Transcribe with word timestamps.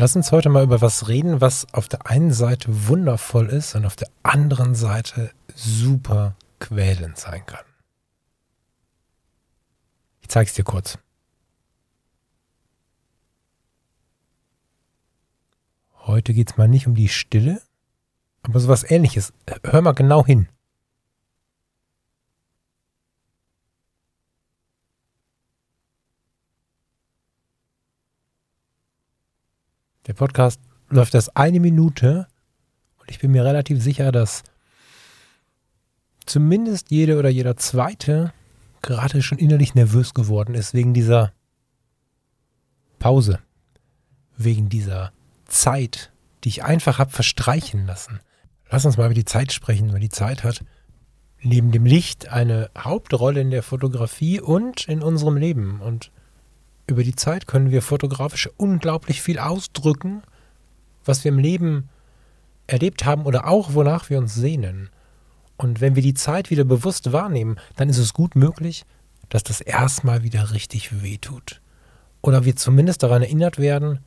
Lass 0.00 0.14
uns 0.14 0.30
heute 0.30 0.48
mal 0.48 0.62
über 0.62 0.80
was 0.80 1.08
reden, 1.08 1.40
was 1.40 1.66
auf 1.74 1.88
der 1.88 2.06
einen 2.06 2.32
Seite 2.32 2.86
wundervoll 2.86 3.48
ist 3.48 3.74
und 3.74 3.84
auf 3.84 3.96
der 3.96 4.06
anderen 4.22 4.76
Seite 4.76 5.32
super 5.56 6.36
quälend 6.60 7.18
sein 7.18 7.44
kann. 7.44 7.64
Ich 10.20 10.28
zeige 10.28 10.46
es 10.46 10.54
dir 10.54 10.62
kurz. 10.62 10.98
Heute 15.96 16.32
geht 16.32 16.52
es 16.52 16.56
mal 16.56 16.68
nicht 16.68 16.86
um 16.86 16.94
die 16.94 17.08
Stille, 17.08 17.60
aber 18.42 18.60
sowas 18.60 18.88
ähnliches. 18.88 19.32
Hör 19.64 19.82
mal 19.82 19.94
genau 19.94 20.24
hin. 20.24 20.46
Der 30.08 30.14
Podcast 30.14 30.58
läuft 30.88 31.14
erst 31.14 31.36
eine 31.36 31.60
Minute 31.60 32.26
und 32.98 33.10
ich 33.10 33.18
bin 33.18 33.30
mir 33.30 33.44
relativ 33.44 33.82
sicher, 33.82 34.10
dass 34.10 34.42
zumindest 36.24 36.90
jede 36.90 37.18
oder 37.18 37.28
jeder 37.28 37.58
zweite 37.58 38.32
gerade 38.80 39.20
schon 39.20 39.36
innerlich 39.36 39.74
nervös 39.74 40.14
geworden 40.14 40.54
ist 40.54 40.72
wegen 40.72 40.94
dieser 40.94 41.34
Pause, 42.98 43.40
wegen 44.38 44.70
dieser 44.70 45.12
Zeit, 45.44 46.10
die 46.42 46.48
ich 46.48 46.64
einfach 46.64 46.98
habe 46.98 47.10
verstreichen 47.10 47.86
lassen. 47.86 48.20
Lass 48.70 48.86
uns 48.86 48.96
mal 48.96 49.06
über 49.06 49.14
die 49.14 49.26
Zeit 49.26 49.52
sprechen, 49.52 49.92
weil 49.92 50.00
die 50.00 50.08
Zeit 50.08 50.42
hat 50.42 50.64
neben 51.42 51.70
dem 51.70 51.84
Licht 51.84 52.28
eine 52.28 52.70
Hauptrolle 52.76 53.42
in 53.42 53.50
der 53.50 53.62
Fotografie 53.62 54.40
und 54.40 54.88
in 54.88 55.02
unserem 55.02 55.36
Leben. 55.36 55.82
Und 55.82 56.10
über 56.88 57.04
die 57.04 57.14
Zeit 57.14 57.46
können 57.46 57.70
wir 57.70 57.82
fotografisch 57.82 58.48
unglaublich 58.56 59.22
viel 59.22 59.38
ausdrücken, 59.38 60.22
was 61.04 61.22
wir 61.22 61.30
im 61.30 61.38
Leben 61.38 61.88
erlebt 62.66 63.04
haben 63.04 63.24
oder 63.24 63.46
auch 63.46 63.74
wonach 63.74 64.10
wir 64.10 64.18
uns 64.18 64.34
sehnen. 64.34 64.90
Und 65.56 65.80
wenn 65.80 65.96
wir 65.96 66.02
die 66.02 66.14
Zeit 66.14 66.50
wieder 66.50 66.64
bewusst 66.64 67.12
wahrnehmen, 67.12 67.58
dann 67.76 67.88
ist 67.88 67.98
es 67.98 68.14
gut 68.14 68.36
möglich, 68.36 68.84
dass 69.28 69.42
das 69.42 69.60
erstmal 69.60 70.22
wieder 70.22 70.52
richtig 70.52 71.02
wehtut. 71.02 71.60
Oder 72.22 72.44
wir 72.44 72.56
zumindest 72.56 73.02
daran 73.02 73.22
erinnert 73.22 73.58
werden, 73.58 74.00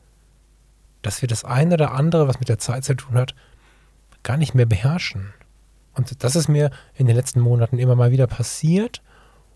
dass 1.02 1.22
wir 1.22 1.28
das 1.28 1.44
eine 1.44 1.74
oder 1.74 1.92
andere, 1.92 2.28
was 2.28 2.40
mit 2.40 2.48
der 2.48 2.58
Zeit 2.58 2.84
zu 2.84 2.94
tun 2.94 3.14
hat, 3.14 3.34
gar 4.22 4.36
nicht 4.36 4.54
mehr 4.54 4.66
beherrschen. 4.66 5.32
Und 5.94 6.22
das 6.24 6.36
ist 6.36 6.48
mir 6.48 6.70
in 6.94 7.06
den 7.06 7.16
letzten 7.16 7.40
Monaten 7.40 7.78
immer 7.78 7.96
mal 7.96 8.12
wieder 8.12 8.26
passiert. 8.26 9.02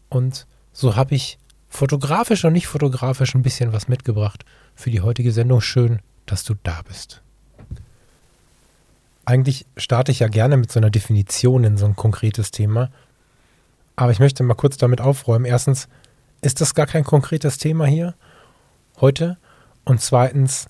Und 0.08 0.46
so 0.72 0.96
habe 0.96 1.14
ich 1.14 1.38
fotografisch 1.68 2.44
und 2.44 2.52
nicht 2.52 2.66
fotografisch 2.66 3.34
ein 3.34 3.42
bisschen 3.42 3.72
was 3.72 3.88
mitgebracht 3.88 4.44
für 4.74 4.90
die 4.90 5.00
heutige 5.00 5.32
Sendung. 5.32 5.60
Schön, 5.60 6.00
dass 6.26 6.44
du 6.44 6.54
da 6.62 6.82
bist. 6.86 7.22
Eigentlich 9.24 9.66
starte 9.76 10.12
ich 10.12 10.20
ja 10.20 10.28
gerne 10.28 10.56
mit 10.56 10.70
so 10.70 10.78
einer 10.78 10.90
Definition 10.90 11.64
in 11.64 11.76
so 11.76 11.86
ein 11.86 11.96
konkretes 11.96 12.52
Thema. 12.52 12.90
Aber 13.96 14.12
ich 14.12 14.20
möchte 14.20 14.42
mal 14.42 14.54
kurz 14.54 14.76
damit 14.76 15.00
aufräumen. 15.00 15.46
Erstens 15.46 15.88
ist 16.42 16.60
das 16.60 16.74
gar 16.74 16.86
kein 16.86 17.02
konkretes 17.02 17.58
Thema 17.58 17.86
hier 17.86 18.14
heute. 19.00 19.36
Und 19.84 20.00
zweitens, 20.00 20.68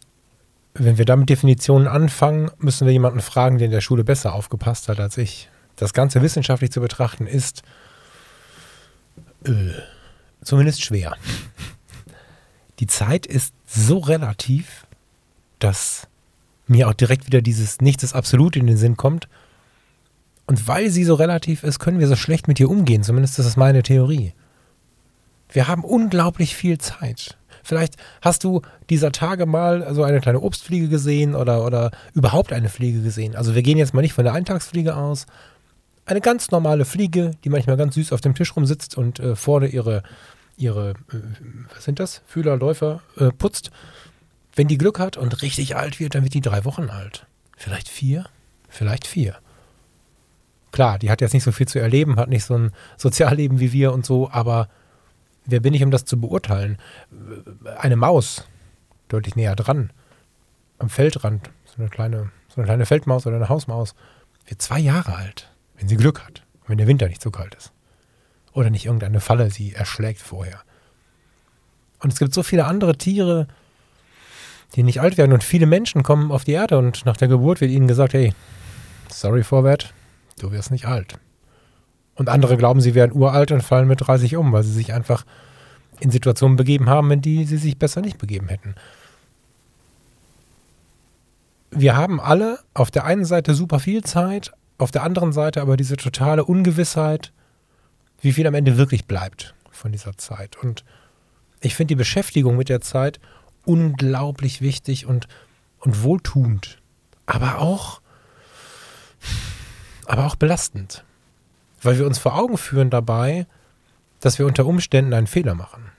wenn 0.74 0.96
wir 0.98 1.04
da 1.04 1.16
mit 1.16 1.28
Definitionen 1.28 1.88
anfangen, 1.88 2.50
müssen 2.58 2.86
wir 2.86 2.92
jemanden 2.92 3.20
fragen, 3.20 3.58
der 3.58 3.66
in 3.66 3.72
der 3.72 3.80
Schule 3.80 4.04
besser 4.04 4.34
aufgepasst 4.34 4.88
hat 4.88 5.00
als 5.00 5.18
ich. 5.18 5.50
Das 5.76 5.92
Ganze 5.92 6.22
wissenschaftlich 6.22 6.70
zu 6.70 6.80
betrachten 6.80 7.26
ist 7.26 7.62
äh, 9.44 9.72
zumindest 10.42 10.82
schwer. 10.82 11.16
Die 12.80 12.86
Zeit 12.86 13.26
ist 13.26 13.54
so 13.66 13.98
relativ, 13.98 14.86
dass 15.58 16.08
mir 16.66 16.88
auch 16.88 16.94
direkt 16.94 17.26
wieder 17.26 17.42
dieses 17.42 17.80
Nichts 17.80 18.02
ist 18.02 18.14
absolut 18.14 18.56
in 18.56 18.66
den 18.66 18.76
Sinn 18.76 18.96
kommt. 18.96 19.28
Und 20.46 20.68
weil 20.68 20.90
sie 20.90 21.04
so 21.04 21.14
relativ 21.14 21.64
ist, 21.64 21.78
können 21.78 21.98
wir 21.98 22.06
so 22.06 22.16
schlecht 22.16 22.48
mit 22.48 22.60
ihr 22.60 22.70
umgehen. 22.70 23.02
Zumindest 23.02 23.38
ist 23.38 23.46
das 23.46 23.56
meine 23.56 23.82
Theorie. 23.82 24.32
Wir 25.48 25.68
haben 25.68 25.84
unglaublich 25.84 26.54
viel 26.54 26.78
Zeit. 26.78 27.36
Vielleicht 27.62 27.96
hast 28.22 28.44
du 28.44 28.62
dieser 28.90 29.10
Tage 29.10 29.46
mal 29.46 29.92
so 29.92 30.04
eine 30.04 30.20
kleine 30.20 30.40
Obstfliege 30.40 30.88
gesehen 30.88 31.34
oder, 31.34 31.64
oder 31.64 31.90
überhaupt 32.14 32.52
eine 32.52 32.68
Fliege 32.68 33.02
gesehen. 33.02 33.34
Also 33.34 33.54
wir 33.56 33.62
gehen 33.62 33.78
jetzt 33.78 33.92
mal 33.92 34.02
nicht 34.02 34.12
von 34.12 34.24
der 34.24 34.34
Eintagsfliege 34.34 34.94
aus. 34.94 35.26
Eine 36.06 36.20
ganz 36.20 36.50
normale 36.50 36.84
Fliege, 36.84 37.32
die 37.44 37.50
manchmal 37.50 37.76
ganz 37.76 37.94
süß 37.96 38.12
auf 38.12 38.20
dem 38.20 38.34
Tisch 38.34 38.56
rumsitzt 38.56 38.96
und 38.96 39.20
äh, 39.20 39.36
vorne 39.36 39.68
ihre 39.68 40.02
ihre, 40.56 40.90
äh, 40.90 40.94
was 41.74 41.84
sind 41.84 42.00
das, 42.00 42.22
Fühler, 42.26 42.56
Läufer 42.56 43.02
äh, 43.16 43.30
putzt. 43.30 43.70
Wenn 44.54 44.68
die 44.68 44.78
Glück 44.78 44.98
hat 44.98 45.16
und 45.16 45.42
richtig 45.42 45.76
alt 45.76 46.00
wird, 46.00 46.14
dann 46.14 46.22
wird 46.22 46.34
die 46.34 46.40
drei 46.40 46.64
Wochen 46.64 46.88
alt. 46.88 47.26
Vielleicht 47.56 47.88
vier, 47.88 48.26
vielleicht 48.68 49.06
vier. 49.06 49.36
Klar, 50.72 50.98
die 50.98 51.10
hat 51.10 51.20
jetzt 51.20 51.34
nicht 51.34 51.44
so 51.44 51.52
viel 51.52 51.68
zu 51.68 51.78
erleben, 51.78 52.16
hat 52.16 52.28
nicht 52.28 52.44
so 52.44 52.56
ein 52.56 52.72
Sozialleben 52.96 53.60
wie 53.60 53.72
wir 53.72 53.92
und 53.92 54.04
so, 54.04 54.30
aber 54.30 54.68
wer 55.44 55.60
bin 55.60 55.74
ich, 55.74 55.82
um 55.82 55.90
das 55.90 56.04
zu 56.04 56.20
beurteilen? 56.20 56.78
Eine 57.78 57.96
Maus, 57.96 58.46
deutlich 59.08 59.36
näher 59.36 59.56
dran, 59.56 59.92
am 60.78 60.88
Feldrand, 60.88 61.50
so 61.64 61.80
eine 61.80 61.88
kleine, 61.88 62.30
so 62.48 62.56
eine 62.56 62.66
kleine 62.66 62.86
Feldmaus 62.86 63.26
oder 63.26 63.36
eine 63.36 63.48
Hausmaus, 63.48 63.94
wird 64.46 64.60
zwei 64.60 64.78
Jahre 64.78 65.14
alt, 65.14 65.50
wenn 65.78 65.88
sie 65.88 65.96
Glück 65.96 66.24
hat, 66.24 66.42
wenn 66.66 66.78
der 66.78 66.86
Winter 66.86 67.08
nicht 67.08 67.22
so 67.22 67.30
kalt 67.30 67.54
ist 67.54 67.72
oder 68.52 68.70
nicht 68.70 68.86
irgendeine 68.86 69.20
Falle 69.20 69.50
sie 69.50 69.74
erschlägt 69.74 70.20
vorher. 70.20 70.60
Und 72.00 72.12
es 72.12 72.18
gibt 72.18 72.34
so 72.34 72.42
viele 72.42 72.66
andere 72.66 72.96
Tiere, 72.96 73.46
die 74.74 74.82
nicht 74.82 75.00
alt 75.00 75.18
werden 75.18 75.32
und 75.32 75.44
viele 75.44 75.66
Menschen 75.66 76.02
kommen 76.02 76.32
auf 76.32 76.44
die 76.44 76.52
Erde 76.52 76.78
und 76.78 77.04
nach 77.06 77.16
der 77.16 77.28
Geburt 77.28 77.60
wird 77.60 77.70
ihnen 77.70 77.88
gesagt, 77.88 78.14
hey, 78.14 78.34
sorry 79.10 79.42
Vorwärts, 79.42 79.86
du 80.38 80.50
wirst 80.52 80.70
nicht 80.70 80.86
alt. 80.86 81.18
Und 82.14 82.28
andere 82.28 82.56
glauben, 82.56 82.80
sie 82.80 82.94
werden 82.94 83.12
uralt 83.14 83.52
und 83.52 83.62
fallen 83.62 83.88
mit 83.88 84.06
30 84.06 84.36
um, 84.36 84.52
weil 84.52 84.62
sie 84.62 84.72
sich 84.72 84.92
einfach 84.94 85.24
in 86.00 86.10
Situationen 86.10 86.56
begeben 86.56 86.88
haben, 86.88 87.10
in 87.10 87.20
die 87.20 87.44
sie 87.44 87.58
sich 87.58 87.78
besser 87.78 88.00
nicht 88.00 88.18
begeben 88.18 88.48
hätten. 88.48 88.74
Wir 91.70 91.96
haben 91.96 92.20
alle 92.20 92.58
auf 92.72 92.90
der 92.90 93.04
einen 93.04 93.24
Seite 93.24 93.54
super 93.54 93.80
viel 93.80 94.02
Zeit, 94.02 94.52
auf 94.78 94.90
der 94.90 95.02
anderen 95.02 95.32
Seite 95.32 95.62
aber 95.62 95.76
diese 95.76 95.96
totale 95.96 96.44
Ungewissheit, 96.44 97.32
wie 98.20 98.32
viel 98.32 98.46
am 98.46 98.54
Ende 98.54 98.76
wirklich 98.76 99.06
bleibt 99.06 99.54
von 99.70 99.92
dieser 99.92 100.16
Zeit. 100.16 100.56
Und 100.56 100.84
ich 101.60 101.74
finde 101.74 101.88
die 101.92 101.96
Beschäftigung 101.96 102.56
mit 102.56 102.68
der 102.68 102.80
Zeit 102.80 103.20
unglaublich 103.64 104.60
wichtig 104.60 105.06
und, 105.06 105.28
und 105.80 106.02
wohltuend, 106.02 106.80
aber 107.26 107.58
auch, 107.58 108.00
aber 110.06 110.26
auch 110.26 110.36
belastend, 110.36 111.04
weil 111.82 111.98
wir 111.98 112.06
uns 112.06 112.18
vor 112.18 112.38
Augen 112.38 112.58
führen 112.58 112.90
dabei, 112.90 113.46
dass 114.20 114.38
wir 114.38 114.46
unter 114.46 114.66
Umständen 114.66 115.12
einen 115.12 115.26
Fehler 115.26 115.54
machen. 115.54 115.90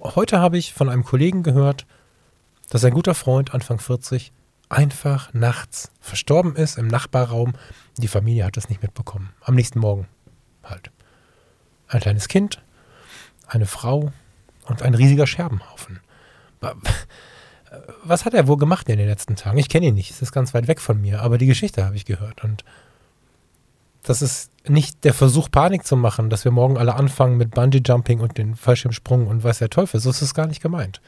Heute 0.00 0.38
habe 0.38 0.58
ich 0.58 0.74
von 0.74 0.88
einem 0.88 1.04
Kollegen 1.04 1.42
gehört, 1.42 1.86
dass 2.70 2.84
ein 2.84 2.94
guter 2.94 3.14
Freund, 3.14 3.54
Anfang 3.54 3.78
40, 3.78 4.32
einfach 4.74 5.32
nachts 5.32 5.90
verstorben 6.00 6.56
ist 6.56 6.78
im 6.78 6.88
Nachbarraum. 6.88 7.54
Die 7.96 8.08
Familie 8.08 8.44
hat 8.44 8.56
das 8.56 8.68
nicht 8.68 8.82
mitbekommen. 8.82 9.32
Am 9.40 9.54
nächsten 9.54 9.78
Morgen 9.78 10.08
halt 10.62 10.90
ein 11.88 12.00
kleines 12.00 12.28
Kind, 12.28 12.62
eine 13.46 13.66
Frau 13.66 14.12
und 14.66 14.82
ein 14.82 14.94
riesiger 14.94 15.26
Scherbenhaufen. 15.26 16.00
Was 18.04 18.24
hat 18.24 18.34
er 18.34 18.46
wohl 18.46 18.56
gemacht 18.56 18.88
in 18.88 18.98
den 18.98 19.08
letzten 19.08 19.36
Tagen? 19.36 19.58
Ich 19.58 19.68
kenne 19.68 19.86
ihn 19.86 19.94
nicht, 19.94 20.10
es 20.10 20.22
ist 20.22 20.32
ganz 20.32 20.54
weit 20.54 20.68
weg 20.68 20.80
von 20.80 21.00
mir, 21.00 21.22
aber 21.22 21.38
die 21.38 21.46
Geschichte 21.46 21.84
habe 21.84 21.96
ich 21.96 22.04
gehört. 22.04 22.44
Und 22.44 22.64
das 24.02 24.22
ist 24.22 24.50
nicht 24.68 25.04
der 25.04 25.14
Versuch, 25.14 25.50
Panik 25.50 25.86
zu 25.86 25.96
machen, 25.96 26.30
dass 26.30 26.44
wir 26.44 26.52
morgen 26.52 26.78
alle 26.78 26.94
anfangen 26.94 27.36
mit 27.36 27.50
Bungee-Jumping 27.52 28.20
und 28.20 28.38
den 28.38 28.54
Fallschirmsprung 28.54 29.26
und 29.26 29.42
weiß 29.42 29.58
der 29.58 29.70
Teufel. 29.70 30.00
So 30.00 30.10
ist 30.10 30.22
es 30.22 30.34
gar 30.34 30.46
nicht 30.46 30.62
gemeint. 30.62 31.00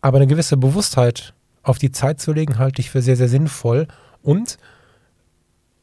Aber 0.00 0.18
eine 0.18 0.26
gewisse 0.26 0.56
Bewusstheit 0.56 1.34
auf 1.68 1.78
die 1.78 1.92
Zeit 1.92 2.20
zu 2.20 2.32
legen, 2.32 2.58
halte 2.58 2.80
ich 2.80 2.90
für 2.90 3.02
sehr, 3.02 3.16
sehr 3.16 3.28
sinnvoll. 3.28 3.86
Und 4.22 4.58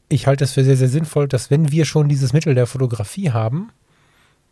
ich 0.08 0.26
halte 0.26 0.44
es 0.44 0.52
für 0.52 0.64
sehr, 0.64 0.76
sehr 0.76 0.88
sinnvoll, 0.88 1.28
dass 1.28 1.50
wenn 1.50 1.70
wir 1.70 1.84
schon 1.84 2.08
dieses 2.08 2.32
Mittel 2.32 2.54
der 2.54 2.66
Fotografie 2.66 3.30
haben, 3.30 3.70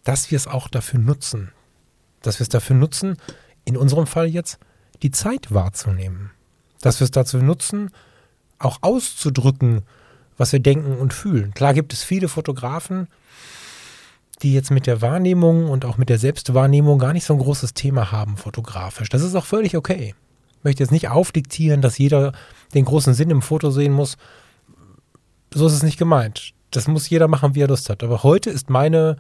dass 0.03 0.31
wir 0.31 0.37
es 0.37 0.47
auch 0.47 0.69
dafür 0.69 1.01
nutzen. 1.01 1.53
Dass 2.23 2.39
wir 2.39 2.45
es 2.45 2.49
dafür 2.49 2.77
nutzen, 2.77 3.17
in 3.65 3.77
unserem 3.77 4.07
Fall 4.07 4.27
jetzt, 4.27 4.59
die 5.03 5.11
Zeit 5.11 5.53
wahrzunehmen. 5.53 6.31
Dass 6.81 7.01
wir 7.01 7.05
es 7.05 7.11
dazu 7.11 7.39
nutzen, 7.39 7.91
auch 8.59 8.79
auszudrücken, 8.83 9.83
was 10.37 10.53
wir 10.53 10.61
denken 10.61 10.97
und 10.99 11.13
fühlen. 11.13 11.55
Klar 11.55 11.75
gibt 11.75 11.93
es 11.93 12.03
viele 12.03 12.29
Fotografen, 12.29 13.09
die 14.43 14.53
jetzt 14.53 14.71
mit 14.71 14.87
der 14.87 15.01
Wahrnehmung 15.01 15.71
und 15.71 15.85
auch 15.85 15.97
mit 15.97 16.09
der 16.09 16.19
Selbstwahrnehmung 16.19 16.99
gar 16.99 17.13
nicht 17.13 17.25
so 17.25 17.35
ein 17.35 17.39
großes 17.39 17.75
Thema 17.75 18.11
haben, 18.11 18.37
fotografisch. 18.37 19.09
Das 19.09 19.23
ist 19.23 19.35
auch 19.35 19.47
völlig 19.47 19.77
okay. 19.77 20.15
Möchte 20.65 20.83
jetzt 20.83 20.91
nicht 20.91 21.09
aufdiktieren, 21.09 21.81
dass 21.81 21.99
jeder 21.99 22.33
den 22.75 22.85
großen 22.85 23.15
Sinn 23.15 23.31
im 23.31 23.43
Foto 23.43 23.71
sehen 23.71 23.93
muss. 23.93 24.17
So 25.53 25.67
ist 25.67 25.75
es 25.75 25.83
nicht 25.83 25.99
gemeint. 25.99 26.53
Das 26.71 26.89
muss 26.89 27.09
jeder 27.09 27.29
machen, 27.29 27.55
wie 27.55 27.61
er 27.61 27.69
Lust 27.69 27.89
hat. 27.89 28.03
Aber 28.03 28.25
heute 28.25 28.51
ist 28.51 28.71
meine, 28.71 29.17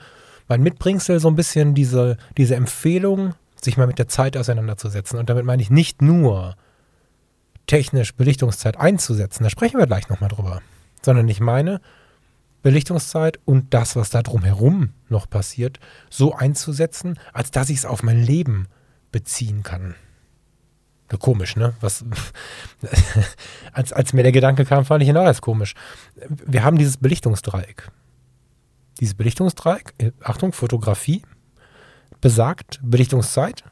mein 0.48 0.62
Mitbringsel 0.62 1.20
so 1.20 1.28
ein 1.28 1.36
bisschen 1.36 1.74
diese, 1.74 2.16
diese 2.36 2.56
Empfehlung, 2.56 3.34
sich 3.62 3.76
mal 3.76 3.86
mit 3.86 3.98
der 3.98 4.08
Zeit 4.08 4.36
auseinanderzusetzen. 4.36 5.18
Und 5.18 5.30
damit 5.30 5.44
meine 5.44 5.62
ich 5.62 5.70
nicht 5.70 6.02
nur 6.02 6.56
technisch 7.66 8.14
Belichtungszeit 8.14 8.76
einzusetzen, 8.76 9.44
da 9.44 9.50
sprechen 9.50 9.78
wir 9.78 9.86
gleich 9.86 10.08
nochmal 10.08 10.28
drüber, 10.28 10.60
sondern 11.02 11.28
ich 11.28 11.40
meine, 11.40 11.80
Belichtungszeit 12.62 13.38
und 13.44 13.74
das, 13.74 13.94
was 13.94 14.10
da 14.10 14.22
drumherum 14.22 14.94
noch 15.08 15.28
passiert, 15.28 15.80
so 16.08 16.34
einzusetzen, 16.34 17.18
als 17.32 17.50
dass 17.50 17.68
ich 17.68 17.78
es 17.78 17.86
auf 17.86 18.02
mein 18.02 18.22
Leben 18.22 18.68
beziehen 19.12 19.62
kann. 19.62 19.94
Komisch, 21.20 21.56
ne? 21.56 21.74
Was, 21.80 22.04
als, 23.72 23.92
als 23.92 24.12
mir 24.12 24.22
der 24.22 24.32
Gedanke 24.32 24.64
kam, 24.64 24.84
fand 24.84 25.02
ich 25.02 25.08
ihn 25.08 25.16
auch 25.16 25.26
als 25.26 25.40
komisch. 25.40 25.74
Wir 26.28 26.64
haben 26.64 26.78
dieses 26.78 26.96
Belichtungsdreieck. 26.96 27.90
Dieses 29.00 29.14
Belichtungsdreieck, 29.14 29.94
äh, 29.98 30.12
Achtung, 30.22 30.52
Fotografie, 30.52 31.22
besagt 32.20 32.80
Belichtungszeit, 32.82 33.64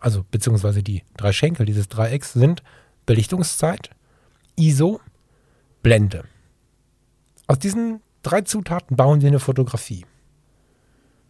also 0.00 0.24
beziehungsweise 0.30 0.82
die 0.82 1.04
drei 1.16 1.32
Schenkel 1.32 1.66
dieses 1.66 1.88
Dreiecks 1.88 2.32
sind 2.32 2.62
Belichtungszeit, 3.06 3.90
ISO, 4.56 5.00
Blende. 5.82 6.24
Aus 7.46 7.58
diesen 7.58 8.00
drei 8.22 8.42
Zutaten 8.42 8.96
bauen 8.96 9.20
wir 9.20 9.28
eine 9.28 9.38
Fotografie. 9.40 10.04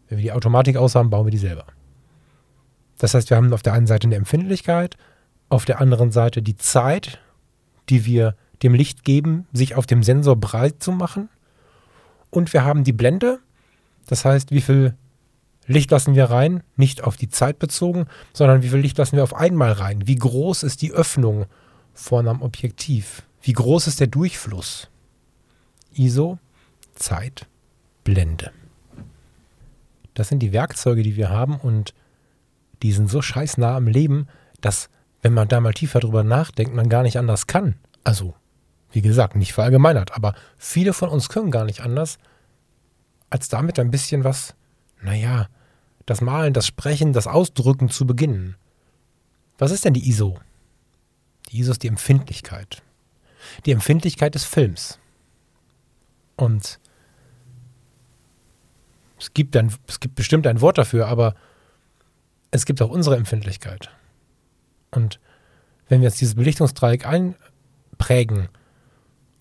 Wenn 0.09 0.19
wir 0.19 0.23
die 0.23 0.33
Automatik 0.33 0.77
aushaben, 0.77 1.11
bauen 1.11 1.27
wir 1.27 1.31
die 1.31 1.39
selber. 1.39 1.67
Das 2.99 3.15
heißt, 3.15 3.31
wir 3.31 3.37
haben 3.37 3.53
auf 3.53 3.63
der 3.63 3.73
einen 3.73 3.87
Seite 3.87 4.07
eine 4.07 4.17
Empfindlichkeit, 4.17 4.97
auf 5.53 5.67
der 5.67 5.81
anderen 5.81 6.11
Seite 6.11 6.41
die 6.41 6.57
Zeit, 6.57 7.21
die 7.91 8.07
wir 8.07 8.35
dem 8.63 8.73
Licht 8.75 9.05
geben, 9.05 9.47
sich 9.53 9.75
auf 9.75 9.87
dem 9.87 10.03
Sensor 10.03 10.37
breit 10.37 10.83
zu 10.83 10.93
machen. 10.93 11.29
Und 12.31 12.55
wir 12.55 12.65
haben 12.65 12.85
die 12.85 12.95
Blende, 12.95 13.39
das 14.07 14.25
heißt, 14.25 14.51
wie 14.51 14.63
viel 14.63 14.97
Licht 15.67 15.91
lassen 15.91 16.15
wir 16.15 16.25
rein, 16.25 16.63
nicht 16.77 17.05
auf 17.05 17.19
die 17.19 17.29
Zeit 17.29 17.59
bezogen, 17.59 18.07
sondern 18.33 18.63
wie 18.63 18.71
viel 18.71 18.79
Licht 18.79 18.97
lassen 18.97 19.17
wir 19.17 19.23
auf 19.23 19.35
einmal 19.35 19.73
rein? 19.73 20.07
Wie 20.07 20.17
groß 20.17 20.63
ist 20.63 20.81
die 20.81 20.93
Öffnung 20.93 21.45
vorne 21.93 22.31
am 22.31 22.41
Objektiv? 22.41 23.23
Wie 23.43 23.53
groß 23.53 23.89
ist 23.89 24.01
der 24.01 24.07
Durchfluss? 24.07 24.89
ISO, 25.93 26.39
Zeit, 26.95 27.47
Blende. 28.05 28.53
Das 30.15 30.29
sind 30.29 30.39
die 30.39 30.53
Werkzeuge, 30.53 31.03
die 31.03 31.17
wir 31.17 31.29
haben 31.29 31.57
und 31.57 31.93
die 32.83 32.93
sind 32.93 33.11
so 33.11 33.21
scheißnah 33.21 33.77
am 33.77 33.87
Leben, 33.87 34.29
dass, 34.63 34.89
wenn 35.23 35.33
man 35.33 35.49
da 35.49 35.61
mal 35.61 35.73
tiefer 35.73 36.01
drüber 36.01 36.25
nachdenkt, 36.25 36.75
man 36.75 36.89
gar 36.89 37.03
nicht 37.05 37.17
anders 37.17 37.47
kann. 37.47 37.77
Also, 38.05 38.35
wie 38.91 39.03
gesagt, 39.03 39.37
nicht 39.37 39.53
verallgemeinert, 39.53 40.15
aber 40.15 40.35
viele 40.59 40.93
von 40.93 41.09
uns 41.09 41.29
können 41.29 41.51
gar 41.51 41.65
nicht 41.65 41.81
anders, 41.81 42.19
als 43.31 43.49
damit 43.49 43.79
ein 43.79 43.91
bisschen 43.91 44.25
was, 44.25 44.55
naja, 45.01 45.49
das 46.05 46.21
Malen, 46.21 46.53
das 46.53 46.67
Sprechen, 46.67 47.13
das 47.13 47.29
Ausdrücken 47.29 47.89
zu 47.89 48.07
beginnen. 48.07 48.57
Was 49.59 49.71
ist 49.71 49.85
denn 49.85 49.95
die 49.95 50.09
ISO? 50.09 50.39
Die 51.49 51.61
ISO 51.61 51.71
ist 51.71 51.83
die 51.85 51.89
Empfindlichkeit. 51.89 52.83
Die 53.65 53.71
Empfindlichkeit 53.71 54.35
des 54.35 54.45
Films. 54.45 54.99
Und 56.37 56.81
es 59.19 59.33
gibt, 59.33 59.57
ein, 59.57 59.73
es 59.87 60.01
gibt 60.01 60.17
bestimmt 60.17 60.47
ein 60.49 60.61
Wort 60.61 60.79
dafür, 60.79 61.07
aber 61.07 61.37
es 62.51 62.67
gibt 62.67 62.83
auch 62.83 62.91
unsere 62.91 63.17
Empfindlichkeit. 63.17 63.91
Und 64.93 65.19
wenn 65.89 66.01
wir 66.01 66.09
jetzt 66.09 66.21
dieses 66.21 66.37
Belichtungsdreieck 66.37 67.07
einprägen 67.07 68.49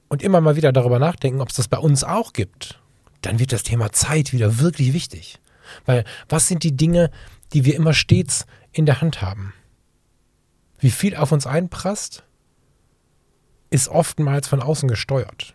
und 0.10 0.24
immer 0.24 0.42
mal 0.42 0.56
wieder 0.56 0.72
darüber 0.72 1.00
nachdenken, 1.00 1.42
ob 1.42 1.50
es 1.50 1.56
das 1.56 1.68
bei 1.68 1.78
uns 1.78 2.04
auch 2.04 2.34
gibt, 2.34 2.80
dann 3.22 3.40
wird 3.40 3.52
das 3.52 3.64
Thema 3.64 3.92
Zeit 3.92 4.34
wieder 4.34 4.60
wirklich 4.60 4.94
wichtig. 4.94 5.40
Weil 5.86 6.04
was 6.28 6.48
sind 6.48 6.64
die 6.64 6.76
Dinge, 6.76 7.12
die 7.54 7.66
wir 7.66 7.76
immer 7.76 7.94
stets 7.94 8.46
in 8.72 8.86
der 8.86 9.02
Hand 9.02 9.22
haben? 9.22 9.54
Wie 10.80 10.92
viel 10.92 11.16
auf 11.16 11.32
uns 11.32 11.46
einprasst, 11.46 12.24
ist 13.70 13.88
oftmals 13.88 14.48
von 14.48 14.62
außen 14.62 14.90
gesteuert. 14.90 15.54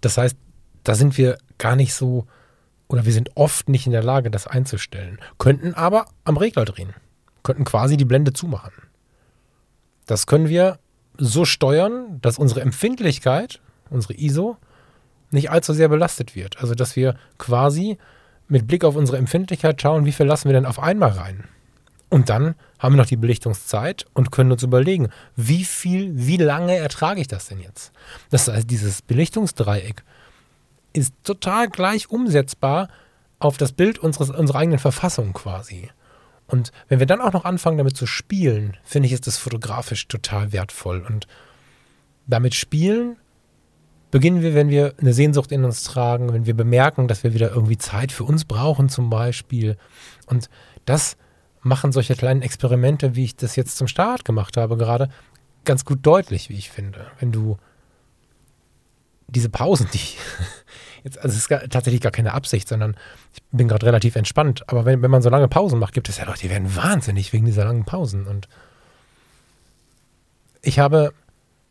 Das 0.00 0.18
heißt, 0.18 0.36
da 0.84 0.94
sind 0.94 1.16
wir 1.16 1.38
gar 1.58 1.76
nicht 1.76 1.94
so, 1.94 2.26
oder 2.88 3.06
wir 3.06 3.12
sind 3.12 3.36
oft 3.36 3.68
nicht 3.68 3.86
in 3.86 3.92
der 3.92 4.02
Lage, 4.02 4.30
das 4.30 4.46
einzustellen, 4.46 5.18
könnten 5.38 5.74
aber 5.74 6.06
am 6.24 6.36
Regler 6.36 6.64
drehen, 6.64 6.94
könnten 7.46 7.64
quasi 7.64 7.96
die 7.96 8.04
Blende 8.04 8.32
zumachen. 8.32 8.72
Das 10.04 10.26
können 10.26 10.48
wir 10.48 10.78
so 11.16 11.44
steuern, 11.44 12.18
dass 12.20 12.38
unsere 12.38 12.60
Empfindlichkeit, 12.60 13.60
unsere 13.88 14.14
ISO, 14.14 14.56
nicht 15.30 15.50
allzu 15.50 15.72
sehr 15.72 15.88
belastet 15.88 16.34
wird. 16.34 16.58
Also 16.60 16.74
dass 16.74 16.96
wir 16.96 17.16
quasi 17.38 17.98
mit 18.48 18.66
Blick 18.66 18.84
auf 18.84 18.96
unsere 18.96 19.18
Empfindlichkeit 19.18 19.80
schauen, 19.80 20.04
wie 20.04 20.12
viel 20.12 20.26
lassen 20.26 20.48
wir 20.48 20.54
denn 20.54 20.66
auf 20.66 20.80
einmal 20.80 21.10
rein. 21.10 21.44
Und 22.08 22.30
dann 22.30 22.54
haben 22.78 22.94
wir 22.94 22.98
noch 22.98 23.06
die 23.06 23.16
Belichtungszeit 23.16 24.06
und 24.12 24.32
können 24.32 24.52
uns 24.52 24.62
überlegen, 24.62 25.08
wie 25.36 25.64
viel, 25.64 26.12
wie 26.14 26.36
lange 26.36 26.76
ertrage 26.76 27.20
ich 27.20 27.28
das 27.28 27.46
denn 27.46 27.60
jetzt? 27.60 27.92
Das 28.30 28.48
heißt, 28.48 28.68
dieses 28.68 29.02
Belichtungsdreieck 29.02 30.04
ist 30.92 31.14
total 31.24 31.68
gleich 31.68 32.10
umsetzbar 32.10 32.88
auf 33.38 33.56
das 33.56 33.72
Bild 33.72 33.98
unseres, 33.98 34.30
unserer 34.30 34.58
eigenen 34.58 34.78
Verfassung 34.78 35.32
quasi. 35.32 35.90
Und 36.46 36.70
wenn 36.88 36.98
wir 36.98 37.06
dann 37.06 37.20
auch 37.20 37.32
noch 37.32 37.44
anfangen, 37.44 37.78
damit 37.78 37.96
zu 37.96 38.06
spielen, 38.06 38.76
finde 38.84 39.06
ich, 39.06 39.12
ist 39.12 39.26
das 39.26 39.36
fotografisch 39.36 40.06
total 40.08 40.52
wertvoll. 40.52 41.04
Und 41.08 41.26
damit 42.26 42.54
spielen 42.54 43.16
beginnen 44.10 44.40
wir, 44.42 44.54
wenn 44.54 44.68
wir 44.68 44.94
eine 44.98 45.12
Sehnsucht 45.12 45.52
in 45.52 45.64
uns 45.64 45.82
tragen, 45.82 46.32
wenn 46.32 46.46
wir 46.46 46.54
bemerken, 46.54 47.08
dass 47.08 47.24
wir 47.24 47.34
wieder 47.34 47.50
irgendwie 47.50 47.76
Zeit 47.76 48.12
für 48.12 48.24
uns 48.24 48.44
brauchen 48.44 48.88
zum 48.88 49.10
Beispiel. 49.10 49.76
Und 50.26 50.48
das 50.84 51.16
machen 51.60 51.92
solche 51.92 52.14
kleinen 52.14 52.42
Experimente, 52.42 53.16
wie 53.16 53.24
ich 53.24 53.36
das 53.36 53.56
jetzt 53.56 53.76
zum 53.76 53.88
Start 53.88 54.24
gemacht 54.24 54.56
habe, 54.56 54.76
gerade 54.76 55.08
ganz 55.64 55.84
gut 55.84 55.98
deutlich, 56.02 56.48
wie 56.48 56.54
ich 56.54 56.70
finde. 56.70 57.06
Wenn 57.18 57.32
du 57.32 57.58
diese 59.28 59.48
Pausen, 59.48 59.88
die 59.92 59.98
jetzt, 61.06 61.18
also 61.18 61.28
es 61.28 61.42
ist 61.42 61.48
gar, 61.48 61.60
tatsächlich 61.68 62.02
gar 62.02 62.12
keine 62.12 62.34
Absicht, 62.34 62.68
sondern 62.68 62.96
ich 63.32 63.42
bin 63.52 63.68
gerade 63.68 63.86
relativ 63.86 64.16
entspannt. 64.16 64.68
Aber 64.68 64.84
wenn, 64.84 65.00
wenn 65.02 65.10
man 65.10 65.22
so 65.22 65.30
lange 65.30 65.48
Pausen 65.48 65.78
macht, 65.78 65.94
gibt 65.94 66.08
es 66.08 66.18
ja 66.18 66.24
Leute, 66.24 66.40
die 66.40 66.50
werden 66.50 66.76
wahnsinnig 66.76 67.32
wegen 67.32 67.46
dieser 67.46 67.64
langen 67.64 67.84
Pausen. 67.84 68.26
Und 68.26 68.48
ich 70.60 70.78
habe 70.78 71.12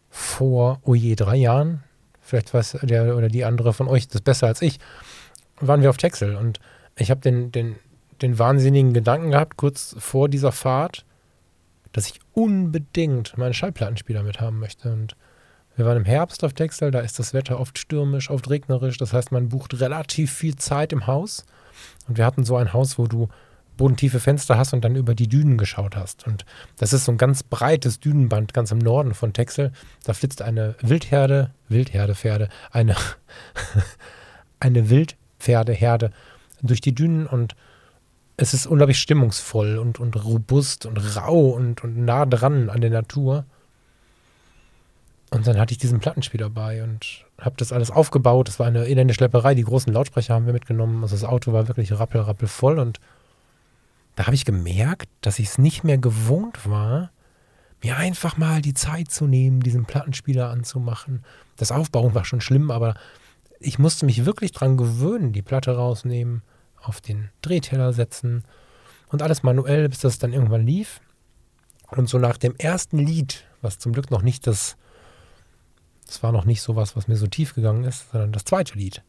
vor, 0.10 0.80
oh 0.84 0.96
je, 0.96 1.15
drei 1.15 1.36
Jahren, 1.36 1.84
vielleicht 2.22 2.54
weiß 2.54 2.80
der 2.84 3.15
oder 3.15 3.27
die 3.27 3.46
andere 3.46 3.74
von 3.74 3.88
euch 3.88 4.08
das 4.08 4.22
besser 4.22 4.48
als 4.48 4.62
ich, 4.62 4.80
waren 5.60 5.82
wir 5.82 5.89
auf 5.89 5.98
Texel 5.98 6.36
und 6.36 6.60
ich 6.98 7.12
habe 7.12 7.22
den, 7.22 7.51
den, 7.51 7.75
den 8.22 8.39
wahnsinnigen 8.39 8.94
Gedanken 8.94 9.32
gehabt, 9.32 9.58
kurz 9.58 9.96
vor 10.00 10.30
dieser 10.30 10.54
Fahrt, 10.54 11.06
dass 11.92 12.08
ich 12.08 12.20
unbedingt 12.34 13.38
meinen 13.38 13.54
Schallplattenspieler 13.54 14.24
mit 14.24 14.39
haben 14.39 14.60
möchte. 14.60 14.92
Und 14.92 15.15
wir 15.75 15.86
waren 15.86 15.98
im 15.98 16.05
Herbst 16.05 16.44
auf 16.44 16.53
Texel, 16.53 16.91
da 16.91 17.00
ist 17.00 17.20
das 17.20 17.34
Wetter 17.34 17.60
oft 17.60 17.77
stürmisch, 17.77 18.29
oft 18.29 18.50
regnerisch. 18.50 18.98
Das 18.98 19.13
heißt, 19.13 19.32
man 19.32 19.50
bucht 19.50 19.79
relativ 19.79 20.32
viel 20.32 20.55
Zeit 20.55 20.94
im 20.94 21.08
Haus. 21.08 21.46
Und 22.08 22.17
wir 22.17 22.25
hatten 22.25 22.44
so 22.44 22.55
ein 22.55 22.74
Haus, 22.74 22.98
wo 22.98 23.08
du 23.08 23.27
bodentiefe 23.77 24.20
Fenster 24.20 24.58
hast 24.58 24.74
und 24.74 24.86
dann 24.86 24.96
über 24.96 25.15
die 25.15 25.27
Dünen 25.27 25.58
geschaut 25.58 25.96
hast. 25.96 26.25
Und 26.25 26.46
das 26.77 26.94
ist 26.94 27.05
so 27.05 27.12
ein 27.12 27.17
ganz 27.17 27.44
breites 27.44 28.00
Dünenband 28.00 28.53
ganz 28.53 28.72
im 28.72 28.77
Norden 28.77 29.13
von 29.13 29.34
Texel. 29.34 29.72
Da 30.05 30.13
flitzt 30.13 30.41
eine 30.41 30.75
Wildherde, 30.82 31.51
Wildherdepferde, 31.67 32.50
eine, 32.72 32.96
eine 34.60 34.89
Wildpferdeherde 34.89 36.12
durch 36.62 36.82
die 36.82 36.96
Dünen 36.96 37.27
und 37.27 37.55
es 38.38 38.53
ist 38.53 38.67
unglaublich 38.67 39.00
stimmungsvoll 39.00 39.77
und, 39.77 40.00
und 40.00 40.24
robust 40.24 40.86
und 40.86 40.98
rau 41.15 41.50
und, 41.50 41.84
und 41.84 41.98
nah 41.98 42.25
dran 42.25 42.70
an 42.70 42.82
der 42.82 42.89
Natur. 42.89 43.46
Und 45.36 45.46
dann 45.46 45.60
hatte 45.60 45.74
ich 45.74 45.77
diesen 45.77 46.00
Plattenspieler 46.00 46.46
dabei 46.46 46.82
und 46.82 47.25
habe 47.42 47.56
das 47.58 47.74
alles 47.74 47.92
aufgebaut. 47.92 48.48
Das 48.48 48.58
war 48.58 48.68
eine 48.68 48.88
elende 48.88 49.13
Schlepperei. 49.13 49.54
Die 49.54 49.65
großen 49.65 49.92
Lautsprecher 49.92 50.34
haben 50.34 50.46
wir 50.46 50.54
mitgenommen. 50.54 51.04
Also 51.04 51.13
das 51.13 51.25
Auto 51.25 51.51
war 51.51 51.68
wirklich 51.68 51.92
rappel, 51.92 52.22
rappel 52.22 52.48
voll. 52.48 52.80
Und 52.80 53.01
da 54.15 54.27
habe 54.27 54.36
ich 54.36 54.46
gemerkt, 54.46 55.10
dass 55.20 55.38
ich 55.39 55.48
es 55.48 55.58
nicht 55.58 55.84
mehr 55.84 55.98
gewohnt 55.98 56.70
war, 56.70 57.12
mir 57.84 57.98
einfach 57.98 58.38
mal 58.38 58.62
die 58.62 58.74
Zeit 58.74 59.12
zu 59.12 59.27
nehmen, 59.27 59.60
diesen 59.60 59.84
Plattenspieler 59.84 60.50
anzumachen. 60.50 61.25
Das 61.58 61.74
Aufbauen 61.74 62.15
war 62.15 62.24
schon 62.24 62.39
schlimm, 62.39 62.72
aber 62.72 62.94
ich 63.60 63.77
musste 63.77 64.06
mich 64.06 64.24
wirklich 64.24 64.54
dran 64.54 64.77
gewöhnen, 64.77 65.34
die 65.34 65.42
Platte 65.42 65.75
rausnehmen 65.75 66.44
auf 66.82 67.01
den 67.01 67.30
Drehteller 67.42 67.92
setzen 67.92 68.46
und 69.10 69.22
alles 69.22 69.44
manuell, 69.44 69.89
bis 69.89 70.00
das 70.00 70.18
dann 70.18 70.32
irgendwann 70.32 70.65
lief. 70.65 71.01
Und 71.89 72.08
so 72.08 72.20
nach 72.20 72.38
dem 72.38 72.56
ersten 72.56 73.00
Lied, 73.00 73.44
was 73.62 73.80
zum 73.80 73.92
Glück 73.92 74.12
noch 74.12 74.22
nicht 74.22 74.48
das 74.48 74.77
Das 76.08 76.22
war 76.24 76.32
noch 76.32 76.46
nicht 76.46 76.62
so 76.62 76.76
was, 76.76 76.96
was 76.96 77.08
mir 77.08 77.16
so 77.16 77.28
tief 77.28 77.56
gegangen 77.56 77.84
ist, 77.84 78.12
sondern 78.12 78.32
das 78.32 78.46
zweite 78.46 78.78
Lied. 78.78 79.04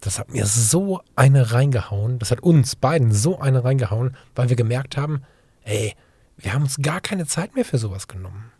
Das 0.00 0.18
hat 0.18 0.30
mir 0.30 0.46
so 0.46 1.02
eine 1.16 1.52
reingehauen. 1.52 2.18
Das 2.18 2.30
hat 2.30 2.40
uns 2.40 2.76
beiden 2.76 3.12
so 3.12 3.40
eine 3.40 3.64
reingehauen, 3.64 4.16
weil 4.34 4.48
wir 4.48 4.56
gemerkt 4.56 4.96
haben, 4.96 5.22
ey, 5.64 5.94
wir 6.36 6.54
haben 6.54 6.62
uns 6.62 6.76
gar 6.80 7.00
keine 7.00 7.26
Zeit 7.26 7.54
mehr 7.54 7.64
für 7.64 7.78
sowas 7.78 8.06
genommen. 8.06 8.52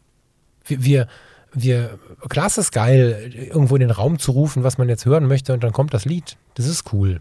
Wir, 0.65 0.83
wir, 0.83 1.09
wir, 1.53 1.99
klar 2.29 2.47
ist 2.47 2.59
es 2.59 2.73
geil, 2.73 3.33
irgendwo 3.35 3.77
in 3.77 3.81
den 3.81 3.91
Raum 3.91 4.19
zu 4.19 4.33
rufen, 4.33 4.65
was 4.65 4.79
man 4.79 4.89
jetzt 4.89 5.07
hören 5.07 5.27
möchte 5.27 5.53
und 5.53 5.63
dann 5.63 5.73
kommt 5.73 5.95
das 5.95 6.05
Lied. 6.05 6.37
Das 6.55 6.67
ist 6.67 6.93
cool. 6.93 7.21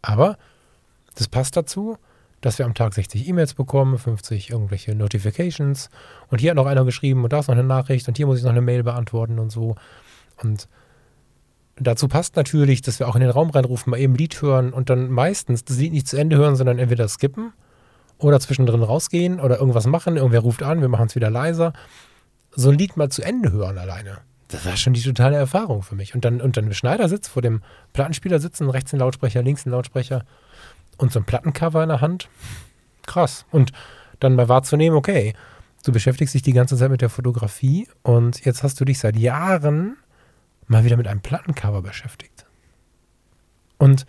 Aber 0.00 0.38
das 1.16 1.28
passt 1.28 1.56
dazu, 1.56 1.98
dass 2.44 2.58
wir 2.58 2.66
am 2.66 2.74
Tag 2.74 2.92
60 2.92 3.26
E-Mails 3.26 3.54
bekommen, 3.54 3.96
50 3.96 4.50
irgendwelche 4.50 4.94
Notifications 4.94 5.88
und 6.28 6.40
hier 6.40 6.50
hat 6.50 6.56
noch 6.56 6.66
einer 6.66 6.84
geschrieben 6.84 7.24
und 7.24 7.32
da 7.32 7.38
ist 7.38 7.48
noch 7.48 7.54
eine 7.54 7.64
Nachricht 7.64 8.06
und 8.06 8.18
hier 8.18 8.26
muss 8.26 8.36
ich 8.38 8.44
noch 8.44 8.50
eine 8.50 8.60
Mail 8.60 8.82
beantworten 8.82 9.38
und 9.38 9.50
so. 9.50 9.76
Und 10.42 10.68
dazu 11.76 12.06
passt 12.06 12.36
natürlich, 12.36 12.82
dass 12.82 12.98
wir 12.98 13.08
auch 13.08 13.14
in 13.14 13.22
den 13.22 13.30
Raum 13.30 13.48
reinrufen, 13.48 13.90
mal 13.90 13.98
eben 13.98 14.14
Lied 14.14 14.42
hören 14.42 14.74
und 14.74 14.90
dann 14.90 15.10
meistens 15.10 15.64
das 15.64 15.78
Lied 15.78 15.92
nicht 15.94 16.06
zu 16.06 16.18
Ende 16.18 16.36
hören, 16.36 16.54
sondern 16.54 16.78
entweder 16.78 17.08
skippen 17.08 17.54
oder 18.18 18.38
zwischendrin 18.40 18.82
rausgehen 18.82 19.40
oder 19.40 19.58
irgendwas 19.58 19.86
machen. 19.86 20.18
Irgendwer 20.18 20.40
ruft 20.40 20.62
an, 20.62 20.82
wir 20.82 20.88
machen 20.88 21.06
es 21.06 21.14
wieder 21.14 21.30
leiser. 21.30 21.72
So 22.50 22.68
ein 22.68 22.76
Lied 22.76 22.98
mal 22.98 23.08
zu 23.08 23.22
Ende 23.22 23.52
hören 23.52 23.78
alleine. 23.78 24.18
Das 24.48 24.66
war 24.66 24.76
schon 24.76 24.92
die 24.92 25.02
totale 25.02 25.36
Erfahrung 25.36 25.82
für 25.82 25.94
mich. 25.94 26.14
Und 26.14 26.26
dann, 26.26 26.42
und 26.42 26.58
dann 26.58 26.74
Schneider 26.74 27.08
sitzt 27.08 27.30
vor 27.30 27.40
dem 27.40 27.62
Plattenspieler 27.94 28.38
sitzen, 28.38 28.68
rechts 28.68 28.92
ein 28.92 28.98
Lautsprecher, 28.98 29.42
links 29.42 29.64
ein 29.64 29.70
Lautsprecher 29.70 30.24
und 30.98 31.12
so 31.12 31.20
ein 31.20 31.24
Plattencover 31.24 31.82
in 31.82 31.88
der 31.88 32.00
Hand. 32.00 32.28
Krass. 33.06 33.44
Und 33.50 33.72
dann 34.20 34.34
mal 34.34 34.48
wahrzunehmen, 34.48 34.96
okay, 34.96 35.34
du 35.84 35.92
beschäftigst 35.92 36.34
dich 36.34 36.42
die 36.42 36.52
ganze 36.52 36.76
Zeit 36.76 36.90
mit 36.90 37.02
der 37.02 37.10
Fotografie 37.10 37.88
und 38.02 38.44
jetzt 38.44 38.62
hast 38.62 38.80
du 38.80 38.84
dich 38.84 38.98
seit 38.98 39.16
Jahren 39.16 39.96
mal 40.66 40.84
wieder 40.84 40.96
mit 40.96 41.06
einem 41.06 41.20
Plattencover 41.20 41.82
beschäftigt. 41.82 42.46
Und 43.78 44.06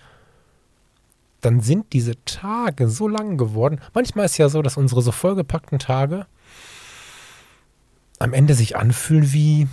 dann 1.42 1.60
sind 1.60 1.94
diese 1.94 2.15
Tage 2.25 2.88
so 2.88 3.08
lang 3.08 3.38
geworden. 3.38 3.80
Manchmal 3.94 4.25
ist 4.25 4.38
ja 4.38 4.50
so, 4.50 4.62
dass 4.62 4.77
unsere 4.77 5.01
so 5.01 5.12
vollgepackten 5.12 5.80
Tage 5.80 6.25
am 8.20 8.34
Ende 8.34 8.56
sich 8.56 8.77
anfühlen 8.77 9.34
wie 9.34 9.68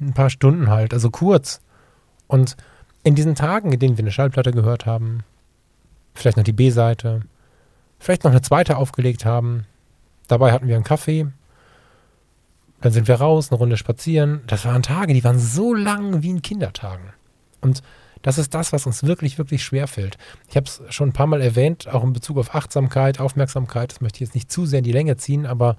ein 0.00 0.12
paar 0.12 0.30
Stunden 0.30 0.68
halt, 0.68 0.92
also 0.92 1.10
kurz. 1.10 1.60
Und 2.26 2.56
in 3.04 3.14
diesen 3.14 3.34
Tagen, 3.34 3.72
in 3.72 3.78
denen 3.78 3.96
wir 3.96 4.02
eine 4.02 4.12
Schallplatte 4.12 4.50
gehört 4.50 4.86
haben, 4.86 5.22
vielleicht 6.14 6.36
noch 6.36 6.44
die 6.44 6.52
B-Seite, 6.52 7.22
vielleicht 7.98 8.24
noch 8.24 8.30
eine 8.30 8.42
zweite 8.42 8.76
aufgelegt 8.76 9.24
haben, 9.24 9.66
dabei 10.28 10.52
hatten 10.52 10.68
wir 10.68 10.76
einen 10.76 10.84
Kaffee, 10.84 11.26
dann 12.80 12.92
sind 12.92 13.08
wir 13.08 13.16
raus, 13.16 13.50
eine 13.50 13.58
Runde 13.58 13.76
spazieren. 13.76 14.42
Das 14.46 14.66
waren 14.66 14.82
Tage, 14.82 15.14
die 15.14 15.24
waren 15.24 15.38
so 15.38 15.72
lang 15.72 16.22
wie 16.22 16.30
in 16.30 16.42
Kindertagen. 16.42 17.14
Und 17.62 17.82
das 18.20 18.38
ist 18.38 18.54
das, 18.54 18.72
was 18.72 18.86
uns 18.86 19.04
wirklich, 19.04 19.38
wirklich 19.38 19.64
schwer 19.64 19.86
fällt. 19.86 20.18
Ich 20.48 20.56
habe 20.56 20.66
es 20.66 20.82
schon 20.90 21.10
ein 21.10 21.12
paar 21.12 21.26
Mal 21.26 21.40
erwähnt, 21.40 21.88
auch 21.88 22.04
in 22.04 22.12
Bezug 22.12 22.38
auf 22.38 22.54
Achtsamkeit, 22.54 23.20
Aufmerksamkeit. 23.20 23.92
Das 23.92 24.00
möchte 24.00 24.16
ich 24.16 24.20
jetzt 24.28 24.34
nicht 24.34 24.52
zu 24.52 24.66
sehr 24.66 24.78
in 24.78 24.84
die 24.84 24.92
Länge 24.92 25.16
ziehen, 25.16 25.46
aber 25.46 25.76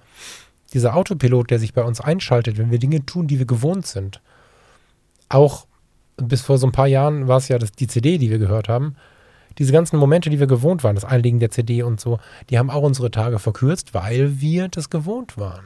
dieser 0.73 0.95
Autopilot, 0.95 1.51
der 1.51 1.59
sich 1.59 1.73
bei 1.73 1.83
uns 1.83 2.01
einschaltet, 2.01 2.57
wenn 2.57 2.71
wir 2.71 2.79
Dinge 2.79 3.05
tun, 3.05 3.27
die 3.27 3.39
wir 3.39 3.45
gewohnt 3.45 3.85
sind, 3.85 4.21
auch 5.29 5.65
bis 6.17 6.41
vor 6.41 6.57
so 6.57 6.67
ein 6.67 6.71
paar 6.71 6.87
Jahren 6.87 7.27
war 7.27 7.37
es 7.37 7.47
ja 7.47 7.57
das, 7.57 7.71
die 7.71 7.87
CD, 7.87 8.17
die 8.17 8.29
wir 8.29 8.39
gehört 8.39 8.69
haben, 8.69 8.95
diese 9.57 9.71
ganzen 9.71 9.97
Momente, 9.97 10.29
die 10.29 10.39
wir 10.39 10.47
gewohnt 10.47 10.83
waren, 10.83 10.95
das 10.95 11.05
Einlegen 11.05 11.39
der 11.39 11.51
CD 11.51 11.83
und 11.83 12.00
so, 12.00 12.19
die 12.50 12.57
haben 12.57 12.69
auch 12.69 12.83
unsere 12.83 13.12
Tage 13.12 13.39
verkürzt, 13.39 13.93
weil 13.93 14.41
wir 14.41 14.67
das 14.67 14.89
gewohnt 14.89 15.38
waren. 15.38 15.65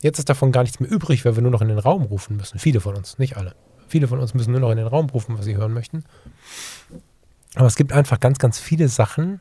Jetzt 0.00 0.18
ist 0.18 0.28
davon 0.28 0.52
gar 0.52 0.62
nichts 0.62 0.80
mehr 0.80 0.90
übrig, 0.90 1.24
weil 1.24 1.36
wir 1.36 1.42
nur 1.42 1.50
noch 1.50 1.62
in 1.62 1.68
den 1.68 1.78
Raum 1.78 2.02
rufen 2.02 2.36
müssen. 2.36 2.58
Viele 2.58 2.80
von 2.80 2.94
uns, 2.94 3.18
nicht 3.18 3.36
alle. 3.36 3.54
Viele 3.88 4.06
von 4.06 4.20
uns 4.20 4.34
müssen 4.34 4.52
nur 4.52 4.60
noch 4.60 4.70
in 4.70 4.76
den 4.76 4.86
Raum 4.86 5.08
rufen, 5.10 5.36
was 5.38 5.44
sie 5.44 5.56
hören 5.56 5.72
möchten. 5.72 6.04
Aber 7.54 7.66
es 7.66 7.76
gibt 7.76 7.92
einfach 7.92 8.20
ganz, 8.20 8.38
ganz 8.38 8.58
viele 8.58 8.88
Sachen, 8.88 9.40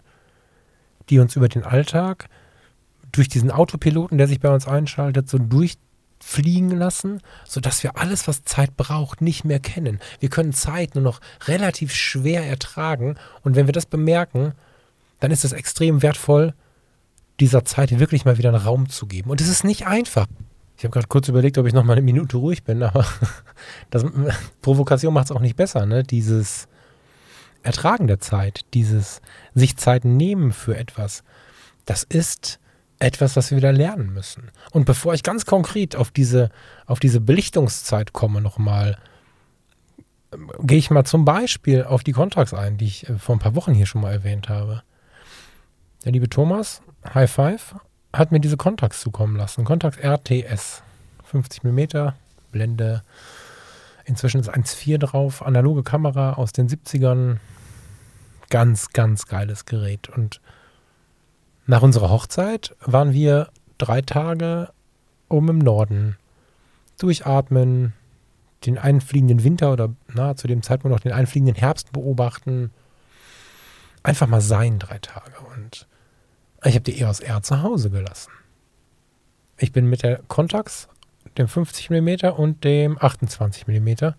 die 1.10 1.20
uns 1.20 1.36
über 1.36 1.50
den 1.50 1.64
Alltag 1.64 2.28
durch 3.12 3.28
diesen 3.28 3.52
Autopiloten, 3.52 4.18
der 4.18 4.28
sich 4.28 4.40
bei 4.40 4.50
uns 4.50 4.68
einschaltet, 4.68 5.30
so 5.30 5.38
durchfliegen 6.20 6.72
lassen, 6.72 7.22
sodass 7.46 7.84
wir 7.84 7.98
alles, 7.98 8.28
was 8.28 8.44
Zeit 8.44 8.76
braucht, 8.78 9.22
nicht 9.22 9.46
mehr 9.46 9.60
kennen. 9.60 10.00
Wir 10.20 10.30
können 10.30 10.54
Zeit 10.54 10.96
nur 10.96 11.04
noch 11.04 11.22
relativ 11.48 11.94
schwer 11.94 12.46
ertragen. 12.46 13.16
Und 13.44 13.56
wenn 13.56 13.68
wir 13.68 13.74
das 13.74 13.86
bemerken, 13.86 14.54
dann 15.20 15.32
ist 15.32 15.46
es 15.46 15.54
extrem 15.54 16.02
wertvoll, 16.02 16.54
dieser 17.40 17.66
Zeit 17.66 17.98
wirklich 18.00 18.26
mal 18.26 18.38
wieder 18.38 18.50
einen 18.50 18.62
Raum 18.62 18.90
zu 18.90 19.06
geben. 19.06 19.30
Und 19.30 19.42
es 19.42 19.48
ist 19.48 19.64
nicht 19.64 19.88
einfach. 19.88 20.28
Ich 20.78 20.84
habe 20.84 20.92
gerade 20.92 21.08
kurz 21.08 21.28
überlegt, 21.28 21.58
ob 21.58 21.66
ich 21.66 21.74
noch 21.74 21.84
mal 21.84 21.94
eine 21.94 22.02
Minute 22.02 22.38
ruhig 22.38 22.64
bin, 22.64 22.84
aber 22.84 23.06
das, 23.90 24.06
Provokation 24.62 25.14
macht 25.14 25.26
es 25.26 25.32
auch 25.32 25.42
nicht 25.42 25.56
besser, 25.56 25.86
ne? 25.86 26.04
Dieses 26.04 26.68
Ertragen 27.64 28.08
der 28.08 28.20
Zeit, 28.20 28.62
dieses 28.74 29.22
sich 29.54 29.78
Zeit 29.78 30.06
nehmen 30.06 30.52
für 30.52 30.78
etwas, 30.78 31.24
das 31.86 32.04
ist 32.04 32.60
etwas, 33.00 33.36
was 33.36 33.52
wir 33.52 33.58
wieder 33.58 33.72
lernen 33.72 34.14
müssen. 34.14 34.52
Und 34.72 34.86
bevor 34.86 35.14
ich 35.14 35.24
ganz 35.24 35.46
konkret 35.46 35.96
auf 35.96 36.12
diese, 36.12 36.50
auf 36.86 37.00
diese 37.00 37.22
Belichtungszeit 37.22 38.14
komme 38.14 38.42
nochmal, 38.42 38.98
gehe 40.60 40.78
ich 40.78 40.90
mal 40.90 41.06
zum 41.06 41.26
Beispiel 41.26 41.84
auf 41.84 42.04
die 42.04 42.12
Kontrakts 42.12 42.54
ein, 42.54 42.78
die 42.78 42.86
ich 42.86 43.10
äh, 43.10 43.18
vor 43.18 43.36
ein 43.36 43.40
paar 43.40 43.56
Wochen 43.56 43.74
hier 43.74 43.86
schon 43.86 44.02
mal 44.02 44.12
erwähnt 44.12 44.50
habe. 44.50 44.84
Der 46.06 46.12
liebe 46.12 46.30
Thomas, 46.30 46.82
High 47.14 47.32
Five, 47.32 47.76
hat 48.14 48.32
mir 48.32 48.40
diese 48.40 48.58
Kontakts 48.58 49.02
zukommen 49.02 49.36
lassen. 49.36 49.66
Kontakts 49.66 49.98
RTS. 49.98 50.84
50 51.26 51.64
mm, 51.64 52.12
Blende. 52.52 53.04
Inzwischen 54.06 54.40
ist 54.40 54.50
1.4 54.50 54.98
drauf. 54.98 55.46
Analoge 55.46 55.84
Kamera 55.84 56.34
aus 56.34 56.54
den 56.54 56.70
70ern. 56.70 57.38
Ganz, 58.50 58.90
ganz 58.94 59.26
geiles 59.26 59.66
Gerät. 59.66 60.08
Und 60.10 60.40
nach 61.68 61.82
unserer 61.82 62.10
Hochzeit 62.10 62.76
waren 62.80 63.14
wir 63.14 63.50
drei 63.78 64.02
Tage 64.02 64.70
oben 65.30 65.50
im 65.50 65.60
Norden. 65.60 66.18
Durchatmen, 66.98 67.94
den 68.66 68.78
einfliegenden 68.78 69.44
Winter 69.44 69.74
oder 69.74 69.94
na, 70.08 70.36
zu 70.36 70.48
dem 70.48 70.64
Zeitpunkt 70.64 70.96
noch 70.96 71.02
den 71.02 71.12
einfliegenden 71.12 71.56
Herbst 71.56 71.92
beobachten. 71.92 72.72
Einfach 74.02 74.28
mal 74.28 74.42
sein, 74.42 74.80
drei 74.80 74.98
Tage. 75.00 75.34
Und 75.56 75.88
ich 76.64 76.74
habe 76.74 76.84
die 76.84 77.00
EOS 77.00 77.20
R 77.20 77.44
zu 77.44 77.62
Hause 77.62 77.90
gelassen. 77.90 78.32
Ich 79.58 79.74
bin 79.74 79.90
mit 79.90 80.04
der 80.04 80.22
Contax, 80.28 80.88
dem 81.38 81.50
50 81.50 81.90
mm 81.90 82.30
und 82.36 82.64
dem 82.64 82.98
28 82.98 83.68
mm 83.68 84.14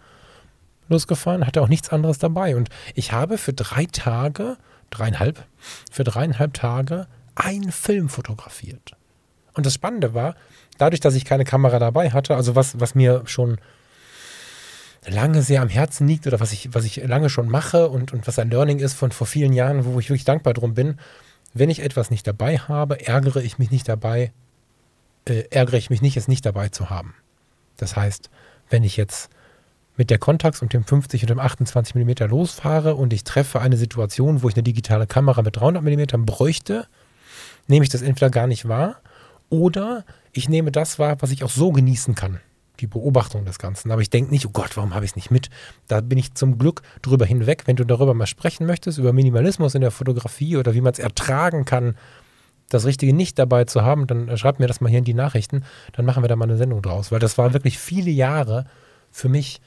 losgefahren, 0.88 1.47
hatte 1.47 1.62
auch 1.62 1.69
nichts 1.69 1.88
anderes 1.90 2.19
dabei. 2.19 2.57
Und 2.57 2.69
ich 2.95 3.12
habe 3.12 3.38
für 3.38 3.55
drei 3.55 3.87
Tage, 3.87 4.59
dreieinhalb, 4.90 5.45
für 5.90 6.05
dreieinhalb 6.05 6.52
Tage 6.52 7.07
einen 7.38 7.73
Film 7.73 8.09
fotografiert. 8.09 8.97
Und 9.54 9.66
das 9.66 9.75
Spannende 9.75 10.14
war, 10.14 10.37
dadurch, 10.76 11.00
dass 11.00 11.14
ich 11.14 11.25
keine 11.25 11.45
Kamera 11.45 11.78
dabei 11.78 12.11
hatte, 12.11 12.37
also 12.37 12.54
was, 12.54 12.80
was 12.80 12.95
mir 12.95 13.23
schon 13.26 13.59
lange 15.07 15.42
sehr 15.42 15.62
am 15.62 15.68
Herzen 15.68 16.07
liegt 16.07 16.26
oder 16.26 16.40
was 16.40 16.52
ich, 16.52 16.75
was 16.75 16.85
ich 16.85 16.97
lange 16.97 17.30
schon 17.30 17.49
mache 17.49 17.88
und, 17.88 18.12
und 18.12 18.26
was 18.26 18.38
ein 18.38 18.50
Learning 18.50 18.78
ist 18.78 18.95
von 18.95 19.11
vor 19.11 19.26
vielen 19.26 19.52
Jahren, 19.52 19.85
wo 19.85 19.99
ich 19.99 20.11
wirklich 20.11 20.25
dankbar 20.25 20.54
drum 20.54 20.75
bin, 20.75 20.99
wenn 21.54 21.71
ich 21.71 21.80
etwas 21.80 22.11
nicht 22.11 22.26
dabei 22.26 22.59
habe, 22.59 23.07
ärgere 23.07 23.42
ich 23.42 23.59
mich 23.59 23.71
nicht 23.71 23.88
dabei, 23.88 24.33
äh, 25.25 25.45
ärgere 25.50 25.78
ich 25.78 25.90
mich 25.90 26.02
nicht, 26.02 26.16
es 26.16 26.28
nicht 26.28 26.45
dabei 26.45 26.68
zu 26.68 26.90
haben. 26.90 27.14
Das 27.76 27.97
heißt, 27.97 28.30
wenn 28.71 28.85
ich 28.85 28.97
jetzt 28.97 29.30
mit 29.97 30.11
der 30.11 30.18
Contax 30.18 30.62
und 30.62 30.73
dem 30.73 30.85
50 30.85 31.23
und 31.23 31.30
dem 31.30 31.40
28 31.40 31.95
mm 31.95 32.28
losfahre 32.28 32.95
und 32.95 33.12
ich 33.12 33.25
treffe 33.25 33.61
eine 33.61 33.76
Situation, 33.76 34.42
wo 34.42 34.49
ich 34.49 34.54
eine 34.54 34.62
digitale 34.62 35.07
Kamera 35.07 35.42
mit 35.42 35.57
300 35.57 35.83
mm 35.83 36.25
bräuchte, 36.25 36.87
nehme 37.68 37.84
ich 37.84 37.90
das 37.90 38.02
entweder 38.02 38.30
gar 38.30 38.46
nicht 38.46 38.68
wahr 38.68 39.00
oder 39.48 40.04
ich 40.32 40.48
nehme 40.48 40.72
das 40.72 40.98
wahr, 40.98 41.16
was 41.20 41.30
ich 41.30 41.44
auch 41.44 41.50
so 41.50 41.72
genießen 41.72 42.14
kann 42.14 42.40
die 42.80 42.87
Beobachtung 42.87 43.44
des 43.44 43.58
Ganzen. 43.58 43.90
Aber 43.90 44.02
ich 44.02 44.10
denke 44.10 44.30
nicht, 44.30 44.46
oh 44.46 44.50
Gott, 44.52 44.76
warum 44.76 44.94
habe 44.94 45.04
ich 45.04 45.12
es 45.12 45.16
nicht 45.16 45.30
mit? 45.30 45.50
Da 45.87 46.00
bin 46.00 46.18
ich 46.18 46.34
zum 46.34 46.58
Glück 46.58 46.82
drüber 47.02 47.26
hinweg. 47.26 47.64
Wenn 47.66 47.76
du 47.76 47.84
darüber 47.84 48.14
mal 48.14 48.26
sprechen 48.26 48.66
möchtest, 48.66 48.98
über 48.98 49.12
Minimalismus 49.12 49.75
in 49.75 49.80
der 49.80 49.90
Fotografie 49.90 50.56
oder 50.56 50.75
wie 50.75 50.80
man 50.80 50.92
es 50.92 50.98
ertragen 50.98 51.64
kann, 51.64 51.96
das 52.68 52.84
Richtige 52.84 53.12
nicht 53.12 53.38
dabei 53.38 53.64
zu 53.64 53.82
haben, 53.82 54.06
dann 54.06 54.37
schreib 54.37 54.60
mir 54.60 54.66
das 54.66 54.80
mal 54.80 54.88
hier 54.88 54.98
in 54.98 55.04
die 55.04 55.14
Nachrichten. 55.14 55.64
Dann 55.92 56.04
machen 56.04 56.22
wir 56.22 56.28
da 56.28 56.37
mal 56.37 56.44
eine 56.44 56.58
Sendung 56.58 56.82
draus. 56.82 57.10
Weil 57.10 57.20
das 57.20 57.38
war 57.38 57.52
wirklich 57.52 57.78
viele 57.78 58.10
Jahre 58.10 58.66
für 59.10 59.28
mich, 59.28 59.60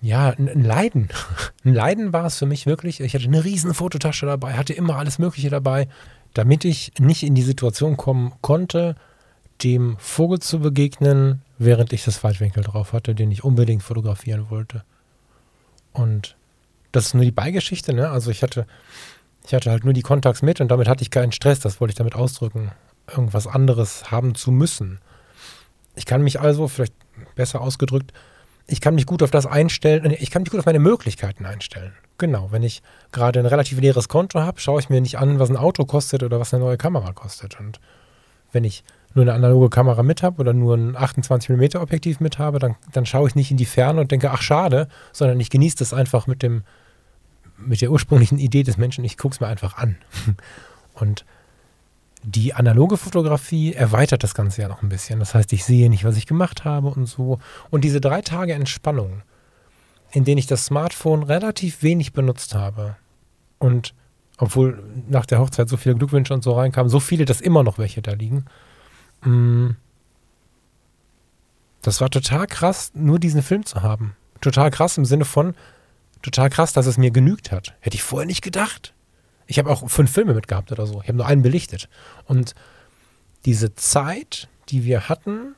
ja, 0.00 0.30
ein 0.30 0.62
Leiden. 0.62 1.08
Ein 1.64 1.74
Leiden 1.74 2.12
war 2.12 2.26
es 2.26 2.36
für 2.36 2.46
mich 2.46 2.66
wirklich. 2.66 3.00
Ich 3.00 3.14
hatte 3.14 3.24
eine 3.24 3.44
riesen 3.44 3.72
Fototasche 3.72 4.26
dabei, 4.26 4.54
hatte 4.54 4.72
immer 4.72 4.96
alles 4.96 5.20
Mögliche 5.20 5.48
dabei, 5.48 5.86
damit 6.34 6.64
ich 6.64 6.92
nicht 6.98 7.22
in 7.22 7.34
die 7.34 7.42
Situation 7.42 7.96
kommen 7.96 8.32
konnte, 8.40 8.96
dem 9.62 9.96
Vogel 9.98 10.40
zu 10.40 10.60
begegnen, 10.60 11.42
während 11.58 11.92
ich 11.92 12.04
das 12.04 12.24
Weitwinkel 12.24 12.64
drauf 12.64 12.92
hatte, 12.92 13.14
den 13.14 13.30
ich 13.30 13.44
unbedingt 13.44 13.82
fotografieren 13.82 14.50
wollte. 14.50 14.82
Und 15.92 16.36
das 16.90 17.06
ist 17.06 17.14
nur 17.14 17.24
die 17.24 17.30
Beigeschichte, 17.30 17.92
ne? 17.92 18.10
Also 18.10 18.30
ich 18.30 18.42
hatte, 18.42 18.66
ich 19.46 19.54
hatte 19.54 19.70
halt 19.70 19.84
nur 19.84 19.92
die 19.92 20.02
Kontakts 20.02 20.42
mit 20.42 20.60
und 20.60 20.68
damit 20.68 20.88
hatte 20.88 21.02
ich 21.02 21.10
keinen 21.10 21.32
Stress, 21.32 21.60
das 21.60 21.80
wollte 21.80 21.92
ich 21.92 21.98
damit 21.98 22.14
ausdrücken, 22.14 22.72
irgendwas 23.08 23.46
anderes 23.46 24.10
haben 24.10 24.34
zu 24.34 24.50
müssen. 24.50 25.00
Ich 25.94 26.06
kann 26.06 26.22
mich 26.22 26.40
also, 26.40 26.68
vielleicht 26.68 26.94
besser 27.34 27.60
ausgedrückt, 27.60 28.12
ich 28.66 28.80
kann 28.80 28.94
mich 28.94 29.06
gut 29.06 29.22
auf 29.22 29.30
das 29.30 29.46
einstellen, 29.46 30.16
ich 30.18 30.30
kann 30.30 30.42
mich 30.42 30.50
gut 30.50 30.60
auf 30.60 30.66
meine 30.66 30.78
Möglichkeiten 30.78 31.46
einstellen. 31.46 31.92
Genau, 32.22 32.52
wenn 32.52 32.62
ich 32.62 32.82
gerade 33.10 33.40
ein 33.40 33.46
relativ 33.46 33.80
leeres 33.80 34.08
Konto 34.08 34.38
habe, 34.38 34.60
schaue 34.60 34.78
ich 34.78 34.88
mir 34.88 35.00
nicht 35.00 35.18
an, 35.18 35.40
was 35.40 35.50
ein 35.50 35.56
Auto 35.56 35.84
kostet 35.84 36.22
oder 36.22 36.38
was 36.38 36.54
eine 36.54 36.62
neue 36.62 36.76
Kamera 36.76 37.12
kostet. 37.12 37.58
Und 37.58 37.80
wenn 38.52 38.62
ich 38.62 38.84
nur 39.12 39.24
eine 39.24 39.32
analoge 39.32 39.70
Kamera 39.70 40.04
mit 40.04 40.22
habe 40.22 40.40
oder 40.40 40.52
nur 40.52 40.76
ein 40.76 40.96
28mm 40.96 41.80
Objektiv 41.80 42.20
mit 42.20 42.38
habe, 42.38 42.60
dann, 42.60 42.76
dann 42.92 43.06
schaue 43.06 43.26
ich 43.26 43.34
nicht 43.34 43.50
in 43.50 43.56
die 43.56 43.64
Ferne 43.64 44.00
und 44.00 44.12
denke, 44.12 44.30
ach 44.30 44.40
schade, 44.40 44.86
sondern 45.12 45.40
ich 45.40 45.50
genieße 45.50 45.78
das 45.78 45.92
einfach 45.92 46.28
mit 46.28 46.44
dem, 46.44 46.62
mit 47.56 47.80
der 47.80 47.90
ursprünglichen 47.90 48.38
Idee 48.38 48.62
des 48.62 48.76
Menschen, 48.76 49.02
ich 49.02 49.18
gucke 49.18 49.34
es 49.34 49.40
mir 49.40 49.48
einfach 49.48 49.76
an. 49.76 49.96
Und 50.94 51.24
die 52.22 52.54
analoge 52.54 52.98
Fotografie 52.98 53.72
erweitert 53.72 54.22
das 54.22 54.34
Ganze 54.34 54.62
ja 54.62 54.68
noch 54.68 54.82
ein 54.82 54.90
bisschen. 54.90 55.18
Das 55.18 55.34
heißt, 55.34 55.52
ich 55.52 55.64
sehe 55.64 55.90
nicht, 55.90 56.04
was 56.04 56.16
ich 56.16 56.26
gemacht 56.26 56.64
habe 56.64 56.86
und 56.86 57.06
so. 57.06 57.40
Und 57.70 57.82
diese 57.82 58.00
drei 58.00 58.20
Tage 58.20 58.52
Entspannung, 58.52 59.22
in 60.12 60.24
denen 60.24 60.38
ich 60.38 60.46
das 60.46 60.66
Smartphone 60.66 61.22
relativ 61.22 61.82
wenig 61.82 62.12
benutzt 62.12 62.54
habe 62.54 62.96
und 63.58 63.94
obwohl 64.38 64.82
nach 65.08 65.26
der 65.26 65.38
Hochzeit 65.38 65.68
so 65.68 65.76
viele 65.76 65.94
Glückwünsche 65.94 66.34
und 66.34 66.42
so 66.42 66.52
reinkamen, 66.52 66.90
so 66.90 67.00
viele, 67.00 67.24
dass 67.24 67.40
immer 67.40 67.62
noch 67.62 67.78
welche 67.78 68.02
da 68.02 68.12
liegen. 68.12 68.44
Mm. 69.22 69.70
Das 71.80 72.00
war 72.00 72.10
total 72.10 72.46
krass, 72.46 72.92
nur 72.94 73.18
diesen 73.18 73.42
Film 73.42 73.64
zu 73.64 73.82
haben. 73.82 74.16
Total 74.40 74.70
krass 74.70 74.98
im 74.98 75.04
Sinne 75.04 75.24
von, 75.24 75.54
total 76.22 76.50
krass, 76.50 76.72
dass 76.72 76.86
es 76.86 76.98
mir 76.98 77.10
genügt 77.10 77.52
hat. 77.52 77.74
Hätte 77.80 77.96
ich 77.96 78.02
vorher 78.02 78.26
nicht 78.26 78.42
gedacht. 78.42 78.94
Ich 79.46 79.58
habe 79.58 79.70
auch 79.70 79.88
fünf 79.88 80.10
Filme 80.10 80.34
mitgehabt 80.34 80.72
oder 80.72 80.86
so. 80.86 81.00
Ich 81.02 81.08
habe 81.08 81.18
nur 81.18 81.26
einen 81.26 81.42
belichtet. 81.42 81.88
Und 82.24 82.54
diese 83.44 83.74
Zeit, 83.74 84.48
die 84.68 84.84
wir 84.84 85.08
hatten, 85.08 85.54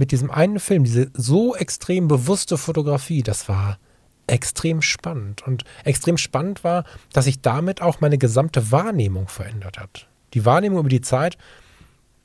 mit 0.00 0.12
diesem 0.12 0.30
einen 0.30 0.58
Film, 0.60 0.84
diese 0.84 1.10
so 1.12 1.54
extrem 1.54 2.08
bewusste 2.08 2.56
Fotografie, 2.56 3.22
das 3.22 3.50
war 3.50 3.78
extrem 4.26 4.80
spannend. 4.80 5.46
Und 5.46 5.64
extrem 5.84 6.16
spannend 6.16 6.64
war, 6.64 6.84
dass 7.12 7.26
sich 7.26 7.42
damit 7.42 7.82
auch 7.82 8.00
meine 8.00 8.16
gesamte 8.16 8.72
Wahrnehmung 8.72 9.28
verändert 9.28 9.78
hat. 9.78 10.08
Die 10.32 10.46
Wahrnehmung 10.46 10.80
über 10.80 10.88
die 10.88 11.02
Zeit, 11.02 11.36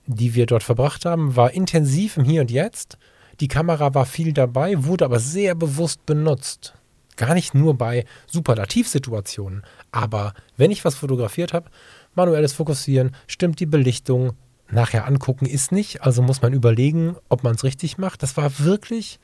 die 0.06 0.36
wir 0.36 0.46
dort 0.46 0.64
verbracht 0.64 1.04
haben, 1.04 1.36
war 1.36 1.52
intensiv 1.52 2.16
im 2.16 2.24
Hier 2.24 2.40
und 2.40 2.50
Jetzt. 2.50 2.98
Die 3.42 3.50
Kamera 3.50 3.94
war 3.94 4.06
viel 4.06 4.32
dabei, 4.32 4.86
wurde 4.86 5.04
aber 5.04 5.20
sehr 5.20 5.54
bewusst 5.54 6.06
benutzt. 6.06 6.76
Gar 7.18 7.34
nicht 7.34 7.54
nur 7.54 7.78
bei 7.78 8.06
Superlativsituationen, 8.28 9.64
aber 9.92 10.34
wenn 10.56 10.72
ich 10.72 10.86
was 10.86 10.96
fotografiert 10.96 11.52
habe, 11.52 11.70
manuelles 12.14 12.54
Fokussieren, 12.54 13.14
stimmt 13.28 13.60
die 13.60 13.66
Belichtung, 13.66 14.32
nachher 14.70 15.06
angucken 15.06 15.46
ist 15.46 15.72
nicht, 15.72 16.02
also 16.04 16.22
muss 16.22 16.42
man 16.42 16.54
überlegen, 16.54 17.16
ob 17.30 17.44
man 17.44 17.56
es 17.56 17.64
richtig 17.64 17.98
macht. 17.98 18.24
Das 18.24 18.38
war 18.38 18.60
wirklich 18.60 19.20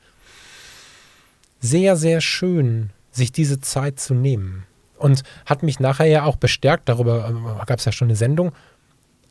sehr, 1.60 1.96
sehr 1.96 2.20
schön, 2.20 2.90
sich 3.10 3.32
diese 3.32 3.60
Zeit 3.60 4.00
zu 4.00 4.14
nehmen. 4.14 4.64
Und 4.98 5.22
hat 5.46 5.62
mich 5.62 5.80
nachher 5.80 6.06
ja 6.06 6.24
auch 6.24 6.36
bestärkt, 6.36 6.88
darüber 6.88 7.28
äh, 7.28 7.66
gab 7.66 7.80
es 7.80 7.84
ja 7.84 7.92
schon 7.92 8.06
eine 8.06 8.16
Sendung, 8.16 8.52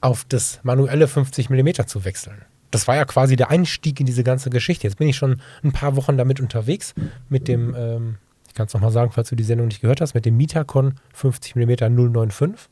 auf 0.01 0.25
das 0.27 0.59
manuelle 0.63 1.07
50 1.07 1.49
mm 1.49 1.87
zu 1.87 2.03
wechseln. 2.03 2.41
Das 2.71 2.87
war 2.87 2.95
ja 2.95 3.05
quasi 3.05 3.35
der 3.35 3.49
Einstieg 3.49 3.99
in 3.99 4.05
diese 4.05 4.23
ganze 4.23 4.49
Geschichte. 4.49 4.87
Jetzt 4.87 4.97
bin 4.97 5.07
ich 5.07 5.15
schon 5.15 5.41
ein 5.63 5.71
paar 5.71 5.95
Wochen 5.95 6.17
damit 6.17 6.39
unterwegs, 6.39 6.93
mit 7.29 7.47
dem 7.47 7.75
ähm, 7.75 8.17
ich 8.51 8.55
kann 8.55 8.67
es 8.67 8.73
nochmal 8.73 8.91
sagen, 8.91 9.11
falls 9.11 9.29
du 9.29 9.37
die 9.37 9.45
Sendung 9.45 9.67
nicht 9.67 9.79
gehört 9.79 10.01
hast, 10.01 10.13
mit 10.13 10.25
dem 10.25 10.35
Mitacon 10.35 10.95
50mm 11.17 11.89
095. 11.89 12.69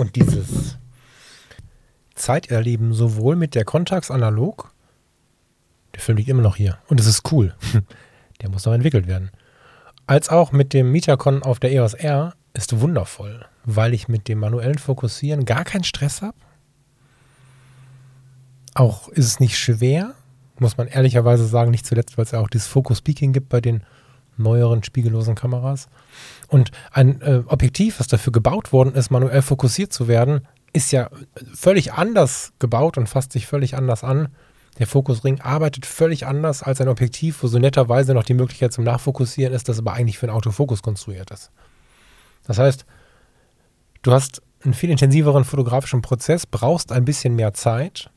Und 0.00 0.16
dieses 0.16 0.78
Zeiterleben 2.14 2.94
sowohl 2.94 3.36
mit 3.36 3.54
der 3.54 3.66
Contax 3.66 4.10
analog, 4.10 4.72
der 5.94 6.00
Film 6.00 6.16
liegt 6.16 6.30
immer 6.30 6.40
noch 6.40 6.56
hier 6.56 6.78
und 6.88 6.98
es 6.98 7.06
ist 7.06 7.30
cool, 7.30 7.54
der 8.40 8.48
muss 8.48 8.64
noch 8.64 8.72
entwickelt 8.72 9.06
werden, 9.06 9.30
als 10.06 10.30
auch 10.30 10.52
mit 10.52 10.72
dem 10.72 10.90
Mitacon 10.90 11.42
auf 11.42 11.60
der 11.60 11.72
EOS 11.72 11.92
R 11.92 12.32
ist 12.54 12.80
wundervoll, 12.80 13.44
weil 13.66 13.92
ich 13.92 14.08
mit 14.08 14.26
dem 14.26 14.38
manuellen 14.38 14.78
Fokussieren 14.78 15.44
gar 15.44 15.64
keinen 15.64 15.84
Stress 15.84 16.22
habe. 16.22 16.38
Auch 18.72 19.10
ist 19.10 19.26
es 19.26 19.38
nicht 19.38 19.58
schwer, 19.58 20.14
muss 20.58 20.78
man 20.78 20.88
ehrlicherweise 20.88 21.44
sagen, 21.44 21.72
nicht 21.72 21.84
zuletzt, 21.84 22.16
weil 22.16 22.24
es 22.24 22.30
ja 22.30 22.40
auch 22.40 22.48
dieses 22.48 22.68
Focus 22.68 23.02
Peaking 23.02 23.34
gibt 23.34 23.50
bei 23.50 23.60
den 23.60 23.82
neueren 24.42 24.82
spiegellosen 24.82 25.34
Kameras. 25.34 25.88
Und 26.48 26.70
ein 26.92 27.20
äh, 27.20 27.42
Objektiv, 27.46 28.00
was 28.00 28.06
dafür 28.06 28.32
gebaut 28.32 28.72
worden 28.72 28.94
ist, 28.94 29.10
manuell 29.10 29.42
fokussiert 29.42 29.92
zu 29.92 30.08
werden, 30.08 30.46
ist 30.72 30.92
ja 30.92 31.10
völlig 31.54 31.92
anders 31.92 32.52
gebaut 32.58 32.96
und 32.98 33.08
fasst 33.08 33.32
sich 33.32 33.46
völlig 33.46 33.76
anders 33.76 34.04
an. 34.04 34.28
Der 34.78 34.86
Fokusring 34.86 35.40
arbeitet 35.40 35.84
völlig 35.84 36.26
anders 36.26 36.62
als 36.62 36.80
ein 36.80 36.88
Objektiv, 36.88 37.42
wo 37.42 37.48
so 37.48 37.58
netterweise 37.58 38.14
noch 38.14 38.22
die 38.22 38.34
Möglichkeit 38.34 38.72
zum 38.72 38.84
Nachfokussieren 38.84 39.52
ist, 39.52 39.68
das 39.68 39.78
aber 39.78 39.92
eigentlich 39.92 40.18
für 40.18 40.26
einen 40.26 40.36
Autofokus 40.36 40.82
konstruiert 40.82 41.30
ist. 41.30 41.50
Das 42.44 42.58
heißt, 42.58 42.86
du 44.02 44.12
hast 44.12 44.42
einen 44.62 44.74
viel 44.74 44.90
intensiveren 44.90 45.44
fotografischen 45.44 46.02
Prozess, 46.02 46.46
brauchst 46.46 46.92
ein 46.92 47.04
bisschen 47.04 47.34
mehr 47.34 47.52
Zeit. 47.52 48.10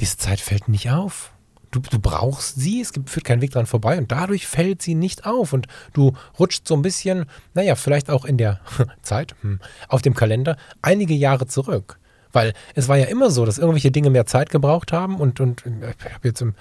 Diese 0.00 0.16
Zeit 0.16 0.40
fällt 0.40 0.68
nicht 0.68 0.90
auf 0.90 1.32
du, 1.70 1.80
du 1.80 1.98
brauchst 1.98 2.56
sie, 2.56 2.80
es 2.80 2.92
gibt, 2.92 3.10
führt 3.10 3.24
kein 3.24 3.40
Weg 3.40 3.52
dran 3.52 3.66
vorbei 3.66 3.98
und 3.98 4.10
dadurch 4.10 4.46
fällt 4.46 4.82
sie 4.82 4.94
nicht 4.94 5.26
auf 5.26 5.52
und 5.52 5.66
du 5.92 6.12
rutscht 6.38 6.66
so 6.66 6.74
ein 6.74 6.82
bisschen, 6.82 7.26
naja, 7.54 7.74
vielleicht 7.74 8.10
auch 8.10 8.24
in 8.24 8.36
der 8.36 8.60
Zeit, 9.02 9.34
hm, 9.42 9.60
auf 9.88 10.02
dem 10.02 10.14
Kalender, 10.14 10.56
einige 10.82 11.14
Jahre 11.14 11.46
zurück. 11.46 11.98
Weil 12.32 12.52
es 12.74 12.86
war 12.88 12.96
ja 12.96 13.06
immer 13.06 13.30
so, 13.30 13.44
dass 13.44 13.58
irgendwelche 13.58 13.90
Dinge 13.90 14.10
mehr 14.10 14.26
Zeit 14.26 14.50
gebraucht 14.50 14.92
haben 14.92 15.16
und, 15.16 15.40
und 15.40 15.64
ich 15.66 16.12
habe 16.14 16.28
jetzt 16.28 16.40
im, 16.40 16.54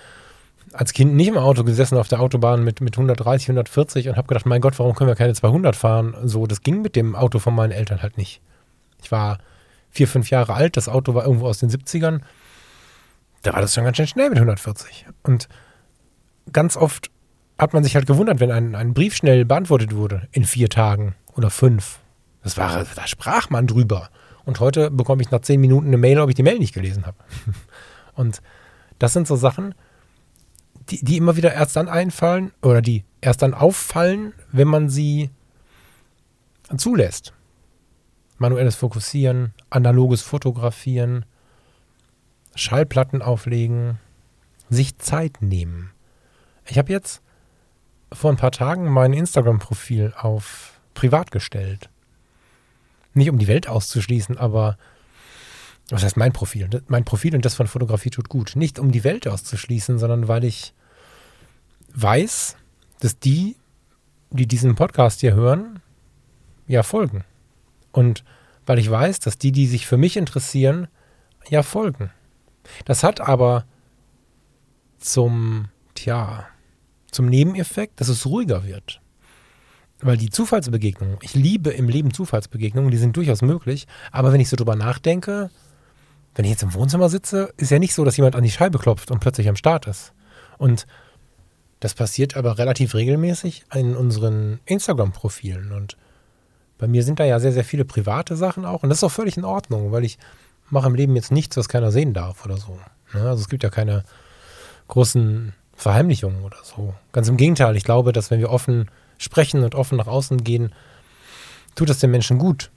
als 0.74 0.94
Kind 0.94 1.14
nicht 1.14 1.28
im 1.28 1.38
Auto 1.38 1.64
gesessen 1.64 1.98
auf 1.98 2.08
der 2.08 2.22
Autobahn 2.22 2.64
mit, 2.64 2.82
mit 2.82 2.96
130, 2.96 3.50
140 3.50 4.10
und 4.10 4.18
habe 4.18 4.28
gedacht, 4.28 4.46
mein 4.46 4.62
Gott, 4.62 4.80
warum 4.80 4.96
können 4.96 5.10
wir 5.10 5.16
keine 5.16 5.34
200 5.34 5.76
fahren? 5.76 6.16
So, 6.24 6.48
das 6.48 6.62
ging 6.62 6.82
mit 6.82 6.96
dem 6.96 7.16
Auto 7.16 7.40
von 7.40 7.54
meinen 7.54 7.72
Eltern 7.72 8.02
halt 8.02 8.18
nicht. 8.18 8.42
Ich 9.02 9.12
war 9.12 9.38
vier, 9.92 10.08
fünf 10.08 10.30
Jahre 10.30 10.54
alt, 10.54 10.78
das 10.78 10.90
Auto 10.90 11.14
war 11.14 11.26
irgendwo 11.26 11.48
aus 11.48 11.60
den 11.60 11.70
70ern 11.70 12.22
da 13.44 13.54
war 13.54 13.62
das 13.62 13.74
schon 13.74 13.84
ganz 13.84 13.98
schön 13.98 14.08
schnell 14.08 14.30
mit 14.30 14.38
140. 14.38 15.06
Und 15.24 15.48
ganz 16.52 16.78
oft 16.78 17.10
hat 17.58 17.74
man 17.74 17.84
sich 17.84 17.96
halt 17.96 18.08
gewundert, 18.08 18.40
wenn 18.40 18.52
ein, 18.52 18.76
ein 18.76 18.94
Brief 18.94 19.16
schnell 19.16 19.46
beantwortet 19.46 19.96
wurde, 19.96 20.28
in 20.32 20.46
vier 20.46 20.70
Tagen 20.70 21.16
oder 21.36 21.50
fünf. 21.50 22.00
Das 22.44 22.58
war, 22.58 22.86
da 22.96 23.08
sprach 23.08 23.50
man 23.50 23.68
drüber. 23.68 24.10
Und 24.46 24.60
heute 24.60 24.90
bekomme 24.90 25.22
ich 25.22 25.32
nach 25.32 25.42
zehn 25.42 25.60
Minuten 25.60 25.88
eine 25.88 25.98
Mail, 25.98 26.20
ob 26.20 26.30
ich 26.30 26.36
die 26.36 26.44
Mail 26.44 26.60
nicht 26.60 26.74
gelesen 26.74 27.06
habe. 27.06 27.18
Und 28.16 28.42
das 28.98 29.14
sind 29.14 29.28
so 29.28 29.36
Sachen, 29.36 29.76
die, 30.90 31.04
die 31.04 31.18
immer 31.18 31.36
wieder 31.36 31.54
erst 31.54 31.76
dann 31.76 31.88
einfallen 31.88 32.52
oder 32.62 32.82
die 32.82 33.04
erst 33.22 33.42
dann 33.42 33.54
auffallen, 33.54 34.34
wenn 34.52 34.68
man 34.68 34.90
sie 34.90 35.30
zulässt. 36.78 37.34
Manuelles 38.38 38.76
Fokussieren, 38.76 39.54
analoges 39.70 40.22
Fotografieren, 40.22 41.26
Schallplatten 42.56 43.22
auflegen, 43.22 44.00
sich 44.70 44.98
Zeit 44.98 45.42
nehmen. 45.42 45.92
Ich 46.66 46.78
habe 46.78 46.92
jetzt 46.92 47.22
vor 48.12 48.32
ein 48.32 48.38
paar 48.38 48.52
Tagen 48.52 48.90
mein 48.90 49.14
Instagram-Profil 49.14 50.14
auf 50.18 50.80
privat 50.94 51.32
gestellt. 51.32 51.90
Nicht 53.14 53.30
um 53.30 53.40
die 53.40 53.48
Welt 53.48 53.68
auszuschließen, 53.68 54.38
aber 54.38 54.78
was 55.90 56.04
heißt 56.04 56.18
mein 56.18 56.34
Profil? 56.34 56.70
Mein 56.88 57.06
Profil 57.06 57.36
und 57.36 57.46
das 57.46 57.56
von 57.56 57.68
Fotografie 57.68 58.12
tut 58.12 58.30
gut. 58.30 58.56
Nicht 58.56 58.78
um 58.78 58.92
die 58.92 59.04
Welt 59.04 59.28
auszuschließen, 59.28 59.98
sondern 59.98 60.28
weil 60.28 60.44
ich 60.44 60.74
weiß, 61.96 62.58
dass 63.00 63.20
die, 63.20 63.56
die 64.30 64.46
diesen 64.46 64.76
Podcast 64.76 65.22
hier 65.22 65.34
hören, 65.34 65.80
ja 66.68 66.84
folgen. 66.84 67.24
Und 67.92 68.24
weil 68.68 68.78
ich 68.78 68.90
weiß, 68.90 69.20
dass 69.20 69.40
die, 69.40 69.52
die 69.52 69.66
sich 69.66 69.88
für 69.88 69.98
mich 69.98 70.16
interessieren, 70.16 70.88
ja 71.50 71.64
folgen. 71.64 72.12
Das 72.86 73.04
hat 73.04 73.22
aber 73.22 73.66
zum, 74.98 75.68
tja, 75.96 76.48
zum 77.12 77.28
Nebeneffekt, 77.28 78.00
dass 78.00 78.10
es 78.10 78.26
ruhiger 78.26 78.66
wird. 78.66 79.02
Weil 80.02 80.18
die 80.18 80.30
Zufallsbegegnungen, 80.30 81.18
ich 81.22 81.36
liebe 81.36 81.72
im 81.72 81.90
Leben 81.90 82.14
Zufallsbegegnungen, 82.14 82.92
die 82.92 82.98
sind 82.98 83.18
durchaus 83.18 83.42
möglich, 83.42 83.88
aber 84.12 84.32
wenn 84.32 84.40
ich 84.40 84.50
so 84.50 84.56
drüber 84.56 84.76
nachdenke, 84.76 85.50
wenn 86.36 86.46
ich 86.46 86.52
jetzt 86.52 86.64
im 86.64 86.74
Wohnzimmer 86.74 87.10
sitze, 87.10 87.54
ist 87.58 87.72
ja 87.72 87.80
nicht 87.80 87.94
so, 87.94 88.06
dass 88.06 88.16
jemand 88.16 88.36
an 88.36 88.44
die 88.44 88.52
Scheibe 88.52 88.80
klopft 88.80 89.12
und 89.12 89.20
plötzlich 89.20 89.50
am 89.50 89.58
Start 89.58 89.88
ist. 89.88 90.14
Und 90.58 90.88
das 91.80 91.94
passiert 91.94 92.38
aber 92.38 92.58
relativ 92.58 92.94
regelmäßig 92.94 93.66
in 93.74 93.96
unseren 93.96 94.60
Instagram-Profilen. 94.66 95.72
Und 95.72 95.98
bei 96.78 96.88
mir 96.88 97.04
sind 97.04 97.20
da 97.20 97.26
ja 97.26 97.40
sehr, 97.40 97.52
sehr 97.52 97.64
viele 97.66 97.86
private 97.86 98.36
Sachen 98.36 98.66
auch. 98.66 98.84
Und 98.84 98.90
das 98.90 99.00
ist 99.00 99.04
auch 99.04 99.12
völlig 99.12 99.38
in 99.38 99.46
Ordnung, 99.46 99.92
weil 99.92 100.06
ich 100.06 100.18
mache 100.72 100.88
im 100.88 100.96
Leben 100.96 101.16
jetzt 101.16 101.32
nichts, 101.32 101.58
was 101.58 101.70
keiner 101.70 101.92
sehen 101.92 102.14
darf 102.14 102.46
oder 102.46 102.58
so. 102.58 102.80
Ne? 103.14 103.22
Also 103.22 103.42
es 103.42 103.50
gibt 103.50 103.64
ja 103.64 103.70
keine 103.70 104.04
großen 104.88 105.54
Verheimlichungen 105.76 106.44
oder 106.44 106.58
so. 106.64 106.94
Ganz 107.12 107.30
im 107.30 107.38
Gegenteil, 107.38 107.76
ich 107.76 107.84
glaube, 107.84 108.12
dass 108.12 108.32
wenn 108.32 108.40
wir 108.40 108.50
offen 108.50 108.90
sprechen 109.18 109.64
und 109.64 109.76
offen 109.76 109.98
nach 109.98 110.08
außen 110.08 110.44
gehen, 110.44 110.74
tut 111.76 111.90
das 111.90 112.00
den 112.00 112.12
Menschen 112.12 112.38
gut. 112.38 112.72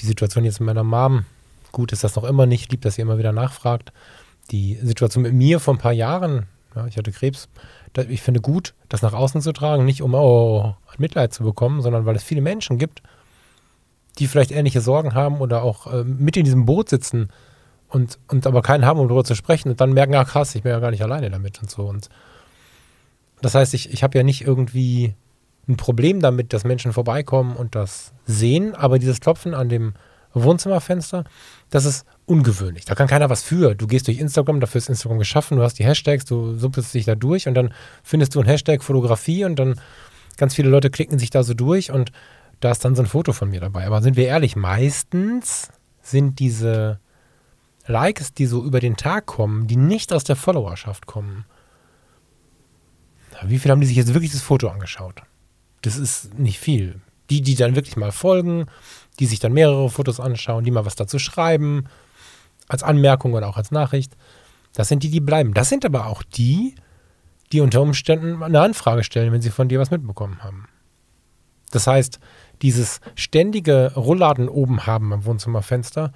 Die 0.00 0.06
Situation 0.06 0.44
jetzt 0.44 0.60
mit 0.60 0.66
meiner 0.66 0.84
Mom 0.84 1.24
gut 1.72 1.92
ist 1.92 2.04
das 2.04 2.16
noch 2.16 2.24
immer 2.24 2.46
nicht. 2.46 2.70
Lieb, 2.70 2.82
dass 2.82 2.98
ihr 2.98 3.02
immer 3.02 3.18
wieder 3.18 3.32
nachfragt. 3.32 3.92
Die 4.50 4.74
Situation 4.76 5.22
mit 5.22 5.34
mir 5.34 5.60
vor 5.60 5.74
ein 5.74 5.78
paar 5.78 5.92
Jahren, 5.92 6.46
ja, 6.74 6.86
ich 6.86 6.96
hatte 6.96 7.12
Krebs, 7.12 7.48
ich 8.08 8.22
finde 8.22 8.40
gut, 8.40 8.74
das 8.88 9.02
nach 9.02 9.12
außen 9.12 9.40
zu 9.40 9.52
tragen, 9.52 9.84
nicht 9.84 10.02
um 10.02 10.14
oh, 10.14 10.74
Mitleid 10.98 11.32
zu 11.32 11.42
bekommen, 11.42 11.82
sondern 11.82 12.06
weil 12.06 12.16
es 12.16 12.22
viele 12.22 12.40
Menschen 12.40 12.78
gibt, 12.78 13.02
die 14.18 14.26
vielleicht 14.26 14.50
ähnliche 14.50 14.80
Sorgen 14.80 15.14
haben 15.14 15.40
oder 15.40 15.62
auch 15.62 15.92
äh, 15.92 16.04
mit 16.04 16.36
in 16.36 16.44
diesem 16.44 16.66
Boot 16.66 16.88
sitzen 16.88 17.28
und, 17.88 18.18
und 18.28 18.46
aber 18.46 18.62
keinen 18.62 18.84
haben, 18.84 19.00
um 19.00 19.08
darüber 19.08 19.24
zu 19.24 19.34
sprechen 19.34 19.70
und 19.70 19.80
dann 19.80 19.92
merken, 19.92 20.14
ah 20.14 20.24
krass, 20.24 20.54
ich 20.54 20.62
bin 20.62 20.72
ja 20.72 20.80
gar 20.80 20.90
nicht 20.90 21.02
alleine 21.02 21.30
damit 21.30 21.60
und 21.62 21.70
so. 21.70 21.84
Und 21.84 22.08
das 23.40 23.54
heißt, 23.54 23.74
ich, 23.74 23.92
ich 23.92 24.02
habe 24.02 24.18
ja 24.18 24.24
nicht 24.24 24.42
irgendwie 24.42 25.14
ein 25.68 25.76
Problem 25.76 26.20
damit, 26.20 26.52
dass 26.52 26.64
Menschen 26.64 26.92
vorbeikommen 26.92 27.56
und 27.56 27.74
das 27.74 28.12
sehen, 28.26 28.74
aber 28.74 28.98
dieses 28.98 29.20
Klopfen 29.20 29.54
an 29.54 29.68
dem 29.68 29.94
Wohnzimmerfenster, 30.34 31.24
das 31.70 31.84
ist 31.84 32.06
ungewöhnlich. 32.26 32.84
Da 32.84 32.94
kann 32.94 33.06
keiner 33.06 33.30
was 33.30 33.42
für. 33.42 33.74
Du 33.74 33.86
gehst 33.86 34.06
durch 34.06 34.18
Instagram, 34.18 34.60
dafür 34.60 34.78
ist 34.78 34.88
Instagram 34.88 35.18
geschaffen, 35.18 35.56
du 35.56 35.62
hast 35.62 35.78
die 35.78 35.84
Hashtags, 35.84 36.24
du 36.24 36.56
suppelst 36.56 36.94
dich 36.94 37.04
da 37.04 37.14
durch 37.14 37.48
und 37.48 37.54
dann 37.54 37.72
findest 38.02 38.34
du 38.34 38.40
ein 38.40 38.46
Hashtag 38.46 38.82
Fotografie 38.82 39.44
und 39.44 39.58
dann 39.58 39.80
ganz 40.36 40.54
viele 40.54 40.68
Leute 40.68 40.90
klicken 40.90 41.18
sich 41.18 41.30
da 41.30 41.42
so 41.42 41.54
durch 41.54 41.90
und 41.90 42.12
da 42.60 42.70
ist 42.70 42.84
dann 42.84 42.94
so 42.96 43.02
ein 43.02 43.08
Foto 43.08 43.32
von 43.32 43.50
mir 43.50 43.60
dabei. 43.60 43.86
Aber 43.86 44.02
sind 44.02 44.16
wir 44.16 44.26
ehrlich, 44.26 44.56
meistens 44.56 45.68
sind 46.02 46.38
diese 46.38 47.00
Likes, 47.86 48.34
die 48.34 48.46
so 48.46 48.64
über 48.64 48.80
den 48.80 48.96
Tag 48.96 49.26
kommen, 49.26 49.66
die 49.66 49.76
nicht 49.76 50.12
aus 50.12 50.24
der 50.24 50.36
Followerschaft 50.36 51.06
kommen. 51.06 51.44
Wie 53.44 53.58
viele 53.58 53.72
haben 53.72 53.80
die 53.80 53.86
sich 53.86 53.96
jetzt 53.96 54.14
wirklich 54.14 54.32
das 54.32 54.42
Foto 54.42 54.68
angeschaut? 54.68 55.22
Das 55.82 55.96
ist 55.96 56.38
nicht 56.38 56.58
viel. 56.58 57.00
Die, 57.30 57.42
die 57.42 57.54
dann 57.54 57.76
wirklich 57.76 57.96
mal 57.96 58.10
folgen, 58.10 58.66
die 59.20 59.26
sich 59.26 59.38
dann 59.38 59.52
mehrere 59.52 59.90
Fotos 59.90 60.18
anschauen, 60.18 60.64
die 60.64 60.70
mal 60.70 60.86
was 60.86 60.96
dazu 60.96 61.18
schreiben, 61.18 61.84
als 62.68 62.82
Anmerkung 62.82 63.34
oder 63.34 63.48
auch 63.48 63.56
als 63.56 63.70
Nachricht, 63.70 64.16
das 64.74 64.88
sind 64.88 65.02
die, 65.02 65.10
die 65.10 65.20
bleiben. 65.20 65.54
Das 65.54 65.68
sind 65.68 65.84
aber 65.84 66.06
auch 66.06 66.22
die, 66.22 66.74
die 67.52 67.60
unter 67.60 67.80
Umständen 67.80 68.42
eine 68.42 68.60
Anfrage 68.60 69.04
stellen, 69.04 69.32
wenn 69.32 69.42
sie 69.42 69.50
von 69.50 69.68
dir 69.68 69.78
was 69.78 69.90
mitbekommen 69.90 70.42
haben. 70.42 70.68
Das 71.70 71.86
heißt, 71.86 72.18
dieses 72.62 73.00
ständige 73.14 73.92
Rollladen 73.94 74.48
oben 74.48 74.86
haben 74.86 75.12
am 75.12 75.24
Wohnzimmerfenster 75.24 76.12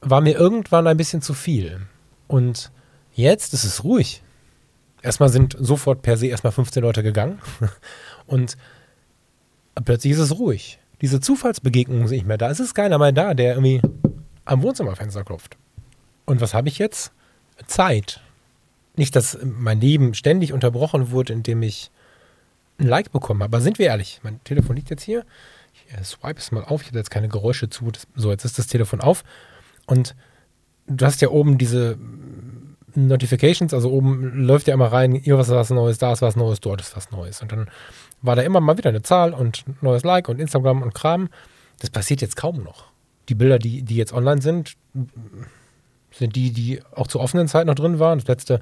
war 0.00 0.20
mir 0.20 0.36
irgendwann 0.36 0.86
ein 0.86 0.96
bisschen 0.96 1.22
zu 1.22 1.34
viel. 1.34 1.80
Und 2.28 2.70
jetzt 3.12 3.54
ist 3.54 3.64
es 3.64 3.82
ruhig. 3.84 4.22
Erstmal 5.02 5.28
sind 5.28 5.56
sofort 5.58 6.02
per 6.02 6.16
se 6.16 6.26
erstmal 6.26 6.52
15 6.52 6.82
Leute 6.82 7.02
gegangen. 7.02 7.40
Und 8.26 8.56
plötzlich 9.84 10.12
ist 10.12 10.18
es 10.18 10.38
ruhig. 10.38 10.78
Diese 11.00 11.20
Zufallsbegegnung 11.20 12.04
ist 12.04 12.10
nicht 12.10 12.26
mehr 12.26 12.38
da. 12.38 12.50
Es 12.50 12.60
ist 12.60 12.74
keiner 12.74 12.98
mehr 12.98 13.12
da, 13.12 13.34
der 13.34 13.54
irgendwie 13.54 13.82
am 14.44 14.62
Wohnzimmerfenster 14.62 15.24
klopft. 15.24 15.56
Und 16.24 16.40
was 16.40 16.54
habe 16.54 16.68
ich 16.68 16.78
jetzt? 16.78 17.12
Zeit. 17.66 18.20
Nicht, 18.96 19.14
dass 19.14 19.38
mein 19.42 19.80
Leben 19.80 20.14
ständig 20.14 20.52
unterbrochen 20.52 21.10
wurde, 21.10 21.32
indem 21.32 21.62
ich 21.62 21.90
ein 22.78 22.86
Like 22.86 23.12
bekommen 23.12 23.42
habe. 23.42 23.56
Aber 23.56 23.62
sind 23.62 23.78
wir 23.78 23.86
ehrlich, 23.86 24.20
mein 24.22 24.42
Telefon 24.44 24.76
liegt 24.76 24.90
jetzt 24.90 25.02
hier. 25.02 25.24
Ich 25.74 25.94
äh, 25.94 26.04
swipe 26.04 26.38
es 26.38 26.52
mal 26.52 26.64
auf. 26.64 26.82
Ich 26.82 26.88
hatte 26.88 26.98
jetzt 26.98 27.10
keine 27.10 27.28
Geräusche 27.28 27.68
zu. 27.68 27.90
so, 28.14 28.30
jetzt 28.30 28.44
ist 28.44 28.58
das 28.58 28.66
Telefon 28.66 29.00
auf. 29.00 29.24
Und 29.86 30.14
du 30.86 31.04
hast 31.04 31.20
ja 31.20 31.28
oben 31.28 31.58
diese 31.58 31.98
Notifications, 32.94 33.74
also 33.74 33.90
oben 33.90 34.44
läuft 34.46 34.68
ja 34.68 34.74
immer 34.74 34.86
rein, 34.86 35.14
hier 35.14 35.36
was 35.38 35.50
was 35.50 35.70
Neues, 35.70 35.98
da 35.98 36.12
ist 36.12 36.22
was 36.22 36.36
Neues, 36.36 36.60
dort 36.60 36.80
ist 36.80 36.96
was 36.96 37.10
Neues. 37.10 37.42
Und 37.42 37.52
dann 37.52 37.68
war 38.22 38.36
da 38.36 38.42
immer 38.42 38.60
mal 38.60 38.78
wieder 38.78 38.90
eine 38.90 39.02
Zahl 39.02 39.34
und 39.34 39.64
neues 39.82 40.02
Like 40.02 40.28
und 40.28 40.40
Instagram 40.40 40.82
und 40.82 40.94
Kram. 40.94 41.28
Das 41.80 41.90
passiert 41.90 42.22
jetzt 42.22 42.36
kaum 42.36 42.62
noch. 42.62 42.86
Die 43.28 43.34
Bilder, 43.34 43.58
die, 43.58 43.82
die 43.82 43.96
jetzt 43.96 44.12
online 44.12 44.40
sind, 44.40 44.76
sind 46.10 46.36
die, 46.36 46.52
die 46.52 46.80
auch 46.94 47.06
zur 47.06 47.20
offenen 47.20 47.48
Zeit 47.48 47.66
noch 47.66 47.74
drin 47.74 47.98
waren. 47.98 48.18
Das 48.18 48.28
letzte 48.28 48.60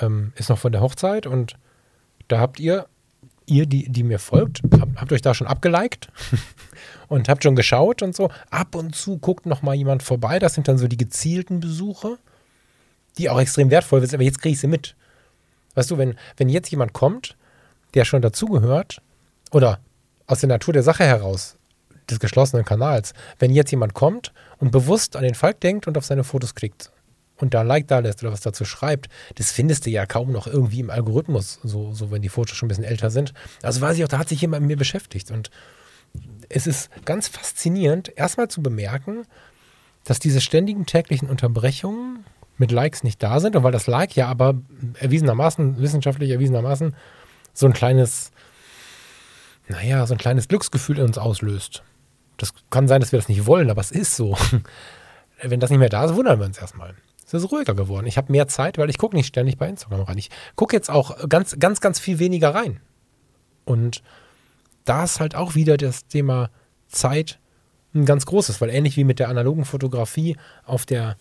ähm, 0.00 0.32
ist 0.36 0.48
noch 0.48 0.58
von 0.58 0.72
der 0.72 0.80
Hochzeit 0.80 1.26
und 1.26 1.56
da 2.28 2.38
habt 2.38 2.60
ihr, 2.60 2.86
ihr, 3.46 3.66
die, 3.66 3.88
die 3.88 4.02
mir 4.02 4.18
folgt, 4.18 4.62
habt, 4.78 5.00
habt 5.00 5.12
euch 5.12 5.22
da 5.22 5.34
schon 5.34 5.46
abgeliked 5.46 6.08
und 7.08 7.28
habt 7.28 7.42
schon 7.42 7.56
geschaut 7.56 8.02
und 8.02 8.14
so. 8.14 8.30
Ab 8.50 8.74
und 8.74 8.94
zu 8.94 9.18
guckt 9.18 9.46
noch 9.46 9.62
mal 9.62 9.74
jemand 9.74 10.02
vorbei. 10.02 10.38
Das 10.38 10.54
sind 10.54 10.68
dann 10.68 10.78
so 10.78 10.88
die 10.88 10.96
gezielten 10.96 11.60
Besuche, 11.60 12.18
die 13.18 13.30
auch 13.30 13.40
extrem 13.40 13.70
wertvoll 13.70 14.00
sind. 14.00 14.14
Aber 14.14 14.22
jetzt 14.22 14.40
kriege 14.40 14.52
ich 14.52 14.60
sie 14.60 14.66
mit. 14.66 14.96
Weißt 15.74 15.90
du, 15.90 15.98
wenn, 15.98 16.16
wenn 16.36 16.48
jetzt 16.48 16.70
jemand 16.70 16.92
kommt, 16.92 17.36
der 17.94 18.04
schon 18.04 18.22
dazugehört, 18.22 19.00
oder 19.52 19.80
aus 20.26 20.40
der 20.40 20.48
Natur 20.48 20.74
der 20.74 20.82
Sache 20.82 21.04
heraus, 21.04 21.56
des 22.10 22.20
geschlossenen 22.20 22.64
Kanals, 22.64 23.14
wenn 23.38 23.52
jetzt 23.52 23.70
jemand 23.70 23.94
kommt 23.94 24.32
und 24.58 24.70
bewusst 24.70 25.16
an 25.16 25.22
den 25.22 25.34
Falk 25.34 25.60
denkt 25.60 25.86
und 25.86 25.98
auf 25.98 26.04
seine 26.04 26.24
Fotos 26.24 26.54
klickt 26.54 26.92
und 27.36 27.54
da 27.54 27.60
ein 27.60 27.66
Like 27.66 27.88
da 27.88 27.98
lässt 27.98 28.22
oder 28.22 28.32
was 28.32 28.40
dazu 28.40 28.64
schreibt, 28.64 29.08
das 29.36 29.52
findest 29.52 29.86
du 29.86 29.90
ja 29.90 30.06
kaum 30.06 30.32
noch 30.32 30.46
irgendwie 30.46 30.80
im 30.80 30.90
Algorithmus, 30.90 31.60
so, 31.62 31.92
so 31.92 32.10
wenn 32.10 32.22
die 32.22 32.28
Fotos 32.28 32.56
schon 32.56 32.66
ein 32.66 32.70
bisschen 32.70 32.84
älter 32.84 33.10
sind. 33.10 33.34
Also 33.62 33.80
weiß 33.80 33.96
ich 33.96 34.04
auch, 34.04 34.08
da 34.08 34.18
hat 34.18 34.28
sich 34.28 34.40
jemand 34.40 34.62
mit 34.62 34.68
mir 34.68 34.76
beschäftigt 34.76 35.30
und 35.30 35.50
es 36.48 36.66
ist 36.66 36.90
ganz 37.04 37.28
faszinierend, 37.28 38.12
erstmal 38.16 38.48
zu 38.48 38.62
bemerken, 38.62 39.26
dass 40.04 40.18
diese 40.18 40.40
ständigen 40.40 40.86
täglichen 40.86 41.28
Unterbrechungen 41.28 42.24
mit 42.58 42.70
Likes 42.70 43.02
nicht 43.02 43.22
da 43.22 43.40
sind 43.40 43.56
und 43.56 43.64
weil 43.64 43.72
das 43.72 43.86
Like 43.86 44.16
ja 44.16 44.28
aber 44.28 44.54
erwiesenermaßen, 44.98 45.80
wissenschaftlich 45.80 46.30
erwiesenermaßen, 46.30 46.94
so 47.52 47.66
ein 47.66 47.72
kleines, 47.72 48.30
naja, 49.68 50.06
so 50.06 50.14
ein 50.14 50.18
kleines 50.18 50.48
Glücksgefühl 50.48 50.98
in 50.98 51.06
uns 51.06 51.18
auslöst. 51.18 51.82
Das 52.36 52.52
kann 52.70 52.88
sein, 52.88 53.00
dass 53.00 53.12
wir 53.12 53.18
das 53.18 53.28
nicht 53.28 53.46
wollen, 53.46 53.70
aber 53.70 53.80
es 53.80 53.90
ist 53.90 54.14
so. 54.16 54.36
Wenn 55.42 55.60
das 55.60 55.70
nicht 55.70 55.78
mehr 55.78 55.88
da 55.88 56.04
ist, 56.04 56.14
wundern 56.14 56.38
wir 56.38 56.46
uns 56.46 56.58
erstmal. 56.58 56.94
Es 57.26 57.34
ist 57.34 57.50
ruhiger 57.50 57.74
geworden. 57.74 58.06
Ich 58.06 58.16
habe 58.16 58.30
mehr 58.30 58.46
Zeit, 58.46 58.78
weil 58.78 58.88
ich 58.88 58.98
gucke 58.98 59.16
nicht 59.16 59.26
ständig 59.26 59.58
bei 59.58 59.68
Instagram 59.68 60.02
rein. 60.02 60.18
Ich 60.18 60.30
gucke 60.54 60.76
jetzt 60.76 60.90
auch 60.90 61.28
ganz, 61.28 61.58
ganz, 61.58 61.80
ganz 61.80 61.98
viel 61.98 62.18
weniger 62.20 62.54
rein. 62.54 62.80
Und 63.64 64.02
da 64.84 65.04
ist 65.04 65.18
halt 65.18 65.34
auch 65.34 65.56
wieder 65.56 65.76
das 65.76 66.06
Thema 66.06 66.50
Zeit 66.86 67.40
ein 67.94 68.04
ganz 68.04 68.26
großes, 68.26 68.60
weil 68.60 68.70
ähnlich 68.70 68.96
wie 68.96 69.04
mit 69.04 69.18
der 69.18 69.28
analogen 69.28 69.64
Fotografie 69.64 70.36
auf, 70.64 70.86
der, 70.86 71.16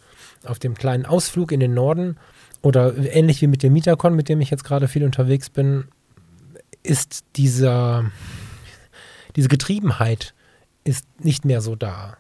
auf 0.46 0.60
dem 0.60 0.76
kleinen 0.76 1.06
Ausflug 1.06 1.52
in 1.52 1.60
den 1.60 1.74
Norden 1.74 2.18
oder 2.62 2.96
ähnlich 2.98 3.42
wie 3.42 3.48
mit 3.48 3.64
dem 3.64 3.74
Mietercon, 3.74 4.16
mit 4.16 4.30
dem 4.30 4.42
ich 4.42 4.52
jetzt 4.52 4.64
gerade 4.64 4.88
viel 4.88 5.04
unterwegs 5.04 5.50
bin, 5.50 5.86
ist 6.84 7.24
dieser, 7.36 8.12
diese 9.36 9.48
Getriebenheit 9.48 10.36
ist 10.84 11.06
nicht 11.20 11.46
mehr 11.46 11.62
so 11.62 11.76
da. 11.76 12.18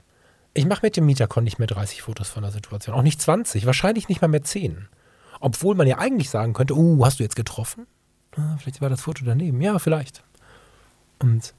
Ich 0.57 0.65
mache 0.65 0.79
mit 0.83 0.95
dem 0.95 1.05
Mietercon 1.05 1.43
nicht 1.43 1.59
mehr 1.59 1.67
30 1.67 2.01
Fotos 2.01 2.29
von 2.29 2.41
der 2.41 2.51
Situation, 2.51 2.95
auch 2.95 3.01
nicht 3.01 3.21
20, 3.21 3.65
wahrscheinlich 3.65 4.07
nicht 4.07 4.21
mal 4.21 4.29
mehr 4.29 4.41
10. 4.41 4.87
Obwohl 5.41 5.75
man 5.75 5.85
ja 5.85 5.97
eigentlich 5.97 6.29
sagen 6.29 6.53
könnte, 6.53 6.75
uh, 6.75 7.05
hast 7.05 7.19
du 7.19 7.23
jetzt 7.23 7.35
getroffen? 7.35 7.85
Ah, 8.37 8.55
vielleicht 8.57 8.79
war 8.79 8.89
das 8.89 9.01
Foto 9.01 9.25
daneben. 9.25 9.59
Ja, 9.61 9.79
vielleicht. 9.79 10.23
Und 11.19 11.53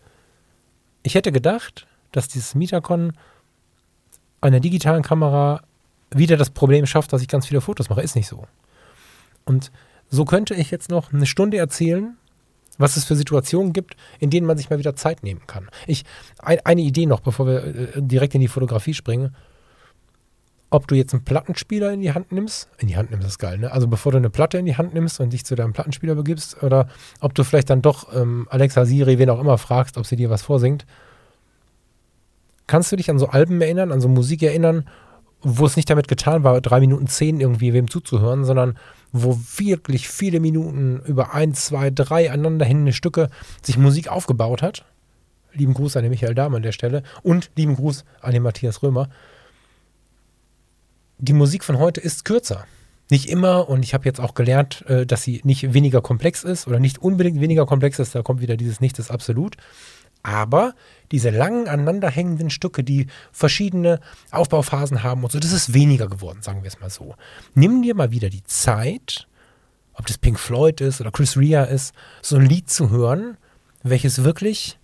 ich 1.03 1.15
hätte 1.15 1.31
gedacht, 1.31 1.87
dass 2.11 2.29
dieses 2.29 2.55
Mietercon 2.55 3.13
einer 4.41 4.61
digitalen 4.61 5.03
Kamera 5.03 5.63
wieder 6.11 6.39
das 6.39 6.49
Problem 6.49 6.87
schafft, 6.87 7.13
dass 7.13 7.21
ich 7.21 7.29
ganz 7.29 7.47
viele 7.47 7.61
Fotos 7.61 7.91
mache. 7.91 8.01
Ist 8.01 8.17
nicht 8.17 8.29
so. 8.29 8.47
Und 9.45 9.71
so 10.09 10.25
könnte 10.25 10.55
ich 10.55 10.71
jetzt 10.71 10.89
noch 10.89 11.13
eine 11.13 11.27
Stunde 11.27 11.59
erzählen, 11.59 12.17
was 12.79 12.97
es 12.97 13.05
für 13.05 13.17
Situationen 13.17 13.73
gibt, 13.73 13.97
in 14.19 14.31
denen 14.31 14.47
man 14.47 14.57
sich 14.57 14.71
mal 14.71 14.79
wieder 14.79 14.97
Zeit 14.97 15.23
nehmen 15.23 15.43
kann. 15.47 15.69
Ich, 15.87 16.05
ein, 16.39 16.59
eine 16.65 16.83
Idee 16.83 17.07
noch, 17.07 17.21
bevor 17.21 17.47
wir 17.47 17.65
äh, 17.65 17.89
direkt 17.97 18.35
in 18.35 18.41
die 18.41 18.49
Fotografie 18.49 18.95
springen. 18.95 19.35
Ob 20.69 20.89
du 20.89 20.97
jetzt 20.97 21.15
einen 21.15 21.25
Plattenspieler 21.25 21.93
in 21.93 22.01
die 22.01 22.12
Hand 22.12 22.33
nimmst, 22.33 22.69
in 22.79 22.89
die 22.89 22.97
Hand 22.97 23.12
nimmst 23.12 23.27
ist 23.27 23.39
geil, 23.39 23.59
ne? 23.59 23.71
Also 23.71 23.87
bevor 23.87 24.11
du 24.11 24.19
eine 24.19 24.31
Platte 24.31 24.59
in 24.59 24.67
die 24.67 24.77
Hand 24.77 24.95
nimmst 24.95 25.21
und 25.21 25.33
dich 25.33 25.45
zu 25.45 25.55
deinem 25.55 25.73
Plattenspieler 25.73 26.17
begibst, 26.17 26.61
oder 26.62 26.89
ob 27.21 27.35
du 27.35 27.45
vielleicht 27.45 27.71
dann 27.71 27.83
doch 27.83 28.12
ähm, 28.15 28.49
Alexa, 28.51 28.85
Siri, 28.85 29.19
wen 29.19 29.31
auch 29.31 29.41
immer 29.41 29.59
fragst, 29.59 29.97
ob 29.97 30.07
sie 30.07 30.17
dir 30.17 30.29
was 30.29 30.43
vorsingt. 30.43 30.85
Kannst 32.67 32.91
du 32.91 32.97
dich 32.97 33.11
an 33.11 33.21
so 33.21 33.29
Alben 33.29 33.61
erinnern, 33.61 33.93
an 33.93 34.01
so 34.01 34.09
Musik 34.09 34.43
erinnern, 34.43 34.89
wo 35.49 35.65
es 35.65 35.77
nicht 35.77 35.89
damit 35.89 36.09
getan 36.09 36.43
war, 36.43 36.61
drei 36.61 36.81
Minuten 36.81 37.07
zehn 37.07 37.39
irgendwie 37.39 37.73
wem 37.73 37.89
zuzuhören, 37.89 38.45
sondern 38.45 38.77
wo 39.13 39.39
wirklich 39.57 40.09
viele 40.09 40.41
Minuten 40.41 41.01
über 41.07 41.35
ein, 41.35 41.55
zwei, 41.55 41.91
drei 41.91 42.33
aneinanderhängende 42.33 42.93
Stücke 42.93 43.31
sich 43.63 43.79
Musik 43.79 44.09
aufgebaut 44.09 44.61
hat. 44.61 44.85
Lieben 45.53 45.73
Gruß 45.73 45.97
an 45.97 46.03
den 46.03 46.11
Michael 46.11 46.35
Dahm 46.35 46.57
an 46.57 46.63
der 46.63 46.73
Stelle 46.73 47.05
und 47.23 47.51
lieben 47.57 47.77
Gruß 47.77 48.05
an 48.21 48.33
den 48.33 48.43
Matthias 48.43 48.83
Römer. 48.83 49.09
Die 51.19 51.33
Musik 51.33 51.63
von 51.63 51.79
heute 51.79 52.01
ist 52.01 52.25
kürzer. 52.25 52.67
Nicht 53.09 53.29
immer 53.29 53.69
und 53.69 53.85
ich 53.85 53.95
habe 53.95 54.05
jetzt 54.05 54.21
auch 54.21 54.35
gelernt, 54.35 54.85
äh, 54.89 55.07
dass 55.07 55.23
sie 55.23 55.43
nicht 55.45 55.73
weniger 55.73 56.03
komplex 56.03 56.43
ist 56.43 56.67
oder 56.67 56.81
nicht 56.81 56.99
unbedingt 56.99 57.41
weniger 57.41 57.67
komplex 57.67 58.01
ist. 58.01 58.17
Da 58.17 58.23
kommt 58.23 58.41
wieder 58.41 58.57
dieses 58.57 58.81
Nichts 58.81 58.99
ist 58.99 59.13
absolut. 59.13 59.57
Aber 60.27 60.75
diese 61.12 61.31
langen 61.31 61.69
aneinanderhängenden 61.69 62.51
Stücke, 62.51 62.83
die 62.83 63.07
verschiedene 63.31 64.01
Aufbauphasen 64.33 65.05
haben 65.05 65.23
und 65.23 65.31
so, 65.31 65.39
das 65.39 65.53
ist 65.53 65.73
weniger 65.73 66.09
geworden, 66.09 66.43
sagen 66.43 66.65
wir 66.65 66.69
es 66.69 66.81
mal 66.81 66.91
so. 66.91 67.15
Nimm 67.55 67.83
dir 67.83 67.95
mal 67.95 68.11
wieder 68.11 68.29
die 68.29 68.43
Zeit, 68.43 69.29
ob 69.95 70.05
das 70.07 70.19
Pink 70.19 70.41
Floyd 70.41 70.81
ist 70.81 71.01
oder 71.01 71.12
Chris 71.12 71.37
Rea 71.37 71.62
ist, 71.62 71.95
so 72.23 72.35
ein 72.35 72.45
Lied 72.45 72.69
zu 72.69 72.91
hören, 72.91 73.37
welches 73.85 74.25
wirklich 74.25 74.81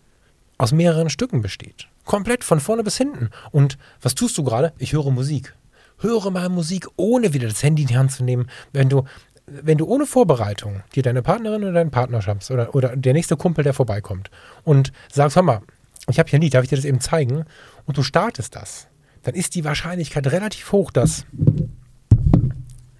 aus 0.58 0.70
mehreren 0.70 1.10
Stücken 1.10 1.42
besteht. 1.42 1.88
Komplett 2.04 2.44
von 2.44 2.60
vorne 2.60 2.84
bis 2.84 2.96
hinten. 2.96 3.30
Und 3.50 3.78
was 4.00 4.14
tust 4.14 4.38
du 4.38 4.44
gerade? 4.44 4.72
Ich 4.78 4.92
höre 4.92 5.10
Musik. 5.10 5.56
Höre 5.98 6.30
mal 6.30 6.50
Musik, 6.50 6.86
ohne 6.94 7.32
wieder 7.32 7.48
das 7.48 7.64
Handy 7.64 7.82
in 7.82 7.88
die 7.88 7.96
Hand 7.96 8.12
zu 8.12 8.22
nehmen. 8.22 8.48
Wenn 8.72 8.88
du, 8.88 9.06
wenn 9.46 9.78
du 9.78 9.86
ohne 9.86 10.06
Vorbereitung 10.06 10.82
dir 10.94 11.02
deine 11.02 11.22
Partnerin 11.22 11.62
oder 11.62 11.72
deinen 11.72 11.90
Partner 11.90 12.22
schaffst 12.22 12.50
oder, 12.50 12.74
oder 12.74 12.96
der 12.96 13.12
nächste 13.12 13.36
Kumpel, 13.36 13.64
der 13.64 13.74
vorbeikommt 13.74 14.30
und 14.64 14.92
sagst, 15.10 15.36
hör 15.36 15.42
mal, 15.42 15.62
ich 16.08 16.18
habe 16.18 16.28
hier 16.28 16.38
ein 16.38 16.42
Lied, 16.42 16.54
darf 16.54 16.64
ich 16.64 16.70
dir 16.70 16.76
das 16.76 16.84
eben 16.84 17.00
zeigen? 17.00 17.44
Und 17.84 17.96
du 17.96 18.02
startest 18.02 18.56
das, 18.56 18.88
dann 19.22 19.34
ist 19.34 19.54
die 19.54 19.64
Wahrscheinlichkeit 19.64 20.26
relativ 20.28 20.72
hoch, 20.72 20.90
dass 20.90 21.26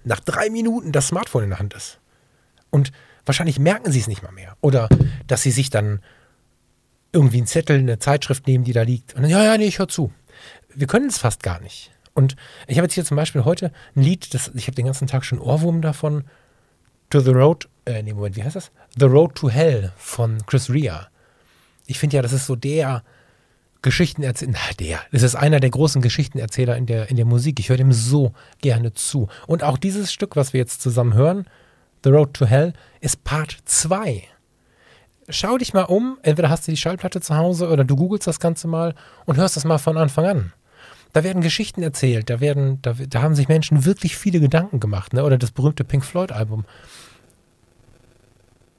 nach 0.03 0.19
drei 0.19 0.49
Minuten 0.49 0.91
das 0.91 1.07
Smartphone 1.07 1.43
in 1.43 1.49
der 1.49 1.59
Hand 1.59 1.73
ist. 1.73 1.99
Und 2.69 2.91
wahrscheinlich 3.25 3.59
merken 3.59 3.91
sie 3.91 3.99
es 3.99 4.07
nicht 4.07 4.23
mal 4.23 4.31
mehr. 4.31 4.57
Oder 4.61 4.89
dass 5.27 5.43
sie 5.43 5.51
sich 5.51 5.69
dann 5.69 6.01
irgendwie 7.13 7.37
einen 7.37 7.47
Zettel, 7.47 7.79
eine 7.79 7.99
Zeitschrift 7.99 8.47
nehmen, 8.47 8.63
die 8.63 8.73
da 8.73 8.81
liegt. 8.81 9.13
Und 9.13 9.21
dann, 9.21 9.31
ja, 9.31 9.43
ja, 9.43 9.57
nee, 9.57 9.67
ich 9.67 9.79
höre 9.79 9.87
zu. 9.87 10.11
Wir 10.73 10.87
können 10.87 11.07
es 11.07 11.19
fast 11.19 11.43
gar 11.43 11.61
nicht. 11.61 11.91
Und 12.13 12.35
ich 12.67 12.77
habe 12.77 12.85
jetzt 12.85 12.93
hier 12.93 13.05
zum 13.05 13.17
Beispiel 13.17 13.45
heute 13.45 13.71
ein 13.95 14.03
Lied, 14.03 14.33
das, 14.33 14.51
ich 14.53 14.67
habe 14.67 14.75
den 14.75 14.85
ganzen 14.85 15.07
Tag 15.07 15.25
schon 15.25 15.39
Ohrwurm 15.39 15.81
davon. 15.81 16.23
To 17.09 17.19
the 17.19 17.31
Road, 17.31 17.69
äh, 17.85 18.01
nee, 18.01 18.13
Moment, 18.13 18.35
wie 18.35 18.43
heißt 18.43 18.55
das? 18.55 18.71
The 18.97 19.05
Road 19.05 19.35
to 19.35 19.49
Hell 19.49 19.91
von 19.97 20.45
Chris 20.45 20.69
Rea. 20.69 21.07
Ich 21.85 21.99
finde 21.99 22.15
ja, 22.15 22.21
das 22.21 22.33
ist 22.33 22.45
so 22.45 22.55
der 22.55 23.03
Geschichtenerzähler, 23.81 24.53
na 24.53 24.73
der, 24.79 24.99
das 25.11 25.23
ist 25.23 25.35
einer 25.35 25.59
der 25.59 25.69
großen 25.69 26.01
Geschichtenerzähler 26.01 26.77
in 26.77 26.85
der, 26.85 27.09
in 27.09 27.17
der 27.17 27.25
Musik. 27.25 27.59
Ich 27.59 27.69
höre 27.69 27.77
dem 27.77 27.91
so 27.91 28.33
gerne 28.61 28.93
zu. 28.93 29.27
Und 29.47 29.63
auch 29.63 29.77
dieses 29.77 30.13
Stück, 30.13 30.35
was 30.35 30.53
wir 30.53 30.59
jetzt 30.59 30.81
zusammen 30.81 31.13
hören, 31.13 31.45
The 32.03 32.09
Road 32.09 32.33
to 32.33 32.45
Hell, 32.45 32.73
ist 33.01 33.23
Part 33.23 33.57
2 33.65 34.23
schau 35.29 35.57
dich 35.57 35.73
mal 35.73 35.83
um. 35.83 36.17
Entweder 36.21 36.49
hast 36.49 36.67
du 36.67 36.71
die 36.71 36.77
Schallplatte 36.77 37.21
zu 37.21 37.35
Hause 37.35 37.69
oder 37.69 37.83
du 37.83 37.95
googelst 37.95 38.27
das 38.27 38.39
Ganze 38.39 38.67
mal 38.67 38.95
und 39.25 39.37
hörst 39.37 39.55
das 39.55 39.65
mal 39.65 39.77
von 39.77 39.97
Anfang 39.97 40.25
an. 40.25 40.53
Da 41.13 41.23
werden 41.23 41.41
Geschichten 41.41 41.83
erzählt, 41.83 42.29
da 42.29 42.39
werden, 42.39 42.79
da, 42.81 42.93
da 42.93 43.21
haben 43.21 43.35
sich 43.35 43.47
Menschen 43.47 43.85
wirklich 43.85 44.17
viele 44.17 44.39
Gedanken 44.39 44.79
gemacht, 44.79 45.13
ne? 45.13 45.23
Oder 45.23 45.37
das 45.37 45.51
berühmte 45.51 45.83
Pink 45.83 46.03
Floyd-Album. 46.03 46.65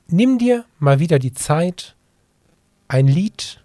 Nimm 0.09 0.38
dir 0.38 0.64
mal 0.79 0.99
wieder 0.99 1.18
die 1.18 1.33
Zeit, 1.33 1.94
ein 2.88 3.07
Lied, 3.07 3.62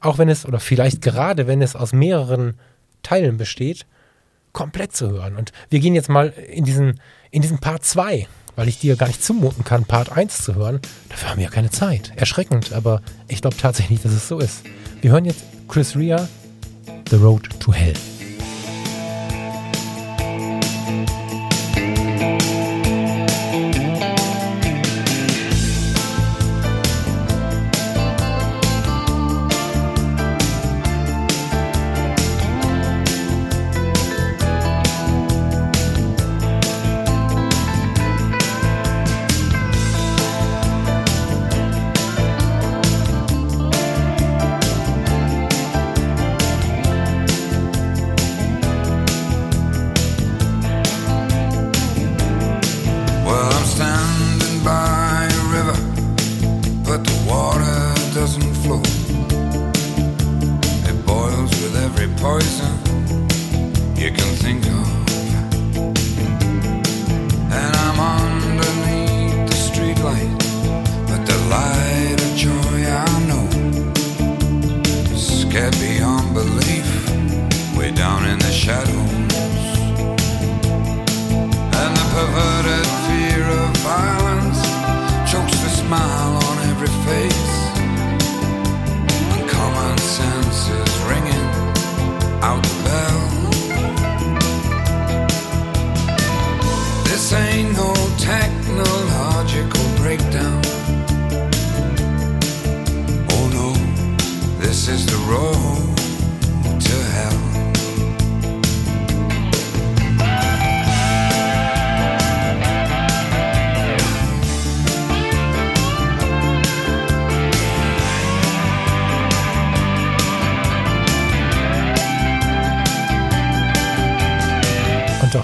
auch 0.00 0.18
wenn 0.18 0.28
es, 0.28 0.46
oder 0.46 0.58
vielleicht 0.58 1.02
gerade 1.02 1.46
wenn 1.46 1.62
es 1.62 1.76
aus 1.76 1.92
mehreren 1.92 2.58
Teilen 3.02 3.36
besteht, 3.36 3.86
komplett 4.52 4.96
zu 4.96 5.10
hören. 5.10 5.36
Und 5.36 5.52
wir 5.70 5.78
gehen 5.78 5.94
jetzt 5.94 6.08
mal 6.08 6.28
in 6.28 6.64
diesen, 6.64 7.00
in 7.30 7.42
diesen 7.42 7.58
Part 7.58 7.84
2 7.84 8.26
weil 8.58 8.66
ich 8.66 8.80
dir 8.80 8.96
gar 8.96 9.06
nicht 9.06 9.22
zumuten 9.22 9.62
kann, 9.62 9.84
Part 9.84 10.10
1 10.10 10.42
zu 10.42 10.56
hören. 10.56 10.80
Dafür 11.10 11.30
haben 11.30 11.36
wir 11.36 11.44
ja 11.44 11.50
keine 11.50 11.70
Zeit. 11.70 12.12
Erschreckend, 12.16 12.72
aber 12.72 13.02
ich 13.28 13.40
glaube 13.40 13.56
tatsächlich, 13.56 14.02
dass 14.02 14.10
es 14.10 14.26
so 14.26 14.40
ist. 14.40 14.64
Wir 15.00 15.12
hören 15.12 15.26
jetzt 15.26 15.44
Chris 15.68 15.94
Rea, 15.94 16.26
The 17.10 17.16
Road 17.16 17.48
to 17.60 17.70
Hell. 17.70 18.17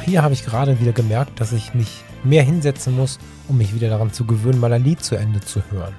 Hier 0.00 0.22
habe 0.22 0.34
ich 0.34 0.44
gerade 0.44 0.80
wieder 0.80 0.92
gemerkt, 0.92 1.40
dass 1.40 1.52
ich 1.52 1.74
mich 1.74 2.02
mehr 2.22 2.42
hinsetzen 2.42 2.96
muss, 2.96 3.18
um 3.48 3.58
mich 3.58 3.74
wieder 3.74 3.88
daran 3.88 4.12
zu 4.12 4.24
gewöhnen, 4.24 4.60
mal 4.60 4.72
ein 4.72 4.84
Lied 4.84 5.04
zu 5.04 5.14
Ende 5.16 5.40
zu 5.40 5.62
hören. 5.70 5.94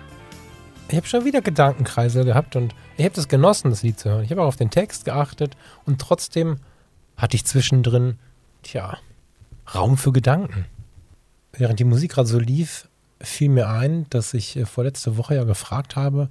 Ich 0.89 0.95
habe 0.95 1.07
schon 1.07 1.25
wieder 1.25 1.41
Gedankenkreise 1.41 2.25
gehabt 2.25 2.55
und 2.55 2.75
ich 2.97 3.05
habe 3.05 3.15
das 3.15 3.27
genossen, 3.27 3.69
das 3.69 3.83
Lied 3.83 3.99
zu 3.99 4.09
hören. 4.09 4.23
Ich 4.23 4.31
habe 4.31 4.41
auch 4.41 4.47
auf 4.47 4.55
den 4.55 4.69
Text 4.69 5.05
geachtet 5.05 5.55
und 5.85 5.99
trotzdem 5.99 6.57
hatte 7.17 7.35
ich 7.35 7.45
zwischendrin, 7.45 8.17
tja, 8.63 8.97
Raum 9.73 9.97
für 9.97 10.11
Gedanken. 10.11 10.65
Während 11.53 11.79
die 11.79 11.85
Musik 11.85 12.11
gerade 12.11 12.27
so 12.27 12.39
lief, 12.39 12.87
fiel 13.19 13.49
mir 13.49 13.69
ein, 13.69 14.05
dass 14.09 14.33
ich 14.33 14.57
äh, 14.57 14.65
vorletzte 14.65 15.17
Woche 15.17 15.35
ja 15.35 15.43
gefragt 15.43 15.95
habe, 15.95 16.29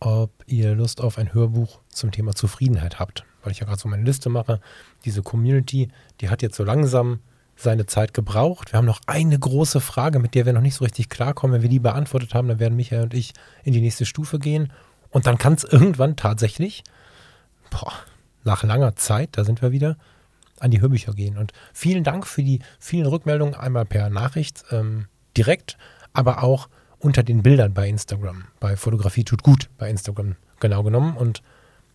ob 0.00 0.30
ihr 0.46 0.74
Lust 0.74 1.00
auf 1.00 1.18
ein 1.18 1.32
Hörbuch 1.32 1.80
zum 1.88 2.10
Thema 2.10 2.34
Zufriedenheit 2.34 2.98
habt 2.98 3.24
weil 3.42 3.52
ich 3.52 3.60
ja 3.60 3.66
gerade 3.66 3.80
so 3.80 3.88
meine 3.88 4.04
Liste 4.04 4.28
mache, 4.28 4.60
diese 5.04 5.22
Community, 5.22 5.88
die 6.20 6.28
hat 6.28 6.42
jetzt 6.42 6.56
so 6.56 6.64
langsam 6.64 7.20
seine 7.56 7.86
Zeit 7.86 8.14
gebraucht. 8.14 8.72
Wir 8.72 8.78
haben 8.78 8.86
noch 8.86 9.00
eine 9.06 9.38
große 9.38 9.80
Frage, 9.80 10.18
mit 10.18 10.34
der 10.34 10.46
wir 10.46 10.52
noch 10.52 10.60
nicht 10.60 10.74
so 10.74 10.84
richtig 10.84 11.08
klarkommen. 11.08 11.54
Wenn 11.54 11.62
wir 11.62 11.68
die 11.68 11.78
beantwortet 11.78 12.34
haben, 12.34 12.48
dann 12.48 12.58
werden 12.58 12.76
Michael 12.76 13.04
und 13.04 13.14
ich 13.14 13.32
in 13.64 13.72
die 13.72 13.80
nächste 13.80 14.06
Stufe 14.06 14.38
gehen. 14.38 14.72
Und 15.10 15.26
dann 15.26 15.38
kann 15.38 15.54
es 15.54 15.64
irgendwann 15.64 16.16
tatsächlich, 16.16 16.82
boah, 17.70 17.92
nach 18.44 18.62
langer 18.62 18.96
Zeit, 18.96 19.30
da 19.32 19.44
sind 19.44 19.62
wir 19.62 19.70
wieder, 19.70 19.96
an 20.58 20.70
die 20.70 20.80
Hörbücher 20.80 21.12
gehen. 21.12 21.36
Und 21.36 21.52
vielen 21.72 22.04
Dank 22.04 22.26
für 22.26 22.42
die 22.42 22.60
vielen 22.78 23.06
Rückmeldungen, 23.06 23.54
einmal 23.54 23.84
per 23.84 24.10
Nachricht 24.10 24.64
ähm, 24.70 25.06
direkt, 25.36 25.76
aber 26.12 26.42
auch 26.42 26.68
unter 26.98 27.22
den 27.22 27.42
Bildern 27.42 27.74
bei 27.74 27.88
Instagram. 27.88 28.44
Bei 28.60 28.76
Fotografie 28.76 29.24
tut 29.24 29.42
gut 29.42 29.68
bei 29.76 29.90
Instagram 29.90 30.36
genau 30.60 30.82
genommen. 30.82 31.16
Und 31.16 31.42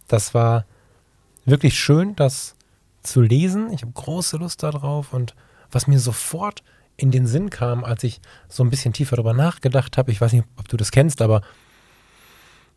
das 0.08 0.34
war 0.34 0.66
wirklich 1.48 1.80
schön, 1.80 2.16
das 2.16 2.56
zu 3.02 3.22
lesen. 3.22 3.72
Ich 3.72 3.82
habe 3.82 3.94
große 3.94 4.38
Lust 4.38 4.62
darauf 4.62 5.14
und 5.14 5.34
was 5.72 5.88
mir 5.88 6.00
sofort 6.00 6.62
in 6.98 7.12
den 7.12 7.28
Sinn 7.28 7.50
kam, 7.50 7.84
als 7.84 8.04
ich 8.04 8.22
so 8.50 8.64
ein 8.64 8.70
bisschen 8.70 8.94
tiefer 8.94 9.16
darüber 9.16 9.34
nachgedacht 9.34 9.98
habe, 9.98 10.12
ich 10.12 10.20
weiß 10.20 10.34
nicht, 10.34 10.46
ob 10.58 10.68
du 10.68 10.78
das 10.78 10.92
kennst, 10.92 11.22
aber 11.22 11.42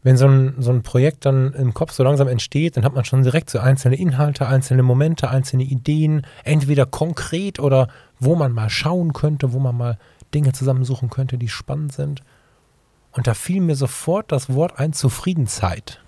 wenn 0.03 0.17
so 0.17 0.27
ein, 0.27 0.55
so 0.59 0.71
ein 0.71 0.83
Projekt 0.83 1.27
dann 1.27 1.53
im 1.53 1.75
Kopf 1.75 1.93
so 1.93 2.03
langsam 2.03 2.29
entsteht, 2.29 2.77
dann 2.77 2.85
hat 2.85 2.95
man 2.95 3.05
schon 3.05 3.23
direkt 3.23 3.51
so 3.51 3.59
einzelne 3.59 3.97
Inhalte, 3.97 4.47
einzelne 4.47 4.83
Momente, 4.83 5.29
einzelne 5.29 5.65
Ideen, 5.65 6.27
entweder 6.45 6.87
konkret 6.87 7.61
oder 7.61 7.89
wo 8.19 8.35
man 8.35 8.53
mal 8.53 8.71
schauen 8.71 9.13
könnte, 9.13 9.53
wo 9.53 9.59
man 9.59 9.77
mal 9.77 9.99
Dinge 10.33 10.53
zusammensuchen 10.53 11.11
könnte, 11.11 11.37
die 11.37 11.49
spannend 11.49 11.93
sind. 11.93 12.23
Und 13.13 13.27
da 13.27 13.35
fiel 13.35 13.61
mir 13.61 13.77
sofort 13.77 14.33
das 14.33 14.49
Wort 14.55 14.79
ein 14.79 14.93
Zufriedenzeit. 14.93 16.01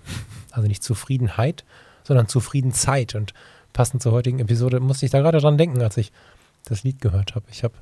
Also 0.51 0.67
nicht 0.67 0.83
Zufriedenheit, 0.83 1.65
sondern 2.03 2.27
Zufriedenzeit. 2.27 3.15
Und 3.15 3.33
passend 3.73 4.01
zur 4.01 4.11
heutigen 4.11 4.39
Episode 4.39 4.79
musste 4.79 5.05
ich 5.05 5.11
da 5.11 5.21
gerade 5.21 5.39
dran 5.39 5.57
denken, 5.57 5.81
als 5.81 5.97
ich 5.97 6.11
das 6.65 6.83
Lied 6.83 7.01
gehört 7.01 7.35
habe. 7.35 7.45
Ich 7.51 7.63
habe 7.63 7.73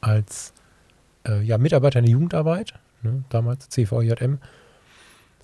als 0.00 0.52
äh, 1.26 1.42
ja, 1.42 1.58
Mitarbeiter 1.58 1.98
in 1.98 2.04
der 2.04 2.12
Jugendarbeit, 2.12 2.74
ne, 3.02 3.24
damals 3.28 3.68
CVJM, 3.68 4.38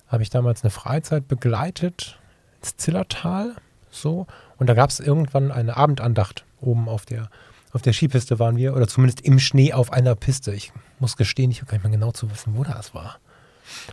habe 0.07 0.23
ich 0.23 0.29
damals 0.29 0.63
eine 0.63 0.71
Freizeit 0.71 1.27
begleitet 1.27 2.19
ins 2.61 2.77
Zillertal. 2.77 3.55
So. 3.89 4.27
Und 4.57 4.67
da 4.67 4.73
gab 4.73 4.89
es 4.89 4.99
irgendwann 4.99 5.51
eine 5.51 5.75
Abendandacht 5.75 6.45
oben 6.61 6.87
auf 6.87 7.05
der, 7.05 7.29
auf 7.73 7.81
der 7.81 7.93
Skipiste 7.93 8.39
waren 8.39 8.55
wir, 8.55 8.75
oder 8.75 8.87
zumindest 8.87 9.21
im 9.21 9.39
Schnee 9.39 9.73
auf 9.73 9.91
einer 9.91 10.15
Piste. 10.15 10.53
Ich 10.53 10.71
muss 10.99 11.17
gestehen, 11.17 11.51
ich 11.51 11.61
habe 11.61 11.71
gar 11.71 11.77
nicht 11.77 11.83
mehr 11.83 11.91
genau 11.91 12.11
zu 12.11 12.29
wissen, 12.31 12.55
wo 12.55 12.63
das 12.63 12.93
war. 12.93 13.17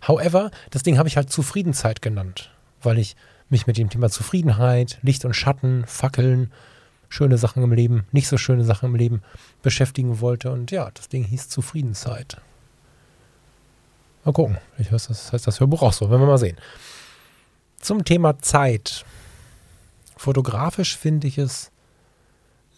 However, 0.06 0.50
das 0.70 0.82
Ding 0.82 0.98
habe 0.98 1.08
ich 1.08 1.16
halt 1.16 1.30
Zufriedenzeit 1.30 2.02
genannt, 2.02 2.50
weil 2.82 2.98
ich 2.98 3.16
mich 3.50 3.66
mit 3.66 3.78
dem 3.78 3.90
Thema 3.90 4.10
Zufriedenheit, 4.10 4.98
Licht 5.02 5.24
und 5.24 5.34
Schatten, 5.34 5.84
Fackeln, 5.86 6.52
schöne 7.08 7.38
Sachen 7.38 7.62
im 7.62 7.72
Leben, 7.72 8.04
nicht 8.12 8.28
so 8.28 8.38
schöne 8.38 8.64
Sachen 8.64 8.90
im 8.90 8.94
Leben 8.94 9.22
beschäftigen 9.62 10.20
wollte. 10.20 10.50
Und 10.50 10.70
ja, 10.70 10.90
das 10.92 11.08
Ding 11.08 11.24
hieß 11.24 11.48
Zufriedenzeit. 11.48 12.40
Mal 14.24 14.32
gucken. 14.32 14.58
Ich 14.78 14.92
weiß, 14.92 15.08
das 15.08 15.32
heißt 15.32 15.46
das 15.46 15.60
Hörbuch 15.60 15.82
auch 15.82 15.92
so. 15.92 16.10
Werden 16.10 16.22
wir 16.22 16.26
mal 16.26 16.38
sehen. 16.38 16.56
Zum 17.80 18.04
Thema 18.04 18.38
Zeit. 18.38 19.04
Fotografisch 20.16 20.96
finde 20.96 21.26
ich 21.26 21.38
es 21.38 21.70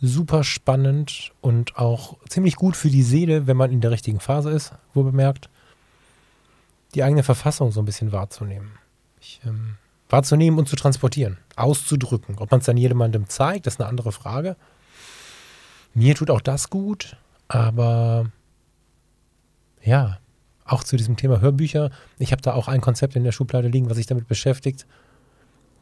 super 0.01 0.45
spannend 0.45 1.33
und 1.41 1.77
auch 1.77 2.17
ziemlich 2.29 2.57
gut 2.57 2.77
für 2.77 2.91
die 2.91 3.03
Seele, 3.03 3.47
wenn 3.47 3.57
man 3.57 3.73
in 3.73 3.81
der 3.81 3.91
richtigen 3.91 4.21
Phase 4.21 4.51
ist, 4.51 4.73
wo 4.95 5.03
bemerkt, 5.03 5.49
die 6.95 7.03
eigene 7.03 7.23
Verfassung 7.23 7.73
so 7.73 7.81
ein 7.81 7.85
bisschen 7.85 8.13
wahrzunehmen. 8.13 8.73
Ich, 9.21 9.41
ähm, 9.45 9.77
wahrzunehmen 10.13 10.59
und 10.59 10.69
zu 10.69 10.77
transportieren, 10.77 11.39
auszudrücken. 11.57 12.37
Ob 12.39 12.51
man 12.51 12.61
es 12.61 12.67
dann 12.67 12.77
jemandem 12.77 13.29
zeigt, 13.29 13.67
ist 13.67 13.81
eine 13.81 13.89
andere 13.89 14.13
Frage. 14.13 14.57
Mir 15.95 16.15
tut 16.15 16.31
auch 16.31 16.43
das 16.43 16.71
gut, 16.71 17.17
aber 17.49 18.31
ja, 19.83 20.19
auch 20.65 20.85
zu 20.85 20.97
diesem 20.97 21.17
Thema 21.17 21.41
Hörbücher. 21.41 21.91
Ich 22.19 22.31
habe 22.33 22.43
da 22.43 22.53
auch 22.55 22.69
ein 22.69 22.81
Konzept 22.81 23.17
in 23.17 23.25
der 23.25 23.33
Schublade 23.33 23.69
liegen, 23.69 23.89
was 23.89 23.97
sich 23.97 24.07
damit 24.07 24.29
beschäftigt, 24.29 24.87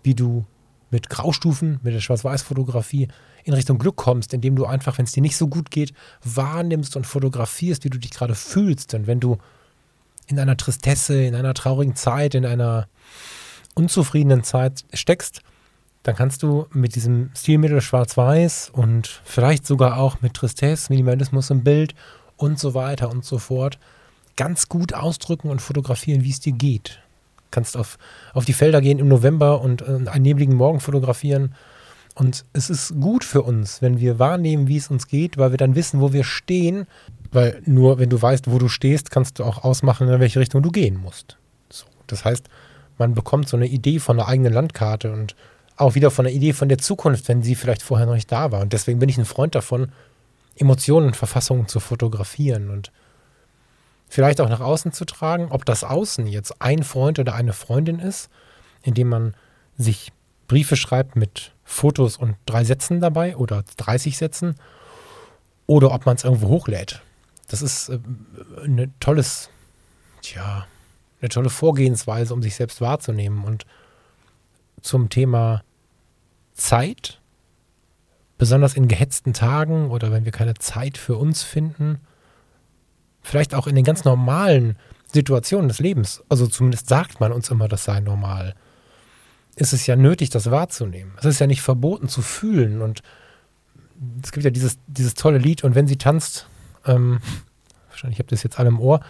wie 0.02 0.14
du 0.14 0.46
mit 0.90 1.10
Graustufen, 1.10 1.80
mit 1.82 1.94
der 1.94 2.00
Schwarz-Weiß-Fotografie 2.00 3.08
in 3.44 3.54
Richtung 3.54 3.78
Glück 3.78 3.96
kommst, 3.96 4.32
indem 4.32 4.56
du 4.56 4.64
einfach, 4.64 4.98
wenn 4.98 5.04
es 5.04 5.12
dir 5.12 5.22
nicht 5.22 5.36
so 5.36 5.48
gut 5.48 5.70
geht, 5.70 5.92
wahrnimmst 6.24 6.96
und 6.96 7.06
fotografierst, 7.06 7.84
wie 7.84 7.90
du 7.90 7.98
dich 7.98 8.10
gerade 8.10 8.34
fühlst. 8.34 8.92
Denn 8.92 9.06
wenn 9.06 9.20
du 9.20 9.38
in 10.26 10.38
einer 10.38 10.56
Tristesse, 10.56 11.22
in 11.22 11.34
einer 11.34 11.54
traurigen 11.54 11.96
Zeit, 11.96 12.34
in 12.34 12.46
einer 12.46 12.88
unzufriedenen 13.74 14.42
Zeit 14.42 14.84
steckst, 14.92 15.42
dann 16.02 16.16
kannst 16.16 16.42
du 16.42 16.66
mit 16.72 16.94
diesem 16.94 17.30
Stilmittel 17.36 17.80
Schwarz-Weiß 17.80 18.70
und 18.72 19.20
vielleicht 19.24 19.66
sogar 19.66 19.98
auch 19.98 20.22
mit 20.22 20.34
Tristesse, 20.34 20.92
Minimalismus 20.92 21.50
im 21.50 21.62
Bild 21.62 21.94
und 22.36 22.58
so 22.58 22.74
weiter 22.74 23.10
und 23.10 23.24
so 23.24 23.38
fort 23.38 23.78
ganz 24.36 24.68
gut 24.68 24.94
ausdrücken 24.94 25.50
und 25.50 25.60
fotografieren, 25.60 26.24
wie 26.24 26.30
es 26.30 26.40
dir 26.40 26.52
geht. 26.52 27.02
Kannst 27.50 27.76
auf, 27.76 27.98
auf 28.32 28.46
die 28.46 28.54
Felder 28.54 28.80
gehen 28.80 28.98
im 28.98 29.08
November 29.08 29.60
und 29.60 29.82
äh, 29.82 30.08
einen 30.08 30.22
nebligen 30.22 30.54
Morgen 30.54 30.80
fotografieren. 30.80 31.54
Und 32.14 32.46
es 32.54 32.70
ist 32.70 32.98
gut 33.00 33.24
für 33.24 33.42
uns, 33.42 33.82
wenn 33.82 34.00
wir 34.00 34.18
wahrnehmen, 34.18 34.68
wie 34.68 34.78
es 34.78 34.88
uns 34.88 35.08
geht, 35.08 35.36
weil 35.36 35.50
wir 35.50 35.58
dann 35.58 35.74
wissen, 35.74 36.00
wo 36.00 36.14
wir 36.14 36.24
stehen. 36.24 36.86
Weil 37.32 37.60
nur 37.66 37.98
wenn 37.98 38.08
du 38.08 38.20
weißt, 38.20 38.50
wo 38.50 38.58
du 38.58 38.68
stehst, 38.68 39.10
kannst 39.10 39.38
du 39.38 39.44
auch 39.44 39.62
ausmachen, 39.62 40.08
in 40.08 40.20
welche 40.20 40.40
Richtung 40.40 40.62
du 40.62 40.70
gehen 40.70 40.96
musst. 40.96 41.36
So, 41.68 41.84
das 42.06 42.24
heißt, 42.24 42.48
man 43.00 43.14
bekommt 43.14 43.48
so 43.48 43.56
eine 43.56 43.66
Idee 43.66 43.98
von 43.98 44.20
einer 44.20 44.28
eigenen 44.28 44.52
Landkarte 44.52 45.10
und 45.10 45.34
auch 45.76 45.94
wieder 45.94 46.10
von 46.10 46.26
der 46.26 46.34
Idee 46.34 46.52
von 46.52 46.68
der 46.68 46.78
Zukunft, 46.78 47.26
wenn 47.26 47.42
sie 47.42 47.54
vielleicht 47.54 47.82
vorher 47.82 48.06
noch 48.06 48.14
nicht 48.14 48.30
da 48.30 48.52
war. 48.52 48.60
Und 48.60 48.72
deswegen 48.72 49.00
bin 49.00 49.08
ich 49.08 49.18
ein 49.18 49.24
Freund 49.24 49.54
davon, 49.54 49.90
Emotionen 50.56 51.08
und 51.08 51.16
Verfassungen 51.16 51.66
zu 51.66 51.80
fotografieren 51.80 52.70
und 52.70 52.92
vielleicht 54.08 54.40
auch 54.40 54.48
nach 54.48 54.60
außen 54.60 54.92
zu 54.92 55.06
tragen, 55.06 55.48
ob 55.50 55.64
das 55.64 55.82
Außen 55.84 56.26
jetzt 56.26 56.60
ein 56.60 56.82
Freund 56.82 57.18
oder 57.18 57.34
eine 57.34 57.54
Freundin 57.54 57.98
ist, 57.98 58.28
indem 58.82 59.08
man 59.08 59.34
sich 59.78 60.12
Briefe 60.48 60.76
schreibt 60.76 61.16
mit 61.16 61.52
Fotos 61.64 62.16
und 62.16 62.36
drei 62.44 62.64
Sätzen 62.64 63.00
dabei 63.00 63.36
oder 63.36 63.64
30 63.78 64.18
Sätzen 64.18 64.56
oder 65.66 65.92
ob 65.92 66.04
man 66.04 66.16
es 66.16 66.24
irgendwo 66.24 66.48
hochlädt. 66.48 67.00
Das 67.48 67.62
ist 67.62 67.88
äh, 67.88 67.98
eine 68.64 68.90
tolles, 69.00 69.48
tja, 70.20 70.66
eine 71.20 71.28
tolle 71.28 71.50
Vorgehensweise, 71.50 72.32
um 72.34 72.42
sich 72.42 72.54
selbst 72.54 72.80
wahrzunehmen. 72.80 73.44
Und 73.44 73.66
zum 74.80 75.08
Thema 75.08 75.62
Zeit, 76.54 77.20
besonders 78.38 78.74
in 78.74 78.88
gehetzten 78.88 79.32
Tagen 79.32 79.90
oder 79.90 80.12
wenn 80.12 80.24
wir 80.24 80.32
keine 80.32 80.54
Zeit 80.54 80.96
für 80.96 81.16
uns 81.16 81.42
finden, 81.42 82.00
vielleicht 83.22 83.54
auch 83.54 83.66
in 83.66 83.74
den 83.74 83.84
ganz 83.84 84.04
normalen 84.04 84.76
Situationen 85.12 85.68
des 85.68 85.78
Lebens, 85.78 86.22
also 86.28 86.46
zumindest 86.46 86.88
sagt 86.88 87.20
man 87.20 87.32
uns 87.32 87.50
immer, 87.50 87.68
das 87.68 87.84
sei 87.84 88.00
normal, 88.00 88.54
ist 89.56 89.72
es 89.72 89.86
ja 89.86 89.96
nötig, 89.96 90.30
das 90.30 90.50
wahrzunehmen. 90.50 91.12
Es 91.18 91.26
ist 91.26 91.40
ja 91.40 91.46
nicht 91.46 91.60
verboten 91.60 92.08
zu 92.08 92.22
fühlen 92.22 92.80
und 92.80 93.02
es 94.22 94.32
gibt 94.32 94.44
ja 94.44 94.50
dieses, 94.50 94.78
dieses 94.86 95.14
tolle 95.14 95.38
Lied 95.38 95.64
und 95.64 95.74
wenn 95.74 95.86
sie 95.86 95.98
tanzt, 95.98 96.48
ähm, 96.86 97.20
wahrscheinlich 97.90 98.18
habt 98.18 98.32
ihr 98.32 98.36
das 98.36 98.42
jetzt 98.42 98.58
alle 98.58 98.68
im 98.68 98.80
Ohr, 98.80 99.00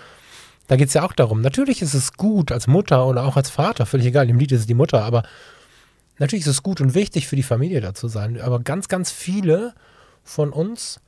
da 0.71 0.77
geht 0.77 0.87
es 0.87 0.95
ja 0.95 1.03
auch 1.03 1.13
darum. 1.13 1.41
Natürlich 1.41 1.83
ist 1.83 1.95
es 1.95 2.13
gut 2.13 2.53
als 2.53 2.69
Mutter 2.69 3.05
oder 3.05 3.25
auch 3.25 3.37
als 3.37 3.51
Vater, 3.51 3.87
völlig 3.87 4.07
egal, 4.07 4.31
im 4.31 4.39
Lied 4.39 4.53
ist 4.53 4.61
es 4.61 4.67
die 4.67 4.75
Mutter, 4.75 5.03
aber 5.03 5.25
natürlich 6.21 6.45
ist 6.47 6.53
es 6.53 6.63
gut 6.63 6.81
und 6.81 6.95
wichtig 6.95 7.27
für 7.27 7.35
die 7.35 7.43
Familie 7.43 7.81
da 7.81 7.93
zu 7.93 8.07
sein. 8.07 8.41
Aber 8.41 8.61
ganz, 8.61 8.87
ganz 8.87 9.11
viele 9.11 9.75
von 10.23 10.53
uns 10.53 11.01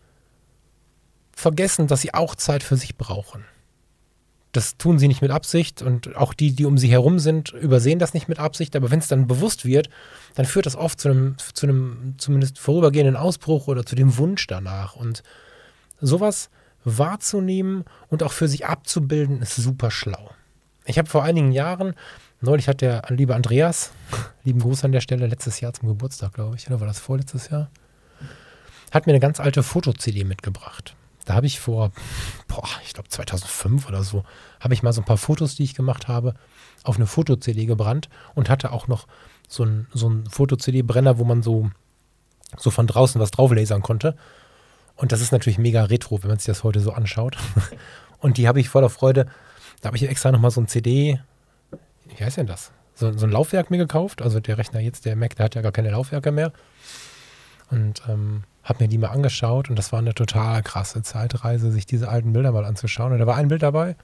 vergessen, 1.30 1.86
dass 1.86 2.00
sie 2.00 2.12
auch 2.12 2.34
Zeit 2.34 2.64
für 2.64 2.76
sich 2.76 2.96
brauchen. 2.96 3.44
Das 4.50 4.78
tun 4.78 4.98
sie 4.98 5.06
nicht 5.06 5.22
mit 5.22 5.30
Absicht 5.30 5.80
und 5.80 6.16
auch 6.16 6.34
die, 6.34 6.56
die 6.56 6.66
um 6.66 6.76
sie 6.76 6.90
herum 6.90 7.20
sind, 7.20 7.52
übersehen 7.52 8.00
das 8.00 8.14
nicht 8.14 8.26
mit 8.26 8.40
Absicht. 8.40 8.74
Aber 8.74 8.90
wenn 8.90 8.98
es 8.98 9.06
dann 9.06 9.28
bewusst 9.28 9.64
wird, 9.64 9.90
dann 10.34 10.44
führt 10.44 10.66
das 10.66 10.74
oft 10.74 10.98
zu 10.98 11.08
einem, 11.08 11.36
zu 11.54 11.66
einem 11.66 12.16
zumindest 12.18 12.58
vorübergehenden 12.58 13.14
Ausbruch 13.14 13.68
oder 13.68 13.86
zu 13.86 13.94
dem 13.94 14.18
Wunsch 14.18 14.48
danach. 14.48 14.96
Und 14.96 15.22
sowas 16.00 16.50
wahrzunehmen 16.84 17.84
und 18.08 18.22
auch 18.22 18.32
für 18.32 18.48
sich 18.48 18.66
abzubilden, 18.66 19.42
ist 19.42 19.56
super 19.56 19.90
schlau. 19.90 20.30
Ich 20.84 20.98
habe 20.98 21.08
vor 21.08 21.22
einigen 21.22 21.52
Jahren, 21.52 21.94
neulich 22.40 22.68
hat 22.68 22.80
der 22.80 23.02
liebe 23.08 23.34
Andreas, 23.34 23.92
lieben 24.44 24.60
Gruß 24.60 24.84
an 24.84 24.92
der 24.92 25.00
Stelle, 25.00 25.26
letztes 25.26 25.60
Jahr 25.60 25.72
zum 25.72 25.88
Geburtstag, 25.88 26.34
glaube 26.34 26.56
ich, 26.56 26.66
oder 26.66 26.80
war 26.80 26.86
das 26.86 26.98
vorletztes 26.98 27.50
Jahr, 27.50 27.70
hat 28.90 29.06
mir 29.06 29.12
eine 29.12 29.20
ganz 29.20 29.40
alte 29.40 29.62
Foto-CD 29.62 30.24
mitgebracht. 30.24 30.94
Da 31.24 31.34
habe 31.34 31.46
ich 31.46 31.60
vor, 31.60 31.92
boah, 32.48 32.68
ich 32.84 32.94
glaube 32.94 33.08
2005 33.08 33.88
oder 33.88 34.02
so, 34.02 34.24
habe 34.60 34.74
ich 34.74 34.82
mal 34.82 34.92
so 34.92 35.00
ein 35.00 35.06
paar 35.06 35.16
Fotos, 35.16 35.54
die 35.54 35.62
ich 35.62 35.74
gemacht 35.74 36.08
habe, 36.08 36.34
auf 36.82 36.96
eine 36.96 37.06
Foto-CD 37.06 37.66
gebrannt 37.66 38.08
und 38.34 38.50
hatte 38.50 38.72
auch 38.72 38.88
noch 38.88 39.06
so 39.48 39.62
einen 39.62 39.86
so 39.92 40.12
Foto-CD-Brenner, 40.28 41.18
wo 41.18 41.24
man 41.24 41.42
so, 41.42 41.70
so 42.56 42.70
von 42.70 42.86
draußen 42.86 43.20
was 43.20 43.30
drauflasern 43.30 43.82
konnte. 43.82 44.16
Und 44.96 45.12
das 45.12 45.20
ist 45.20 45.32
natürlich 45.32 45.58
mega 45.58 45.84
retro, 45.84 46.22
wenn 46.22 46.28
man 46.28 46.38
sich 46.38 46.46
das 46.46 46.64
heute 46.64 46.80
so 46.80 46.92
anschaut. 46.92 47.36
Und 48.20 48.36
die 48.36 48.46
habe 48.46 48.60
ich 48.60 48.68
voller 48.68 48.90
Freude, 48.90 49.26
da 49.80 49.88
habe 49.88 49.96
ich 49.96 50.08
extra 50.08 50.30
nochmal 50.30 50.50
so 50.50 50.60
ein 50.60 50.68
CD, 50.68 51.20
wie 52.16 52.24
heißt 52.24 52.36
denn 52.36 52.46
das? 52.46 52.70
So, 52.94 53.10
so, 53.16 53.26
ein 53.26 53.32
Laufwerk 53.32 53.70
mir 53.70 53.78
gekauft. 53.78 54.22
Also 54.22 54.38
der 54.38 54.58
Rechner 54.58 54.80
jetzt, 54.80 55.06
der 55.06 55.16
Mac, 55.16 55.34
der 55.34 55.46
hat 55.46 55.54
ja 55.54 55.62
gar 55.62 55.72
keine 55.72 55.90
Laufwerke 55.90 56.30
mehr. 56.30 56.52
Und 57.70 58.02
ähm, 58.08 58.44
habe 58.62 58.84
mir 58.84 58.88
die 58.88 58.98
mal 58.98 59.08
angeschaut 59.08 59.70
und 59.70 59.76
das 59.76 59.92
war 59.92 59.98
eine 59.98 60.14
total 60.14 60.62
krasse 60.62 61.02
Zeitreise, 61.02 61.72
sich 61.72 61.86
diese 61.86 62.08
alten 62.08 62.32
Bilder 62.32 62.52
mal 62.52 62.64
anzuschauen. 62.64 63.12
Und 63.12 63.18
da 63.18 63.26
war 63.26 63.36
ein 63.36 63.48
Bild 63.48 63.62
dabei, 63.62 63.96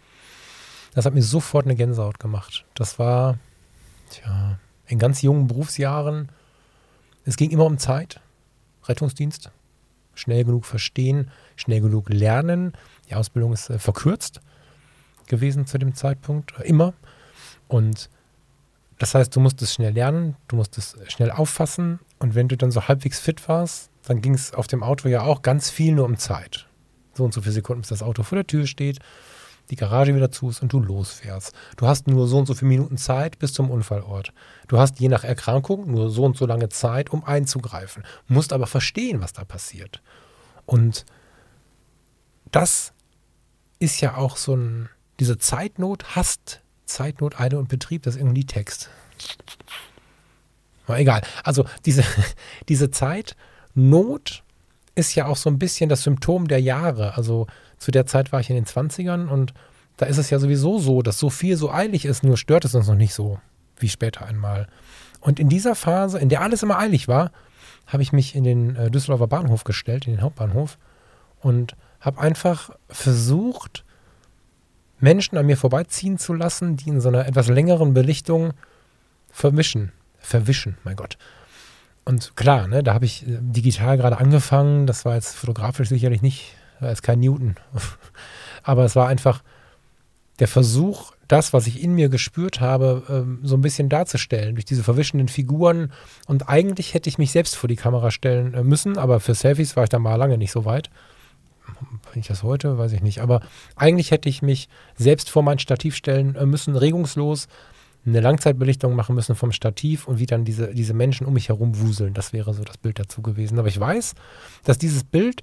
das 0.95 1.07
hat 1.07 1.15
mir 1.15 1.23
sofort 1.23 1.67
eine 1.67 1.77
Gänsehaut 1.77 2.19
gemacht. 2.19 2.65
Das 2.75 2.99
war, 2.99 3.39
tja, 4.11 4.59
in 4.87 4.99
ganz 4.99 5.23
jungen 5.23 5.47
Berufsjahren. 5.47 6.31
Es 7.25 7.37
ging 7.37 7.51
immer 7.51 7.67
um 7.67 7.79
Zeit, 7.79 8.21
Rettungsdienst, 8.85 9.51
schnell 10.19 10.45
genug 10.45 10.65
verstehen, 10.65 11.31
schnell 11.57 11.81
genug 11.81 12.09
lernen. 12.09 12.73
Die 13.09 13.15
Ausbildung 13.15 13.53
ist 13.53 13.71
äh, 13.71 13.79
verkürzt 13.79 14.41
gewesen 15.27 15.67
zu 15.67 15.79
dem 15.79 15.95
Zeitpunkt, 15.95 16.59
äh, 16.59 16.67
immer. 16.67 16.95
Und 17.69 18.11
das 18.99 19.15
heißt, 19.15 19.35
du 19.35 19.41
musst 19.41 19.63
es 19.63 19.75
schnell 19.75 19.93
lernen, 19.93 20.37
du 20.49 20.57
musst 20.57 20.77
es 20.77 20.97
schnell 21.09 21.31
auffassen. 21.31 22.01
Und 22.19 22.35
wenn 22.35 22.49
du 22.49 22.57
dann 22.57 22.71
so 22.71 22.89
halbwegs 22.89 23.21
fit 23.21 23.49
warst, 23.49 23.91
dann 24.07 24.21
ging 24.21 24.35
es 24.35 24.55
auf 24.55 24.67
dem 24.67 24.83
Auto 24.83 25.09
ja 25.09 25.23
auch 25.23 25.43
ganz 25.43 25.71
viel 25.71 25.95
nur 25.95 26.05
um 26.05 26.17
Zeit. 26.17 26.67
So 27.15 27.25
und 27.25 27.33
so 27.33 27.41
viele 27.41 27.53
Sekunden, 27.53 27.83
bis 27.83 27.91
das 27.91 28.03
Auto 28.03 28.23
vor 28.23 28.37
der 28.37 28.47
Tür 28.47 28.67
steht, 28.67 28.99
die 29.71 29.77
Garage 29.77 30.15
wieder 30.15 30.31
zu 30.31 30.51
ist 30.51 30.63
und 30.63 30.73
du 30.73 30.81
losfährst. 30.81 31.53
Du 31.77 31.87
hast 31.87 32.07
nur 32.07 32.27
so 32.27 32.39
und 32.39 32.47
so 32.47 32.55
viele 32.55 32.69
Minuten 32.69 32.97
Zeit 32.97 33.39
bis 33.39 33.53
zum 33.53 33.71
Unfallort. 33.71 34.33
Du 34.67 34.79
hast 34.79 35.01
je 35.01 35.09
nach 35.09 35.25
Erkrankung 35.25 35.91
nur 35.91 36.11
so 36.11 36.25
und 36.25 36.37
so 36.37 36.47
lange 36.47 36.69
Zeit, 36.69 37.11
um 37.11 37.25
einzugreifen. 37.25 38.05
Musst 38.27 38.53
aber 38.53 38.67
verstehen, 38.67 39.21
was 39.21 39.33
da 39.33 39.45
passiert. 39.45 40.03
Und 40.67 41.05
das 42.51 42.93
ist 43.79 44.01
ja 44.01 44.17
auch 44.17 44.37
so 44.37 44.55
ein, 44.57 44.89
diese 45.21 45.39
Zeitnot 45.39 46.17
hasst 46.17 46.63
Zeitnot, 46.89 47.39
Eile 47.39 47.59
und 47.59 47.69
Betrieb, 47.69 48.03
das 48.03 48.15
ist 48.15 48.21
irgendwie 48.21 48.45
Text. 48.45 48.89
Aber 50.87 50.99
egal. 50.99 51.23
Also 51.45 51.65
diese, 51.85 52.03
diese 52.69 52.91
Zeitnot 52.91 54.43
ist 54.95 55.15
ja 55.15 55.27
auch 55.27 55.37
so 55.37 55.49
ein 55.49 55.59
bisschen 55.59 55.89
das 55.89 56.03
Symptom 56.03 56.49
der 56.49 56.61
Jahre. 56.61 57.17
Also 57.17 57.47
zu 57.79 57.91
der 57.91 58.07
Zeit 58.07 58.33
war 58.33 58.41
ich 58.41 58.51
in 58.51 58.57
den 58.57 58.67
20ern 58.67 59.29
und 59.29 59.55
da 59.97 60.07
ist 60.07 60.19
es 60.19 60.31
ja 60.31 60.39
sowieso 60.39 60.79
so, 60.79 61.03
dass 61.03 61.19
so 61.19 61.31
viel 61.31 61.57
so 61.57 61.73
eilig 61.73 62.05
ist, 62.05 62.23
nur 62.23 62.37
stört 62.37 62.65
es 62.65 62.75
uns 62.75 62.87
noch 62.87 62.95
nicht 62.95 63.15
so 63.15 63.39
wie 63.79 63.89
später 63.89 64.27
einmal. 64.27 64.69
Und 65.21 65.41
in 65.41 65.49
dieser 65.49 65.75
Phase, 65.75 66.19
in 66.19 66.29
der 66.29 66.41
alles 66.43 66.63
immer 66.63 66.79
eilig 66.79 67.09
war, 67.09 67.33
habe 67.87 68.03
ich 68.03 68.13
mich 68.13 68.35
in 68.35 68.45
den 68.45 68.77
äh, 68.77 68.91
Düsseldorfer 68.91 69.27
Bahnhof 69.27 69.65
gestellt, 69.65 70.07
in 70.07 70.15
den 70.15 70.23
Hauptbahnhof 70.23 70.79
und 71.41 71.75
habe 72.01 72.21
einfach 72.21 72.71
versucht, 72.89 73.85
Menschen 75.01 75.39
an 75.39 75.47
mir 75.47 75.57
vorbeiziehen 75.57 76.19
zu 76.19 76.35
lassen, 76.35 76.77
die 76.77 76.91
in 76.91 77.01
so 77.01 77.09
einer 77.09 77.27
etwas 77.27 77.49
längeren 77.49 77.95
Belichtung 77.95 78.53
vermischen, 79.31 79.93
verwischen, 80.19 80.77
mein 80.85 80.97
Gott. 80.97 81.19
Und 82.05 82.37
klar, 82.37 82.69
ne, 82.69 82.83
da 82.83 82.95
habe 82.95 83.05
ich 83.05 83.27
äh, 83.27 83.39
digital 83.41 83.97
gerade 83.97 84.19
angefangen, 84.19 84.87
das 84.87 85.05
war 85.05 85.15
jetzt 85.15 85.35
fotografisch 85.37 85.89
sicherlich 85.89 86.23
nicht, 86.23 86.55
war 86.81 86.91
jetzt 86.91 87.03
kein 87.03 87.21
Newton, 87.21 87.57
aber 88.63 88.85
es 88.85 88.97
war 88.97 89.09
einfach 89.09 89.43
der 90.39 90.49
Versuch, 90.49 91.13
das, 91.27 91.53
was 91.53 91.67
ich 91.67 91.83
in 91.83 91.95
mir 91.95 92.09
gespürt 92.09 92.61
habe, 92.61 93.03
ähm, 93.09 93.41
so 93.43 93.57
ein 93.57 93.61
bisschen 93.61 93.89
darzustellen, 93.89 94.55
durch 94.55 94.65
diese 94.65 94.83
verwischenden 94.83 95.29
Figuren. 95.29 95.93
Und 96.27 96.49
eigentlich 96.49 96.95
hätte 96.95 97.09
ich 97.09 97.19
mich 97.19 97.33
selbst 97.33 97.57
vor 97.57 97.69
die 97.69 97.77
Kamera 97.77 98.11
stellen 98.11 98.55
äh, 98.55 98.63
müssen, 98.63 98.97
aber 98.97 99.21
für 99.21 99.35
Selfies 99.35 99.77
war 99.77 99.85
ich 99.85 99.91
da 99.91 99.99
mal 99.99 100.15
lange 100.15 100.39
nicht 100.39 100.53
so 100.53 100.65
weit. 100.65 100.91
Bin 102.13 102.21
ich 102.21 102.29
das 102.29 102.43
heute? 102.43 102.79
Weiß 102.79 102.93
ich 102.93 103.03
nicht. 103.03 103.21
Aber 103.21 103.43
eigentlich 103.77 104.11
hätte 104.11 104.29
ich 104.29 104.41
mich 104.41 104.69
selbst 104.97 105.29
vor 105.29 105.43
mein 105.43 105.59
Stativ 105.59 105.95
stellen 105.95 106.35
äh, 106.35 106.47
müssen, 106.47 106.77
regungslos 106.77 107.47
eine 108.07 108.21
Langzeitbelichtung 108.21 108.95
machen 108.95 109.15
müssen 109.15 109.35
vom 109.35 109.53
Stativ 109.53 110.09
und 110.09 110.19
wie 110.19 110.25
dann 110.25 110.45
diese, 110.45 110.73
diese 110.73 110.95
Menschen 110.95 111.27
um 111.27 111.35
mich 111.35 111.51
herum 111.51 111.79
wuseln. 111.79 112.15
Das 112.15 112.33
wäre 112.33 112.55
so 112.55 112.65
das 112.65 112.79
Bild 112.79 112.99
dazu 112.99 113.21
gewesen. 113.21 113.59
Aber 113.59 113.69
ich 113.69 113.79
weiß, 113.79 114.15
dass 114.65 114.79
dieses 114.79 115.05
Bild 115.05 115.43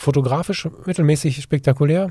fotografisch 0.00 0.66
mittelmäßig 0.86 1.42
spektakulär 1.42 2.10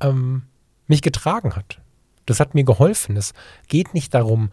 ähm, 0.00 0.42
mich 0.86 1.02
getragen 1.02 1.56
hat. 1.56 1.80
Das 2.24 2.38
hat 2.38 2.54
mir 2.54 2.62
geholfen. 2.62 3.16
Es 3.16 3.34
geht 3.66 3.94
nicht 3.94 4.14
darum, 4.14 4.50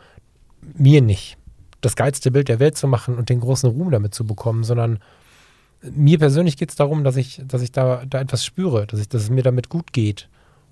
mir 0.61 1.01
nicht 1.01 1.37
das 1.81 1.95
geilste 1.95 2.31
Bild 2.31 2.47
der 2.47 2.59
Welt 2.59 2.75
zu 2.75 2.87
machen 2.87 3.15
und 3.15 3.29
den 3.29 3.41
großen 3.41 3.69
Ruhm 3.69 3.91
damit 3.91 4.15
zu 4.15 4.25
bekommen, 4.25 4.63
sondern 4.63 4.99
mir 5.83 6.17
persönlich 6.17 6.57
geht 6.57 6.71
es 6.71 6.75
darum, 6.75 7.03
dass 7.03 7.15
ich, 7.15 7.39
dass 7.45 7.61
ich 7.61 7.71
da, 7.71 8.03
da 8.07 8.19
etwas 8.19 8.43
spüre, 8.43 8.87
dass, 8.87 8.99
ich, 8.99 9.07
dass 9.07 9.21
es 9.21 9.29
mir 9.29 9.43
damit 9.43 9.69
gut 9.69 9.93
geht 9.93 10.27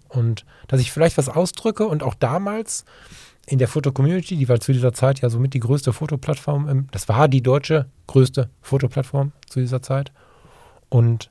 und 0.09 0.43
dass 0.67 0.81
ich 0.81 0.91
vielleicht 0.91 1.19
was 1.19 1.29
ausdrücke 1.29 1.85
und 1.85 2.01
auch 2.01 2.15
damals 2.15 2.83
in 3.45 3.59
der 3.59 3.67
Foto-Community, 3.67 4.37
die 4.37 4.49
war 4.49 4.59
zu 4.59 4.73
dieser 4.73 4.93
Zeit 4.93 5.21
ja 5.21 5.29
somit 5.29 5.53
die 5.53 5.59
größte 5.59 5.93
Fotoplattform, 5.93 6.87
das 6.89 7.07
war 7.07 7.27
die 7.27 7.43
deutsche 7.43 7.85
größte 8.07 8.49
Fotoplattform 8.61 9.33
zu 9.47 9.59
dieser 9.59 9.83
Zeit 9.83 10.11
und 10.89 11.29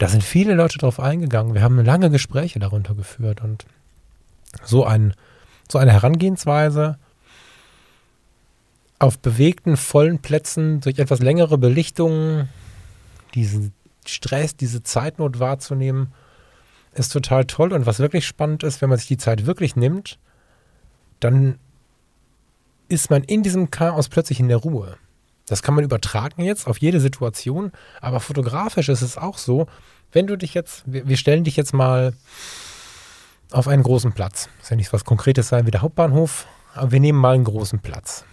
da 0.00 0.08
sind 0.08 0.24
viele 0.24 0.54
Leute 0.54 0.78
drauf 0.78 0.98
eingegangen. 0.98 1.52
Wir 1.52 1.60
haben 1.60 1.78
lange 1.84 2.08
Gespräche 2.08 2.58
darunter 2.58 2.94
geführt 2.94 3.42
und 3.42 3.66
so, 4.64 4.86
ein, 4.86 5.12
so 5.70 5.76
eine 5.78 5.92
Herangehensweise 5.92 6.98
auf 8.98 9.18
bewegten, 9.18 9.76
vollen 9.76 10.18
Plätzen 10.20 10.80
durch 10.80 10.98
etwas 10.98 11.20
längere 11.20 11.58
Belichtungen 11.58 12.48
diesen 13.34 13.74
Stress, 14.06 14.56
diese 14.56 14.82
Zeitnot 14.82 15.38
wahrzunehmen, 15.38 16.14
ist 16.94 17.12
total 17.12 17.44
toll. 17.44 17.74
Und 17.74 17.84
was 17.84 17.98
wirklich 17.98 18.26
spannend 18.26 18.62
ist, 18.62 18.80
wenn 18.80 18.88
man 18.88 18.98
sich 18.98 19.08
die 19.08 19.18
Zeit 19.18 19.44
wirklich 19.44 19.76
nimmt, 19.76 20.18
dann 21.20 21.58
ist 22.88 23.10
man 23.10 23.22
in 23.22 23.42
diesem 23.42 23.70
Chaos 23.70 24.08
plötzlich 24.08 24.40
in 24.40 24.48
der 24.48 24.56
Ruhe. 24.56 24.96
Das 25.50 25.62
kann 25.62 25.74
man 25.74 25.82
übertragen 25.82 26.42
jetzt 26.42 26.68
auf 26.68 26.78
jede 26.78 27.00
Situation, 27.00 27.72
aber 28.00 28.20
fotografisch 28.20 28.88
ist 28.88 29.02
es 29.02 29.18
auch 29.18 29.36
so, 29.36 29.66
wenn 30.12 30.28
du 30.28 30.36
dich 30.36 30.54
jetzt, 30.54 30.84
wir, 30.86 31.16
stellen 31.16 31.42
dich 31.42 31.56
jetzt 31.56 31.74
mal 31.74 32.12
auf 33.50 33.66
einen 33.66 33.82
großen 33.82 34.12
Platz. 34.12 34.48
Das 34.58 34.66
ist 34.66 34.70
ja 34.70 34.76
nicht 34.76 34.92
was 34.92 35.04
Konkretes 35.04 35.48
sein 35.48 35.66
wie 35.66 35.72
der 35.72 35.82
Hauptbahnhof, 35.82 36.46
aber 36.72 36.92
wir 36.92 37.00
nehmen 37.00 37.18
mal 37.18 37.34
einen 37.34 37.42
großen 37.42 37.80
Platz. 37.80 38.24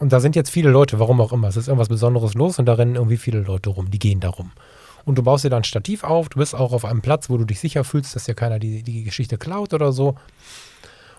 Und 0.00 0.12
da 0.12 0.20
sind 0.20 0.36
jetzt 0.36 0.50
viele 0.50 0.68
Leute, 0.68 0.98
warum 0.98 1.18
auch 1.22 1.32
immer. 1.32 1.48
Es 1.48 1.56
ist 1.56 1.68
irgendwas 1.68 1.88
Besonderes 1.88 2.34
los 2.34 2.58
und 2.58 2.66
da 2.66 2.74
rennen 2.74 2.96
irgendwie 2.96 3.16
viele 3.16 3.40
Leute 3.40 3.70
rum, 3.70 3.90
die 3.90 3.98
gehen 3.98 4.20
da 4.20 4.28
rum. 4.28 4.52
Und 5.06 5.16
du 5.16 5.22
baust 5.22 5.44
dir 5.44 5.50
dann 5.50 5.60
ein 5.60 5.64
Stativ 5.64 6.04
auf, 6.04 6.28
du 6.28 6.38
bist 6.38 6.54
auch 6.54 6.72
auf 6.72 6.84
einem 6.84 7.00
Platz, 7.00 7.30
wo 7.30 7.38
du 7.38 7.46
dich 7.46 7.58
sicher 7.58 7.84
fühlst, 7.84 8.14
dass 8.14 8.24
dir 8.24 8.34
keiner 8.34 8.58
die, 8.58 8.82
die 8.82 9.02
Geschichte 9.02 9.38
klaut 9.38 9.72
oder 9.72 9.92
so. 9.92 10.16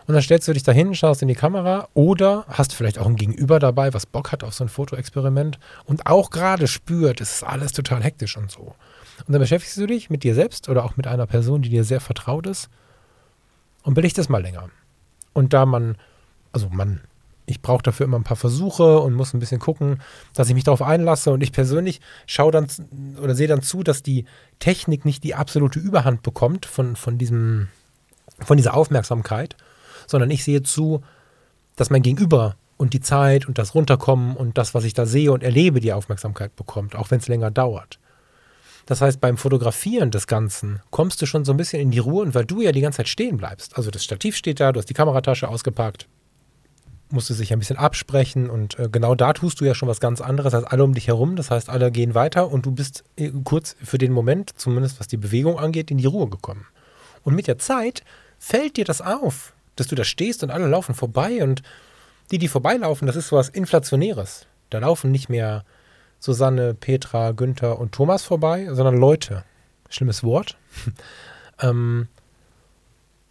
Und 0.08 0.14
dann 0.14 0.24
stellst 0.24 0.48
du 0.48 0.54
dich 0.54 0.64
dahin, 0.64 0.96
schaust 0.96 1.22
in 1.22 1.28
die 1.28 1.36
Kamera 1.36 1.90
oder 1.94 2.46
hast 2.48 2.74
vielleicht 2.74 2.98
auch 2.98 3.08
ein 3.08 3.18
Gegenüber 3.18 3.60
dabei, 3.60 3.94
was 3.94 4.06
Bock 4.06 4.32
hat 4.32 4.42
auf 4.44 4.54
so 4.54 4.64
ein 4.64 4.70
Fotoexperiment 4.70 5.60
und 5.84 6.08
auch 6.08 6.30
gerade 6.30 6.68
spürt, 6.68 7.20
es 7.20 7.34
ist 7.34 7.44
alles 7.44 7.74
total 7.74 8.02
hektisch 8.02 8.38
und 8.38 8.50
so. 8.50 8.74
Und 9.26 9.34
dann 9.34 9.42
beschäftigst 9.42 9.78
du 9.78 9.86
dich 9.86 10.10
mit 10.10 10.24
dir 10.24 10.34
selbst 10.34 10.70
oder 10.70 10.86
auch 10.86 10.96
mit 10.96 11.08
einer 11.08 11.28
Person, 11.28 11.62
die 11.62 11.70
dir 11.70 11.84
sehr 11.84 12.00
vertraut 12.00 12.48
ist 12.48 12.70
und 13.84 13.96
belichtest 13.96 14.30
mal 14.30 14.42
länger. 14.42 14.70
Und 15.34 15.52
da 15.52 15.66
man, 15.66 15.98
also 16.54 16.70
man, 16.70 17.02
ich 17.46 17.62
brauche 17.62 17.84
dafür 17.84 18.06
immer 18.06 18.18
ein 18.18 18.24
paar 18.24 18.38
Versuche 18.38 19.00
und 19.00 19.14
muss 19.14 19.34
ein 19.34 19.40
bisschen 19.40 19.60
gucken, 19.60 20.02
dass 20.34 20.48
ich 20.48 20.56
mich 20.56 20.64
darauf 20.64 20.82
einlasse 20.82 21.32
und 21.32 21.42
ich 21.42 21.52
persönlich 21.52 22.00
schaue 22.28 22.54
dann 22.54 22.68
oder 23.22 23.36
sehe 23.36 23.48
dann 23.48 23.62
zu, 23.62 23.84
dass 23.84 24.04
die 24.04 24.24
Technik 24.60 25.04
nicht 25.04 25.26
die 25.26 25.36
absolute 25.36 25.80
Überhand 25.80 26.24
bekommt 26.24 26.66
von, 26.66 26.96
von 26.96 27.18
diesem, 27.18 27.68
von 28.40 28.56
dieser 28.56 28.74
Aufmerksamkeit, 28.74 29.58
sondern 30.08 30.32
ich 30.32 30.44
sehe 30.44 30.64
zu, 30.64 31.02
dass 31.76 31.92
mein 31.92 32.02
Gegenüber 32.02 32.56
und 32.78 32.94
die 32.94 33.02
Zeit 33.02 33.48
und 33.48 33.58
das 33.58 33.76
Runterkommen 33.76 34.36
und 34.36 34.58
das, 34.58 34.74
was 34.74 34.84
ich 34.84 34.94
da 34.94 35.06
sehe 35.06 35.32
und 35.32 35.44
erlebe, 35.44 35.80
die 35.80 35.94
Aufmerksamkeit 35.94 36.56
bekommt, 36.56 36.96
auch 36.96 37.12
wenn 37.12 37.20
es 37.20 37.28
länger 37.28 37.52
dauert. 37.52 38.00
Das 38.86 39.02
heißt, 39.02 39.20
beim 39.20 39.38
Fotografieren 39.38 40.12
des 40.12 40.28
Ganzen 40.28 40.80
kommst 40.92 41.22
du 41.22 41.26
schon 41.26 41.44
so 41.44 41.52
ein 41.52 41.58
bisschen 41.58 41.82
in 41.82 41.92
die 41.92 42.00
Ruhe 42.00 42.24
und 42.24 42.34
weil 42.36 42.46
du 42.46 42.62
ja 42.62 42.72
die 42.72 42.82
ganze 42.82 42.98
Zeit 42.98 43.10
stehen 43.10 43.38
bleibst. 43.38 43.78
Also 43.78 43.92
das 43.92 44.04
Stativ 44.04 44.36
steht 44.36 44.62
da, 44.62 44.72
du 44.72 44.80
hast 44.80 44.90
die 44.90 44.94
Kameratasche 44.94 45.50
ausgepackt, 45.50 46.08
musst 47.10 47.30
du 47.30 47.34
sich 47.34 47.52
ein 47.52 47.60
bisschen 47.60 47.78
absprechen 47.78 48.50
und 48.50 48.80
äh, 48.80 48.88
genau 48.90 49.14
da 49.14 49.34
tust 49.34 49.60
du 49.60 49.66
ja 49.66 49.76
schon 49.76 49.90
was 49.90 50.00
ganz 50.00 50.22
anderes 50.22 50.54
als 50.54 50.66
alle 50.66 50.86
um 50.86 50.94
dich 50.94 51.08
herum. 51.08 51.36
Das 51.36 51.52
heißt, 51.52 51.70
alle 51.70 51.92
gehen 51.92 52.16
weiter 52.16 52.50
und 52.50 52.66
du 52.66 52.72
bist 52.72 53.04
äh, 53.18 53.32
kurz 53.44 53.76
für 53.84 53.98
den 53.98 54.14
Moment, 54.14 54.58
zumindest 54.58 55.00
was 55.02 55.08
die 55.08 55.18
Bewegung 55.18 55.60
angeht, 55.60 55.92
in 55.92 55.98
die 55.98 56.06
Ruhe 56.06 56.30
gekommen. 56.30 56.66
Und 57.24 57.36
mit 57.36 57.48
der 57.48 57.58
Zeit 57.58 58.04
fällt 58.40 58.78
dir 58.78 58.86
das 58.86 59.02
auf, 59.02 59.54
dass 59.80 59.88
du 59.88 59.96
da 59.96 60.04
stehst 60.04 60.44
und 60.44 60.52
alle 60.52 60.68
laufen 60.68 60.96
vorbei 60.96 61.44
und 61.44 61.64
die, 62.32 62.38
die 62.38 62.48
vorbeilaufen, 62.48 63.08
das 63.08 63.16
ist 63.16 63.30
sowas 63.30 63.50
Inflationäres. 63.50 64.48
Da 64.70 64.80
laufen 64.80 65.12
nicht 65.12 65.30
mehr 65.30 65.64
Susanne, 66.20 66.74
Petra, 66.74 67.32
Günther 67.32 67.80
und 67.80 67.94
Thomas 67.94 68.24
vorbei, 68.24 68.68
sondern 68.72 68.98
Leute. 68.98 69.44
Schlimmes 69.90 70.24
Wort. 70.24 70.58
ähm, 71.62 72.08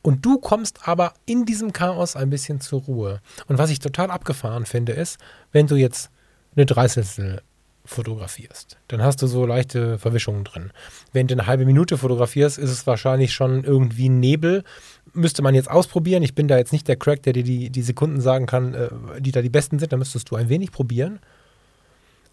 und 0.02 0.24
du 0.24 0.38
kommst 0.38 0.88
aber 0.88 1.14
in 1.26 1.44
diesem 1.44 1.72
Chaos 1.72 2.16
ein 2.16 2.30
bisschen 2.30 2.60
zur 2.60 2.82
Ruhe. 2.82 3.20
Und 3.48 3.58
was 3.58 3.70
ich 3.70 3.80
total 3.80 4.10
abgefahren 4.10 4.64
finde, 4.64 4.92
ist, 4.92 5.18
wenn 5.52 5.66
du 5.66 5.74
jetzt 5.74 6.10
eine 6.54 6.64
Dreißigstel 6.64 7.42
fotografierst, 7.86 8.76
dann 8.88 9.02
hast 9.02 9.22
du 9.22 9.26
so 9.26 9.46
leichte 9.46 9.98
Verwischungen 9.98 10.44
drin. 10.44 10.72
Wenn 11.12 11.26
du 11.26 11.34
eine 11.34 11.46
halbe 11.46 11.64
Minute 11.64 11.96
fotografierst, 11.96 12.58
ist 12.58 12.70
es 12.70 12.86
wahrscheinlich 12.86 13.32
schon 13.32 13.64
irgendwie 13.64 14.08
Nebel. 14.08 14.64
Müsste 15.12 15.42
man 15.42 15.54
jetzt 15.54 15.70
ausprobieren. 15.70 16.22
Ich 16.22 16.34
bin 16.34 16.48
da 16.48 16.58
jetzt 16.58 16.72
nicht 16.72 16.88
der 16.88 16.96
Crack, 16.96 17.22
der 17.22 17.32
dir 17.32 17.44
die, 17.44 17.70
die 17.70 17.82
Sekunden 17.82 18.20
sagen 18.20 18.46
kann, 18.46 18.74
äh, 18.74 18.88
die 19.20 19.32
da 19.32 19.40
die 19.40 19.48
besten 19.48 19.78
sind. 19.78 19.92
Da 19.92 19.96
müsstest 19.96 20.30
du 20.30 20.36
ein 20.36 20.48
wenig 20.48 20.72
probieren. 20.72 21.20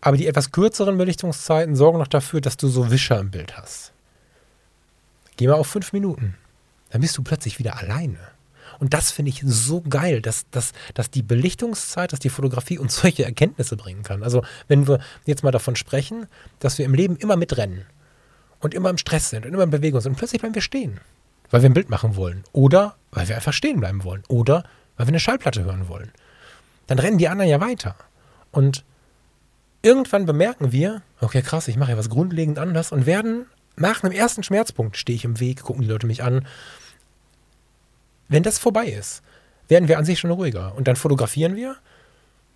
Aber 0.02 0.18
die 0.18 0.28
etwas 0.28 0.52
kürzeren 0.52 0.98
Belichtungszeiten 0.98 1.76
sorgen 1.76 2.00
noch 2.00 2.08
dafür, 2.08 2.42
dass 2.42 2.58
du 2.58 2.68
so 2.68 2.92
Wischer 2.92 3.20
im 3.20 3.32
Bild 3.32 3.58
hast. 3.58 3.94
Geh 5.38 5.48
mal 5.48 5.54
auf 5.54 5.68
fünf 5.68 5.94
Minuten. 5.94 6.36
Dann 6.90 7.02
bist 7.02 7.18
du 7.18 7.24
plötzlich 7.24 7.58
wieder 7.58 7.78
alleine. 7.78 8.20
Und 8.84 8.94
das 8.94 9.12
finde 9.12 9.30
ich 9.30 9.42
so 9.46 9.80
geil, 9.80 10.22
dass, 10.22 10.50
dass, 10.50 10.74
dass 10.94 11.10
die 11.10 11.22
Belichtungszeit, 11.22 12.12
dass 12.12 12.20
die 12.20 12.28
Fotografie 12.28 12.78
uns 12.78 12.98
solche 13.02 13.24
Erkenntnisse 13.24 13.78
bringen 13.78 14.04
kann. 14.04 14.24
Also, 14.24 14.44
wenn 14.68 14.90
wir 14.90 15.00
jetzt 15.26 15.42
mal 15.42 15.52
davon 15.52 15.78
sprechen, 15.78 16.28
dass 16.60 16.78
wir 16.80 16.84
im 16.84 16.94
Leben 16.94 17.16
immer 17.16 17.38
mitrennen 17.38 17.86
und 18.60 18.74
immer 18.74 18.90
im 18.90 18.98
Stress 18.98 19.30
sind 19.30 19.46
und 19.46 19.54
immer 19.54 19.64
in 19.64 19.70
Bewegung 19.70 20.02
sind 20.02 20.12
und 20.12 20.18
plötzlich 20.18 20.42
bleiben 20.42 20.54
wir 20.54 20.62
stehen, 20.62 21.00
weil 21.50 21.62
wir 21.62 21.70
ein 21.70 21.74
Bild 21.74 21.90
machen 21.90 22.18
wollen 22.18 22.44
oder 22.52 22.98
weil 23.12 23.30
wir 23.30 23.38
einfach 23.38 23.54
stehen 23.54 23.80
bleiben 23.80 24.04
wollen 24.04 24.24
oder 24.28 24.66
weil 24.98 25.08
wir 25.08 25.12
eine 25.12 25.22
Schallplatte 25.22 25.64
hören 25.64 25.88
wollen, 25.88 26.12
dann 26.88 27.00
rennen 27.00 27.18
die 27.18 27.30
anderen 27.30 27.50
ja 27.50 27.62
weiter. 27.62 27.96
Und 28.52 28.84
irgendwann 29.82 30.26
bemerken 30.26 30.74
wir, 30.74 31.04
okay, 31.22 31.42
krass, 31.42 31.70
ich 31.70 31.78
mache 31.78 31.92
ja 31.92 31.98
was 31.98 32.10
grundlegend 32.10 32.60
anders 32.60 32.92
und 32.92 33.06
werden 33.06 33.46
nach 33.78 34.04
einem 34.04 34.12
ersten 34.12 34.44
Schmerzpunkt, 34.44 34.98
stehe 34.98 35.16
ich 35.16 35.24
im 35.24 35.40
Weg, 35.40 35.62
gucken 35.62 35.84
die 35.84 35.88
Leute 35.88 36.06
mich 36.06 36.22
an. 36.22 36.46
Wenn 38.34 38.42
das 38.42 38.58
vorbei 38.58 38.88
ist, 38.88 39.22
werden 39.68 39.88
wir 39.88 40.00
an 40.00 40.06
sich 40.06 40.20
schon 40.20 40.32
ruhiger. 40.32 40.74
Und 40.76 40.88
dann 40.88 40.96
fotografieren 40.96 41.56
wir, 41.56 41.76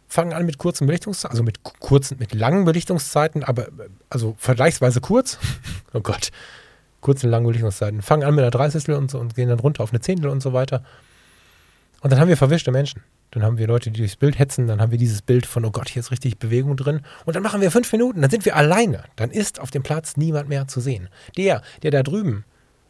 fangen 0.08 0.34
an 0.34 0.44
mit 0.44 0.58
kurzen 0.58 0.88
Belichtungszeiten, 0.88 1.30
also 1.32 1.44
mit 1.44 1.62
kurzen, 1.64 2.18
mit 2.18 2.34
langen 2.34 2.66
Belichtungszeiten, 2.66 3.44
aber 3.44 3.68
also 4.10 4.36
vergleichsweise 4.40 5.02
kurz. 5.02 5.38
oh 5.94 6.00
Gott, 6.00 6.32
kurzen, 7.00 7.30
langen 7.30 7.46
Belichtungszeiten. 7.46 8.02
Fangen 8.02 8.24
an 8.24 8.34
mit 8.34 8.42
einer 8.42 8.50
Dreißigstel 8.50 8.96
und 8.96 9.12
so 9.12 9.20
und 9.20 9.36
gehen 9.36 9.50
dann 9.50 9.60
runter 9.60 9.84
auf 9.84 9.92
eine 9.92 10.02
Zehntel 10.02 10.32
und 10.32 10.42
so 10.42 10.52
weiter. 10.52 10.84
Und 12.02 12.12
dann 12.12 12.20
haben 12.20 12.30
wir 12.30 12.38
verwischte 12.38 12.72
Menschen. 12.72 13.04
Dann 13.30 13.44
haben 13.44 13.60
wir 13.60 13.68
Leute, 13.68 13.92
die 13.92 14.00
durchs 14.00 14.16
Bild 14.16 14.40
hetzen, 14.40 14.66
dann 14.66 14.82
haben 14.82 14.92
wir 14.92 14.98
dieses 14.98 15.22
Bild 15.22 15.46
von, 15.46 15.64
oh 15.64 15.70
Gott, 15.70 15.90
hier 15.90 16.00
ist 16.00 16.10
richtig 16.10 16.40
Bewegung 16.40 16.76
drin. 16.76 17.02
Und 17.26 17.36
dann 17.36 17.44
machen 17.44 17.62
wir 17.62 17.70
fünf 17.70 17.92
Minuten, 17.92 18.22
dann 18.22 18.32
sind 18.32 18.46
wir 18.46 18.56
alleine. 18.56 19.04
Dann 19.16 19.30
ist 19.30 19.60
auf 19.60 19.70
dem 19.70 19.84
Platz 19.84 20.18
niemand 20.18 20.50
mehr 20.50 20.68
zu 20.68 20.80
sehen. 20.80 21.10
Der, 21.38 21.62
der 21.84 21.92
da 21.92 22.02
drüben 22.02 22.46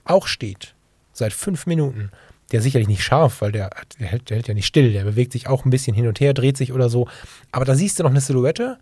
auch 0.06 0.28
steht, 0.28 0.74
seit 1.12 1.34
fünf 1.34 1.66
Minuten, 1.66 2.12
der 2.52 2.60
ist 2.60 2.64
sicherlich 2.64 2.88
nicht 2.88 3.04
scharf, 3.04 3.42
weil 3.42 3.52
der, 3.52 3.70
der, 4.00 4.08
hält, 4.08 4.30
der 4.30 4.38
hält 4.38 4.48
ja 4.48 4.54
nicht 4.54 4.66
still, 4.66 4.94
der 4.94 5.04
bewegt 5.04 5.34
sich 5.34 5.48
auch 5.48 5.66
ein 5.66 5.70
bisschen 5.70 5.96
hin 5.96 6.08
und 6.08 6.20
her, 6.20 6.34
dreht 6.34 6.58
sich 6.58 6.72
oder 6.72 6.90
so. 6.90 7.08
Aber 7.52 7.66
da 7.66 7.76
siehst 7.76 8.00
du 8.00 8.04
noch 8.04 8.10
eine 8.10 8.22
Silhouette 8.22 8.78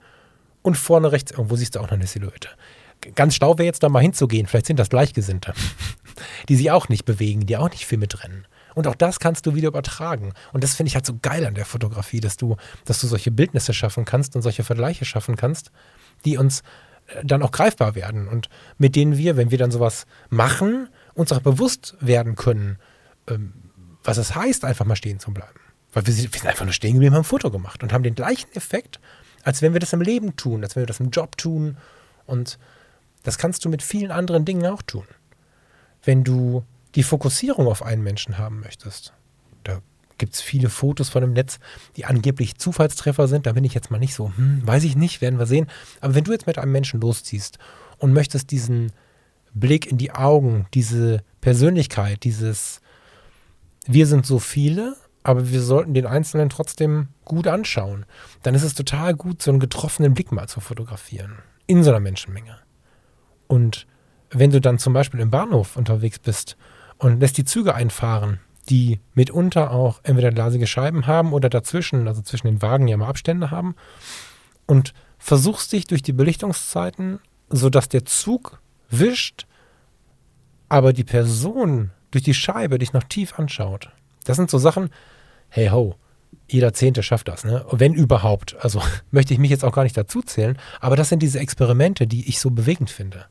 und 0.61 0.75
vorne 0.75 1.11
rechts 1.11 1.31
irgendwo 1.31 1.55
siehst 1.55 1.75
du 1.75 1.79
auch 1.79 1.85
noch 1.85 1.91
eine 1.91 2.07
Silhouette. 2.07 2.49
Ganz 3.15 3.35
schlau 3.35 3.57
wäre 3.57 3.65
jetzt 3.65 3.83
da 3.83 3.89
mal 3.89 4.01
hinzugehen, 4.01 4.47
vielleicht 4.47 4.67
sind 4.67 4.79
das 4.79 4.89
Gleichgesinnte, 4.89 5.53
die 6.49 6.55
sich 6.55 6.71
auch 6.71 6.89
nicht 6.89 7.05
bewegen, 7.05 7.45
die 7.45 7.57
auch 7.57 7.69
nicht 7.69 7.85
viel 7.85 7.97
mitrennen. 7.97 8.47
Und 8.75 8.87
auch 8.87 8.95
das 8.95 9.19
kannst 9.19 9.45
du 9.45 9.55
wieder 9.55 9.69
übertragen. 9.69 10.33
Und 10.53 10.63
das 10.63 10.75
finde 10.75 10.89
ich 10.89 10.95
halt 10.95 11.05
so 11.05 11.17
geil 11.21 11.45
an 11.45 11.55
der 11.55 11.65
Fotografie, 11.65 12.19
dass 12.19 12.35
du, 12.37 12.57
dass 12.83 12.99
du 12.99 13.07
solche 13.07 13.31
Bildnisse 13.31 13.73
schaffen 13.73 14.05
kannst 14.05 14.35
und 14.35 14.41
solche 14.41 14.63
Vergleiche 14.63 15.05
schaffen 15.05 15.37
kannst, 15.37 15.71
die 16.25 16.37
uns 16.37 16.61
äh, 17.07 17.23
dann 17.23 17.41
auch 17.41 17.51
greifbar 17.51 17.95
werden 17.95 18.27
und 18.27 18.49
mit 18.77 18.95
denen 18.95 19.17
wir, 19.17 19.37
wenn 19.37 19.49
wir 19.49 19.57
dann 19.57 19.71
sowas 19.71 20.05
machen, 20.29 20.89
uns 21.13 21.31
auch 21.31 21.39
bewusst 21.39 21.95
werden 22.01 22.35
können, 22.35 22.77
ähm, 23.27 23.53
was 24.03 24.17
es 24.17 24.35
heißt, 24.35 24.65
einfach 24.65 24.85
mal 24.85 24.95
stehen 24.95 25.19
zu 25.19 25.31
bleiben. 25.31 25.59
Weil 25.93 26.05
wir 26.05 26.13
sind, 26.13 26.31
wir 26.33 26.39
sind 26.39 26.49
einfach 26.49 26.65
nur 26.65 26.73
stehen 26.73 26.93
geblieben, 26.93 27.15
haben 27.15 27.21
ein 27.21 27.25
Foto 27.25 27.49
gemacht 27.49 27.81
und 27.81 27.93
haben 27.93 28.03
den 28.03 28.15
gleichen 28.15 28.51
Effekt, 28.53 28.99
als 29.43 29.61
wenn 29.61 29.73
wir 29.73 29.79
das 29.79 29.93
im 29.93 30.01
Leben 30.01 30.35
tun, 30.35 30.63
als 30.63 30.75
wenn 30.75 30.81
wir 30.81 30.87
das 30.87 30.99
im 30.99 31.09
Job 31.09 31.37
tun. 31.37 31.77
Und 32.25 32.59
das 33.23 33.37
kannst 33.37 33.65
du 33.65 33.69
mit 33.69 33.81
vielen 33.81 34.11
anderen 34.11 34.45
Dingen 34.45 34.65
auch 34.65 34.81
tun. 34.81 35.05
Wenn 36.03 36.23
du 36.23 36.63
die 36.95 37.03
Fokussierung 37.03 37.67
auf 37.67 37.83
einen 37.83 38.03
Menschen 38.03 38.37
haben 38.37 38.59
möchtest, 38.59 39.13
da 39.63 39.79
gibt 40.17 40.33
es 40.33 40.41
viele 40.41 40.69
Fotos 40.69 41.09
von 41.09 41.21
dem 41.21 41.33
Netz, 41.33 41.59
die 41.95 42.05
angeblich 42.05 42.57
Zufallstreffer 42.57 43.27
sind. 43.27 43.45
Da 43.45 43.53
bin 43.53 43.63
ich 43.63 43.73
jetzt 43.73 43.91
mal 43.91 43.97
nicht 43.97 44.13
so, 44.13 44.31
hm, 44.35 44.65
weiß 44.65 44.83
ich 44.83 44.95
nicht, 44.95 45.21
werden 45.21 45.39
wir 45.39 45.45
sehen. 45.45 45.67
Aber 46.01 46.15
wenn 46.15 46.23
du 46.23 46.31
jetzt 46.31 46.47
mit 46.47 46.57
einem 46.57 46.71
Menschen 46.71 47.01
losziehst 47.01 47.57
und 47.97 48.13
möchtest 48.13 48.51
diesen 48.51 48.91
Blick 49.53 49.87
in 49.87 49.97
die 49.97 50.11
Augen, 50.11 50.67
diese 50.73 51.23
Persönlichkeit, 51.41 52.23
dieses 52.23 52.81
Wir 53.87 54.07
sind 54.07 54.25
so 54.25 54.39
viele, 54.39 54.95
aber 55.23 55.49
wir 55.49 55.61
sollten 55.61 55.93
den 55.93 56.05
Einzelnen 56.05 56.49
trotzdem 56.49 57.09
gut 57.23 57.47
anschauen, 57.47 58.05
dann 58.43 58.55
ist 58.55 58.63
es 58.63 58.73
total 58.73 59.15
gut, 59.15 59.41
so 59.41 59.51
einen 59.51 59.59
getroffenen 59.59 60.13
Blick 60.13 60.31
mal 60.31 60.47
zu 60.47 60.59
fotografieren. 60.59 61.39
In 61.67 61.83
so 61.83 61.89
einer 61.91 61.99
Menschenmenge. 61.99 62.57
Und 63.47 63.87
wenn 64.29 64.51
du 64.51 64.59
dann 64.59 64.79
zum 64.79 64.93
Beispiel 64.93 65.19
im 65.19 65.31
Bahnhof 65.31 65.77
unterwegs 65.77 66.19
bist 66.19 66.57
und 66.97 67.19
lässt 67.19 67.37
die 67.37 67.45
Züge 67.45 67.75
einfahren, 67.75 68.39
die 68.69 68.99
mitunter 69.13 69.71
auch 69.71 69.99
entweder 70.03 70.31
glasige 70.31 70.67
Scheiben 70.67 71.05
haben 71.05 71.33
oder 71.33 71.49
dazwischen, 71.49 72.07
also 72.07 72.21
zwischen 72.21 72.47
den 72.47 72.61
Wagen 72.61 72.87
ja 72.87 72.97
mal 72.97 73.07
Abstände 73.07 73.51
haben 73.51 73.75
und 74.65 74.93
versuchst 75.17 75.71
dich 75.71 75.85
durch 75.85 76.01
die 76.01 76.13
Belichtungszeiten, 76.13 77.19
sodass 77.49 77.89
der 77.89 78.05
Zug 78.05 78.59
wischt, 78.89 79.45
aber 80.69 80.93
die 80.93 81.03
Person 81.03 81.91
durch 82.15 82.23
die 82.23 82.33
Scheibe 82.33 82.79
dich 82.79 82.93
noch 82.93 83.03
tief 83.03 83.37
anschaut. 83.37 83.89
Das 84.23 84.37
sind 84.37 84.49
so 84.49 84.57
Sachen, 84.57 84.89
hey 85.49 85.67
ho, 85.67 85.95
jeder 86.47 86.73
Zehnte 86.73 87.03
schafft 87.03 87.27
das, 87.27 87.43
ne? 87.43 87.65
Wenn 87.71 87.93
überhaupt. 87.93 88.55
Also 88.59 88.81
möchte 89.11 89.33
ich 89.33 89.39
mich 89.39 89.51
jetzt 89.51 89.65
auch 89.65 89.73
gar 89.73 89.83
nicht 89.83 89.97
dazu 89.97 90.21
zählen, 90.21 90.57
aber 90.79 90.95
das 90.95 91.09
sind 91.09 91.21
diese 91.21 91.39
Experimente, 91.39 92.07
die 92.07 92.29
ich 92.29 92.39
so 92.39 92.51
bewegend 92.51 92.89
finde, 92.89 93.25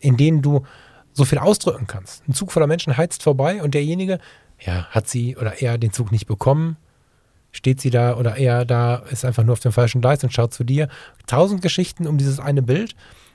in 0.00 0.16
denen 0.16 0.40
du 0.40 0.64
so 1.12 1.26
viel 1.26 1.38
ausdrücken 1.38 1.86
kannst. 1.86 2.26
Ein 2.26 2.32
Zug 2.32 2.50
voller 2.50 2.66
Menschen 2.66 2.96
heizt 2.96 3.22
vorbei 3.22 3.62
und 3.62 3.74
derjenige, 3.74 4.18
ja, 4.58 4.86
hat 4.86 5.06
sie 5.06 5.36
oder 5.36 5.60
er 5.60 5.76
den 5.76 5.92
Zug 5.92 6.10
nicht 6.10 6.26
bekommen, 6.26 6.76
steht 7.52 7.80
sie 7.80 7.90
da 7.90 8.16
oder 8.16 8.36
er 8.36 8.64
da, 8.64 8.96
ist 9.10 9.26
einfach 9.26 9.42
nur 9.42 9.52
auf 9.52 9.60
dem 9.60 9.72
falschen 9.72 10.00
Gleis 10.00 10.24
und 10.24 10.32
schaut 10.32 10.54
zu 10.54 10.64
dir. 10.64 10.88
Tausend 11.26 11.60
Geschichten 11.60 12.06
um 12.06 12.16
dieses 12.16 12.40
eine 12.40 12.62
Bild 12.62 12.94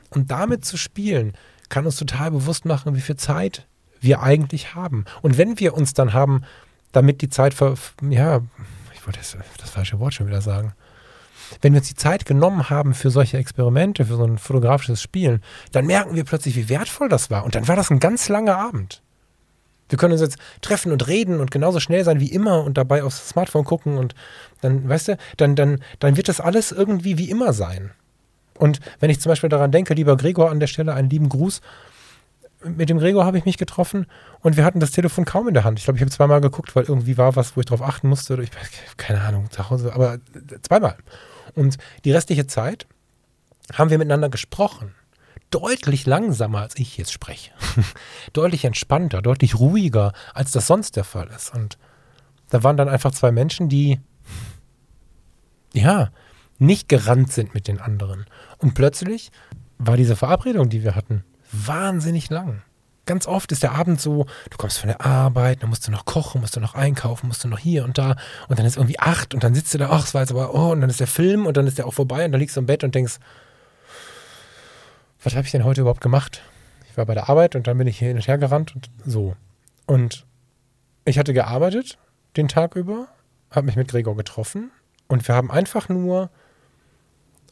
und 0.09 0.31
damit 0.31 0.65
zu 0.65 0.77
spielen, 0.77 1.33
kann 1.69 1.85
uns 1.85 1.97
total 1.97 2.31
bewusst 2.31 2.65
machen, 2.65 2.95
wie 2.95 3.01
viel 3.01 3.17
Zeit 3.17 3.67
wir 4.05 4.21
eigentlich 4.21 4.75
haben. 4.75 5.05
Und 5.21 5.37
wenn 5.37 5.59
wir 5.59 5.73
uns 5.73 5.93
dann 5.93 6.13
haben, 6.13 6.43
damit 6.91 7.21
die 7.21 7.29
Zeit, 7.29 7.53
ver, 7.53 7.75
ja, 8.09 8.41
ich 8.93 9.05
wollte 9.05 9.19
das, 9.19 9.37
das 9.57 9.69
falsche 9.69 9.99
Wort 9.99 10.13
schon 10.13 10.27
wieder 10.27 10.41
sagen, 10.41 10.73
wenn 11.61 11.73
wir 11.73 11.79
uns 11.79 11.87
die 11.87 11.95
Zeit 11.95 12.25
genommen 12.25 12.69
haben 12.69 12.93
für 12.93 13.09
solche 13.09 13.37
Experimente, 13.37 14.05
für 14.05 14.15
so 14.15 14.23
ein 14.23 14.37
fotografisches 14.37 15.01
Spielen, 15.01 15.41
dann 15.71 15.85
merken 15.85 16.15
wir 16.15 16.23
plötzlich, 16.23 16.55
wie 16.55 16.69
wertvoll 16.69 17.09
das 17.09 17.29
war. 17.29 17.45
Und 17.45 17.55
dann 17.55 17.67
war 17.67 17.75
das 17.75 17.91
ein 17.91 17.99
ganz 17.99 18.29
langer 18.29 18.57
Abend. 18.57 19.01
Wir 19.89 19.99
können 19.99 20.13
uns 20.13 20.21
jetzt 20.21 20.37
treffen 20.61 20.91
und 20.91 21.07
reden 21.07 21.39
und 21.39 21.51
genauso 21.51 21.79
schnell 21.79 22.03
sein 22.03 22.19
wie 22.19 22.31
immer 22.31 22.63
und 22.63 22.77
dabei 22.77 23.03
aufs 23.03 23.29
Smartphone 23.29 23.65
gucken 23.65 23.97
und 23.97 24.15
dann, 24.61 24.89
weißt 24.89 25.09
du, 25.09 25.17
dann, 25.37 25.55
dann, 25.55 25.83
dann 25.99 26.17
wird 26.17 26.27
das 26.27 26.39
alles 26.39 26.71
irgendwie 26.71 27.19
wie 27.19 27.29
immer 27.29 27.53
sein. 27.53 27.91
Und 28.57 28.79
wenn 28.99 29.11
ich 29.11 29.19
zum 29.19 29.29
Beispiel 29.29 29.49
daran 29.49 29.71
denke, 29.71 29.93
lieber 29.93 30.17
Gregor 30.17 30.49
an 30.49 30.59
der 30.59 30.67
Stelle, 30.67 30.93
einen 30.93 31.09
lieben 31.09 31.29
Gruß, 31.29 31.61
mit 32.67 32.89
dem 32.89 32.99
Gregor 32.99 33.25
habe 33.25 33.37
ich 33.37 33.45
mich 33.45 33.57
getroffen 33.57 34.07
und 34.41 34.57
wir 34.57 34.65
hatten 34.65 34.79
das 34.79 34.91
Telefon 34.91 35.25
kaum 35.25 35.47
in 35.47 35.53
der 35.53 35.63
Hand. 35.63 35.79
Ich 35.79 35.85
glaube, 35.85 35.97
ich 35.97 36.01
habe 36.01 36.11
zweimal 36.11 36.41
geguckt, 36.41 36.75
weil 36.75 36.85
irgendwie 36.85 37.17
war 37.17 37.35
was, 37.35 37.55
wo 37.55 37.59
ich 37.61 37.65
drauf 37.65 37.81
achten 37.81 38.09
musste. 38.09 38.33
Oder 38.33 38.43
ich 38.43 38.51
keine 38.97 39.21
Ahnung, 39.21 39.49
zu 39.51 39.69
Hause, 39.69 39.93
aber 39.93 40.17
zweimal. 40.61 40.97
Und 41.53 41.77
die 42.03 42.11
restliche 42.11 42.47
Zeit 42.47 42.87
haben 43.73 43.89
wir 43.89 43.97
miteinander 43.97 44.29
gesprochen. 44.29 44.93
Deutlich 45.51 46.05
langsamer, 46.05 46.61
als 46.61 46.75
ich 46.77 46.97
jetzt 46.97 47.13
spreche. 47.13 47.51
deutlich 48.33 48.65
entspannter, 48.65 49.21
deutlich 49.21 49.59
ruhiger, 49.59 50.13
als 50.33 50.51
das 50.51 50.67
sonst 50.67 50.95
der 50.95 51.03
Fall 51.03 51.29
ist. 51.35 51.53
Und 51.53 51.77
da 52.49 52.63
waren 52.63 52.77
dann 52.77 52.89
einfach 52.89 53.11
zwei 53.11 53.31
Menschen, 53.31 53.69
die, 53.69 53.99
ja, 55.73 56.09
nicht 56.57 56.89
gerannt 56.89 57.31
sind 57.31 57.53
mit 57.53 57.67
den 57.67 57.79
anderen. 57.79 58.25
Und 58.57 58.73
plötzlich 58.73 59.31
war 59.77 59.97
diese 59.97 60.15
Verabredung, 60.15 60.69
die 60.69 60.83
wir 60.83 60.95
hatten, 60.95 61.23
wahnsinnig 61.65 62.29
lang. 62.29 62.61
Ganz 63.05 63.27
oft 63.27 63.51
ist 63.51 63.61
der 63.61 63.73
Abend 63.73 64.01
so, 64.01 64.25
du 64.49 64.57
kommst 64.57 64.79
von 64.79 64.87
der 64.87 65.05
Arbeit, 65.05 65.61
dann 65.61 65.69
musst 65.69 65.87
du 65.87 65.91
noch 65.91 66.05
kochen, 66.05 66.41
musst 66.41 66.55
du 66.55 66.59
noch 66.59 66.73
einkaufen, 66.73 67.27
musst 67.27 67.43
du 67.43 67.47
noch 67.47 67.59
hier 67.59 67.83
und 67.83 67.99
da 67.99 68.15
und 68.47 68.57
dann 68.57 68.65
ist 68.65 68.77
irgendwie 68.77 68.99
acht 68.99 69.35
und 69.35 69.43
dann 69.43 69.53
sitzt 69.53 69.73
du 69.73 69.77
da, 69.77 69.89
ach, 69.91 70.05
es 70.05 70.13
war 70.15 70.21
jetzt 70.21 70.31
aber, 70.31 70.55
oh, 70.55 70.71
und 70.71 70.81
dann 70.81 70.89
ist 70.89 70.99
der 70.99 71.07
Film 71.07 71.45
und 71.45 71.55
dann 71.55 71.67
ist 71.67 71.77
der 71.77 71.85
auch 71.85 71.93
vorbei 71.93 72.25
und 72.25 72.31
dann 72.31 72.41
liegst 72.41 72.55
du 72.55 72.61
im 72.61 72.65
Bett 72.65 72.83
und 72.83 72.95
denkst, 72.95 73.17
was 75.23 75.35
habe 75.35 75.45
ich 75.45 75.51
denn 75.51 75.63
heute 75.63 75.81
überhaupt 75.81 76.01
gemacht? 76.01 76.41
Ich 76.89 76.97
war 76.97 77.05
bei 77.05 77.13
der 77.13 77.29
Arbeit 77.29 77.55
und 77.55 77.67
dann 77.67 77.77
bin 77.77 77.87
ich 77.87 77.99
hier 77.99 78.07
hin 78.07 78.17
und 78.17 78.27
her 78.27 78.37
gerannt 78.37 78.73
und 78.75 78.89
so. 79.05 79.35
Und 79.85 80.25
ich 81.03 81.19
hatte 81.19 81.33
gearbeitet 81.33 81.99
den 82.37 82.47
Tag 82.47 82.75
über, 82.75 83.07
habe 83.51 83.67
mich 83.67 83.75
mit 83.75 83.87
Gregor 83.87 84.15
getroffen 84.15 84.71
und 85.07 85.27
wir 85.27 85.35
haben 85.35 85.51
einfach 85.51 85.89
nur 85.89 86.31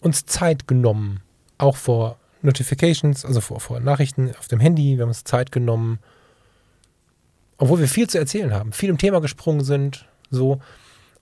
uns 0.01 0.25
Zeit 0.25 0.67
genommen, 0.67 1.21
auch 1.57 1.77
vor 1.77 2.17
Notifications, 2.43 3.25
also 3.25 3.41
vor, 3.41 3.59
vor 3.59 3.79
Nachrichten 3.79 4.33
auf 4.37 4.47
dem 4.47 4.59
Handy. 4.59 4.97
Wir 4.97 5.03
haben 5.03 5.09
uns 5.09 5.23
Zeit 5.23 5.51
genommen, 5.51 5.99
obwohl 7.57 7.79
wir 7.79 7.87
viel 7.87 8.09
zu 8.09 8.17
erzählen 8.17 8.53
haben, 8.53 8.73
viel 8.73 8.89
im 8.89 8.97
Thema 8.97 9.21
gesprungen 9.21 9.63
sind, 9.63 10.05
so. 10.29 10.59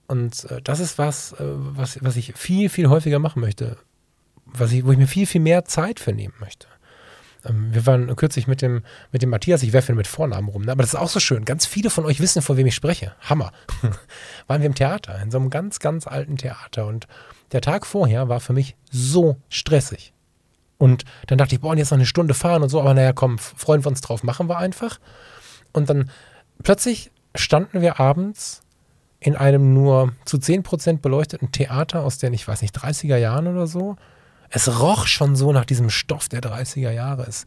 Und 0.08 0.50
äh, 0.50 0.60
das 0.62 0.80
ist 0.80 0.98
was, 0.98 1.32
äh, 1.34 1.36
was, 1.40 1.98
was 2.02 2.16
ich 2.16 2.34
viel, 2.34 2.68
viel 2.68 2.88
häufiger 2.88 3.18
machen 3.18 3.40
möchte, 3.40 3.78
was 4.44 4.72
ich, 4.72 4.84
wo 4.84 4.92
ich 4.92 4.98
mir 4.98 5.06
viel, 5.06 5.26
viel 5.26 5.40
mehr 5.40 5.64
Zeit 5.64 6.00
für 6.00 6.12
nehmen 6.12 6.34
möchte. 6.40 6.66
Ähm, 7.44 7.72
wir 7.72 7.86
waren 7.86 8.14
kürzlich 8.16 8.46
mit 8.46 8.62
dem, 8.62 8.82
mit 9.10 9.22
dem 9.22 9.30
Matthias, 9.30 9.62
ich 9.62 9.72
werfe 9.72 9.92
ihn 9.92 9.96
mit 9.96 10.06
Vornamen 10.06 10.48
rum, 10.48 10.62
ne? 10.62 10.72
aber 10.72 10.82
das 10.82 10.94
ist 10.94 11.00
auch 11.00 11.08
so 11.08 11.20
schön. 11.20 11.44
Ganz 11.44 11.66
viele 11.66 11.90
von 11.90 12.04
euch 12.04 12.20
wissen, 12.20 12.42
von 12.42 12.56
wem 12.56 12.66
ich 12.66 12.74
spreche. 12.74 13.14
Hammer. 13.20 13.52
waren 14.46 14.60
wir 14.60 14.66
im 14.66 14.74
Theater, 14.74 15.20
in 15.22 15.30
so 15.30 15.38
einem 15.38 15.50
ganz, 15.50 15.78
ganz 15.78 16.06
alten 16.06 16.36
Theater. 16.36 16.86
Und 16.86 17.06
der 17.52 17.60
Tag 17.60 17.86
vorher 17.86 18.28
war 18.28 18.40
für 18.40 18.52
mich 18.52 18.76
so 18.90 19.36
stressig. 19.48 20.12
Und 20.82 21.04
dann 21.28 21.38
dachte 21.38 21.54
ich, 21.54 21.60
boah, 21.60 21.76
jetzt 21.76 21.92
noch 21.92 21.98
eine 21.98 22.06
Stunde 22.06 22.34
fahren 22.34 22.64
und 22.64 22.68
so, 22.68 22.80
aber 22.80 22.92
naja, 22.92 23.12
komm, 23.12 23.38
freuen 23.38 23.84
wir 23.84 23.88
uns 23.88 24.00
drauf, 24.00 24.24
machen 24.24 24.48
wir 24.48 24.58
einfach. 24.58 24.98
Und 25.72 25.88
dann 25.88 26.10
plötzlich 26.64 27.12
standen 27.36 27.82
wir 27.82 28.00
abends 28.00 28.62
in 29.20 29.36
einem 29.36 29.74
nur 29.74 30.12
zu 30.24 30.38
10% 30.38 30.98
beleuchteten 30.98 31.52
Theater 31.52 32.02
aus 32.02 32.18
den, 32.18 32.34
ich 32.34 32.48
weiß 32.48 32.62
nicht, 32.62 32.76
30er 32.76 33.16
Jahren 33.16 33.46
oder 33.46 33.68
so. 33.68 33.94
Es 34.50 34.80
roch 34.80 35.06
schon 35.06 35.36
so 35.36 35.52
nach 35.52 35.66
diesem 35.66 35.88
Stoff 35.88 36.28
der 36.28 36.40
30er 36.40 36.90
Jahre. 36.90 37.26
Es, 37.28 37.46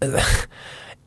äh, 0.00 0.10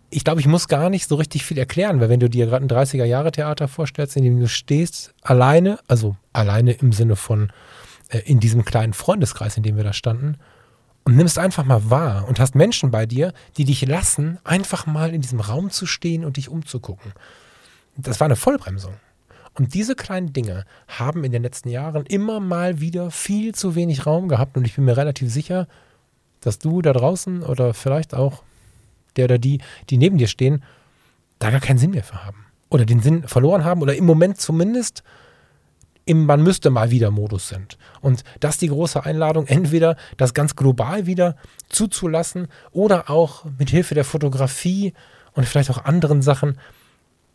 ich 0.09 0.23
glaube, 0.23 0.41
ich 0.41 0.47
muss 0.47 0.67
gar 0.67 0.89
nicht 0.89 1.07
so 1.07 1.17
richtig 1.17 1.45
viel 1.45 1.59
erklären, 1.59 2.01
weil 2.01 2.09
wenn 2.09 2.19
du 2.19 2.31
dir 2.31 2.47
gerade 2.47 2.65
ein 2.65 2.69
30er-Jahre-Theater 2.69 3.67
vorstellst, 3.67 4.17
in 4.17 4.23
dem 4.23 4.39
du 4.39 4.47
stehst, 4.47 5.13
alleine, 5.21 5.77
also 5.87 6.15
alleine 6.33 6.71
im 6.71 6.91
Sinne 6.93 7.15
von 7.15 7.51
äh, 8.09 8.21
in 8.25 8.39
diesem 8.39 8.65
kleinen 8.65 8.93
Freundeskreis, 8.93 9.55
in 9.55 9.61
dem 9.61 9.77
wir 9.77 9.83
da 9.83 9.93
standen, 9.93 10.39
und 11.05 11.15
nimmst 11.15 11.39
einfach 11.39 11.63
mal 11.63 11.89
wahr 11.89 12.27
und 12.27 12.39
hast 12.39 12.55
Menschen 12.55 12.91
bei 12.91 13.05
dir, 13.05 13.31
die 13.57 13.63
dich 13.63 13.85
lassen, 13.85 14.39
einfach 14.43 14.87
mal 14.87 15.13
in 15.13 15.21
diesem 15.21 15.39
Raum 15.39 15.69
zu 15.69 15.85
stehen 15.85 16.25
und 16.25 16.37
dich 16.37 16.49
umzugucken. 16.49 17.13
Das 17.95 18.19
war 18.19 18.25
eine 18.25 18.35
Vollbremsung. 18.35 18.95
Und 19.53 19.73
diese 19.73 19.95
kleinen 19.95 20.33
Dinge 20.33 20.65
haben 20.87 21.23
in 21.23 21.31
den 21.31 21.43
letzten 21.43 21.69
Jahren 21.69 22.05
immer 22.07 22.41
mal 22.41 22.81
wieder 22.81 23.09
viel 23.11 23.55
zu 23.55 23.75
wenig 23.75 24.05
Raum 24.05 24.27
gehabt. 24.27 24.57
Und 24.57 24.65
ich 24.65 24.75
bin 24.75 24.83
mir 24.83 24.97
relativ 24.97 25.31
sicher, 25.31 25.67
dass 26.41 26.59
du 26.59 26.81
da 26.81 26.91
draußen 26.91 27.41
oder 27.43 27.73
vielleicht 27.73 28.13
auch 28.13 28.43
der 29.15 29.25
oder 29.25 29.37
die, 29.37 29.61
die 29.89 29.97
neben 29.97 30.17
dir 30.17 30.27
stehen, 30.27 30.63
da 31.39 31.51
gar 31.51 31.61
keinen 31.61 31.77
Sinn 31.77 31.91
mehr 31.91 32.03
für 32.03 32.25
haben. 32.25 32.45
Oder 32.69 32.85
den 32.85 32.99
Sinn 32.99 33.27
verloren 33.27 33.63
haben 33.63 33.81
oder 33.81 33.95
im 33.95 34.05
Moment 34.05 34.41
zumindest 34.41 35.03
im 36.05 36.25
Man 36.25 36.43
müsste 36.43 36.69
mal 36.69 36.91
wieder 36.91 37.11
Modus 37.11 37.49
sind. 37.49 37.77
Und 38.01 38.23
das 38.39 38.55
ist 38.55 38.61
die 38.61 38.69
große 38.69 39.03
Einladung, 39.03 39.47
entweder 39.47 39.97
das 40.17 40.33
ganz 40.33 40.55
global 40.55 41.07
wieder 41.07 41.35
zuzulassen 41.69 42.47
oder 42.71 43.09
auch 43.09 43.45
mit 43.57 43.69
Hilfe 43.71 43.95
der 43.95 44.05
Fotografie 44.05 44.93
und 45.33 45.47
vielleicht 45.47 45.71
auch 45.71 45.83
anderen 45.83 46.21
Sachen 46.21 46.57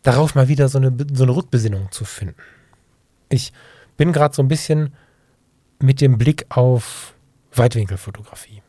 darauf 0.03 0.35
mal 0.35 0.49
wieder 0.49 0.69
so 0.69 0.79
eine, 0.79 0.97
so 1.13 1.25
eine 1.25 1.35
Rückbesinnung 1.35 1.91
zu 1.91 2.05
finden. 2.05 2.41
Ich 3.29 3.53
bin 3.97 4.13
gerade 4.13 4.35
so 4.35 4.43
ein 4.43 4.49
bisschen 4.49 4.95
mit 5.81 6.01
dem 6.01 6.17
Blick 6.17 6.47
auf 6.49 7.15
Weitwinkelfotografie. 7.53 8.63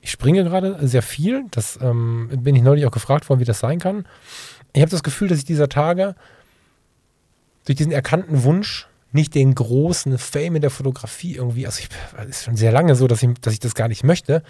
Ich 0.00 0.10
springe 0.10 0.44
gerade 0.44 0.86
sehr 0.86 1.02
viel, 1.02 1.46
das 1.50 1.78
ähm, 1.82 2.28
bin 2.42 2.54
ich 2.54 2.62
neulich 2.62 2.86
auch 2.86 2.92
gefragt 2.92 3.28
worden, 3.28 3.40
wie 3.40 3.44
das 3.44 3.58
sein 3.58 3.78
kann. 3.78 4.06
Ich 4.72 4.82
habe 4.82 4.90
das 4.90 5.02
Gefühl, 5.02 5.28
dass 5.28 5.38
ich 5.38 5.44
dieser 5.44 5.68
Tage 5.68 6.14
durch 7.64 7.76
diesen 7.76 7.92
erkannten 7.92 8.44
Wunsch, 8.44 8.88
nicht 9.12 9.34
den 9.34 9.54
großen 9.54 10.18
Fame 10.18 10.56
in 10.56 10.62
der 10.62 10.70
Fotografie 10.70 11.36
irgendwie, 11.36 11.66
also 11.66 11.80
ich, 11.80 11.88
das 12.16 12.26
ist 12.26 12.44
schon 12.44 12.56
sehr 12.56 12.72
lange 12.72 12.94
so, 12.94 13.06
dass 13.06 13.22
ich, 13.22 13.34
dass 13.40 13.52
ich 13.52 13.60
das 13.60 13.74
gar 13.74 13.88
nicht 13.88 14.04
möchte, 14.04 14.42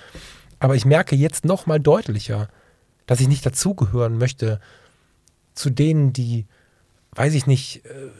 aber 0.58 0.74
ich 0.74 0.84
merke 0.84 1.14
jetzt 1.14 1.44
noch 1.44 1.66
mal 1.66 1.78
deutlicher, 1.78 2.48
dass 3.06 3.20
ich 3.20 3.28
nicht 3.28 3.46
dazugehören 3.46 4.18
möchte 4.18 4.60
zu 5.54 5.70
denen, 5.70 6.12
die, 6.12 6.46
weiß 7.12 7.34
ich 7.34 7.46
nicht, 7.46 7.84
äh, 7.84 8.10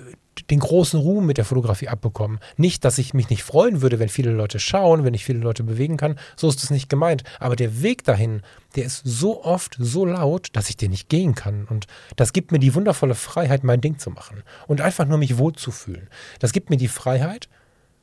den 0.47 0.61
großen 0.61 0.99
Ruhm 0.99 1.27
mit 1.27 1.39
der 1.39 1.45
Fotografie 1.45 1.89
abbekommen. 1.89 2.39
Nicht, 2.57 2.85
dass 2.85 2.99
ich 2.99 3.15
mich 3.15 3.31
nicht 3.31 3.43
freuen 3.43 3.83
würde, 3.83 3.99
wenn 3.99 4.09
viele 4.09 4.31
Leute 4.31 4.61
schauen, 4.61 5.05
wenn 5.05 5.15
ich 5.15 5.25
viele 5.25 5.41
Leute 5.41 5.65
bewegen 5.65 5.97
kann. 5.97 6.19
So 6.37 6.49
ist 6.49 6.63
es 6.63 6.71
nicht 6.71 6.89
gemeint. 6.89 7.25
Aber 7.41 7.57
der 7.57 7.83
Weg 7.83 8.05
dahin, 8.05 8.43
der 8.77 8.85
ist 8.85 9.03
so 9.05 9.45
oft 9.45 9.77
so 9.79 10.05
laut, 10.05 10.49
dass 10.53 10.71
ich 10.71 10.77
den 10.77 10.91
nicht 10.91 11.09
gehen 11.09 11.35
kann. 11.35 11.65
Und 11.65 11.87
das 12.17 12.33
gibt 12.33 12.53
mir 12.53 12.59
die 12.59 12.75
wundervolle 12.75 13.15
Freiheit, 13.15 13.65
mein 13.65 13.81
Ding 13.81 13.99
zu 13.99 14.11
machen. 14.11 14.43
Und 14.67 14.81
einfach 14.81 15.07
nur 15.07 15.19
mich 15.19 15.39
wohlzufühlen. 15.39 16.09
Das 16.39 16.53
gibt 16.53 16.71
mir 16.71 16.77
die 16.77 16.89
Freiheit, 16.89 17.49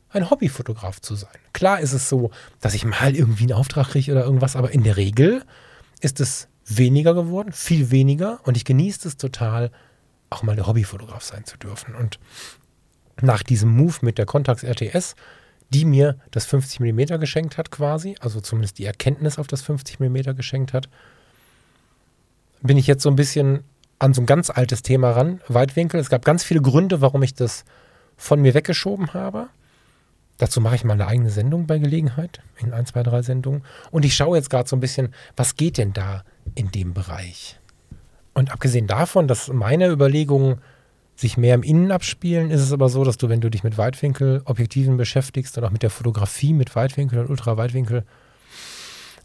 ein 0.10 0.30
Hobbyfotograf 0.30 1.02
zu 1.02 1.16
sein. 1.16 1.36
Klar 1.54 1.80
ist 1.80 1.94
es 1.94 2.10
so, 2.10 2.32
dass 2.62 2.74
ich 2.74 2.86
mal 2.86 3.16
irgendwie 3.16 3.44
einen 3.44 3.54
Auftrag 3.54 3.90
kriege 3.90 4.12
oder 4.12 4.24
irgendwas, 4.24 4.56
aber 4.56 4.72
in 4.72 4.84
der 4.84 4.98
Regel 4.98 5.44
ist 6.00 6.20
es 6.20 6.48
weniger 6.66 7.14
geworden, 7.14 7.52
viel 7.52 7.92
weniger. 7.92 8.40
Und 8.44 8.58
ich 8.58 8.66
genieße 8.66 9.08
es 9.08 9.18
total, 9.18 9.72
auch 10.30 10.44
mal 10.44 10.56
der 10.56 10.68
Hobbyfotograf 10.68 11.24
sein 11.24 11.46
zu 11.46 11.58
dürfen. 11.58 11.96
Und 11.96 12.20
nach 13.22 13.44
diesem 13.44 13.70
Move 13.70 13.98
mit 14.02 14.18
der 14.18 14.26
Contax 14.26 14.64
RTS, 14.64 15.16
die 15.70 15.86
mir 15.86 16.18
das 16.32 16.46
50 16.46 16.80
mm 16.80 17.20
geschenkt 17.20 17.58
hat 17.58 17.72
quasi, 17.72 18.16
also 18.20 18.42
zumindest 18.42 18.78
die 18.78 18.86
Erkenntnis 18.86 19.40
auf 19.40 19.48
das 19.48 19.62
50 19.62 20.00
mm 20.00 20.36
geschenkt 20.36 20.74
hat, 20.74 20.90
bin 22.62 22.78
ich 22.78 22.88
jetzt 22.88 23.04
so 23.04 23.10
ein 23.10 23.16
bisschen 23.16 23.64
an 24.00 24.14
so 24.14 24.22
ein 24.22 24.26
ganz 24.26 24.50
altes 24.50 24.82
Thema 24.82 25.12
ran, 25.12 25.42
Weitwinkel. 25.48 26.00
Es 26.00 26.10
gab 26.10 26.26
ganz 26.26 26.44
viele 26.44 26.62
Gründe, 26.62 27.02
warum 27.02 27.24
ich 27.24 27.34
das 27.34 27.64
von 28.18 28.42
mir 28.42 28.54
weggeschoben 28.54 29.14
habe. 29.14 29.48
Dazu 30.38 30.60
mache 30.60 30.76
ich 30.76 30.84
mal 30.84 30.94
eine 30.94 31.08
eigene 31.08 31.30
Sendung 31.30 31.66
bei 31.66 31.78
Gelegenheit, 31.80 32.42
in 32.58 32.74
ein, 32.74 32.86
zwei, 32.86 33.04
drei 33.04 33.22
Sendungen. 33.22 33.64
Und 33.92 34.04
ich 34.04 34.16
schaue 34.16 34.38
jetzt 34.38 34.50
gerade 34.50 34.68
so 34.68 34.76
ein 34.76 34.82
bisschen, 34.82 35.14
was 35.38 35.56
geht 35.56 35.78
denn 35.78 35.94
da 35.94 36.24
in 36.56 36.72
dem 36.72 36.94
Bereich? 36.94 37.58
Und 38.36 38.52
abgesehen 38.52 38.86
davon, 38.86 39.28
dass 39.28 39.48
meine 39.48 39.88
Überlegungen 39.88 40.62
sich 41.16 41.38
mehr 41.38 41.56
im 41.56 41.64
Innen 41.64 41.92
abspielen, 41.92 42.52
ist 42.52 42.62
es 42.62 42.74
aber 42.74 42.90
so, 42.90 43.06
dass 43.06 43.16
du, 43.18 43.30
wenn 43.30 43.40
du 43.40 43.50
dich 43.50 43.64
mit 43.64 43.78
Weitwinkelobjektiven 43.78 44.98
beschäftigst 44.98 45.58
und 45.58 45.64
auch 45.64 45.72
mit 45.72 45.84
der 45.84 45.90
Fotografie 45.90 46.54
mit 46.54 46.76
Weitwinkel 46.76 47.20
und 47.20 47.30
Ultraweitwinkel, 47.30 48.04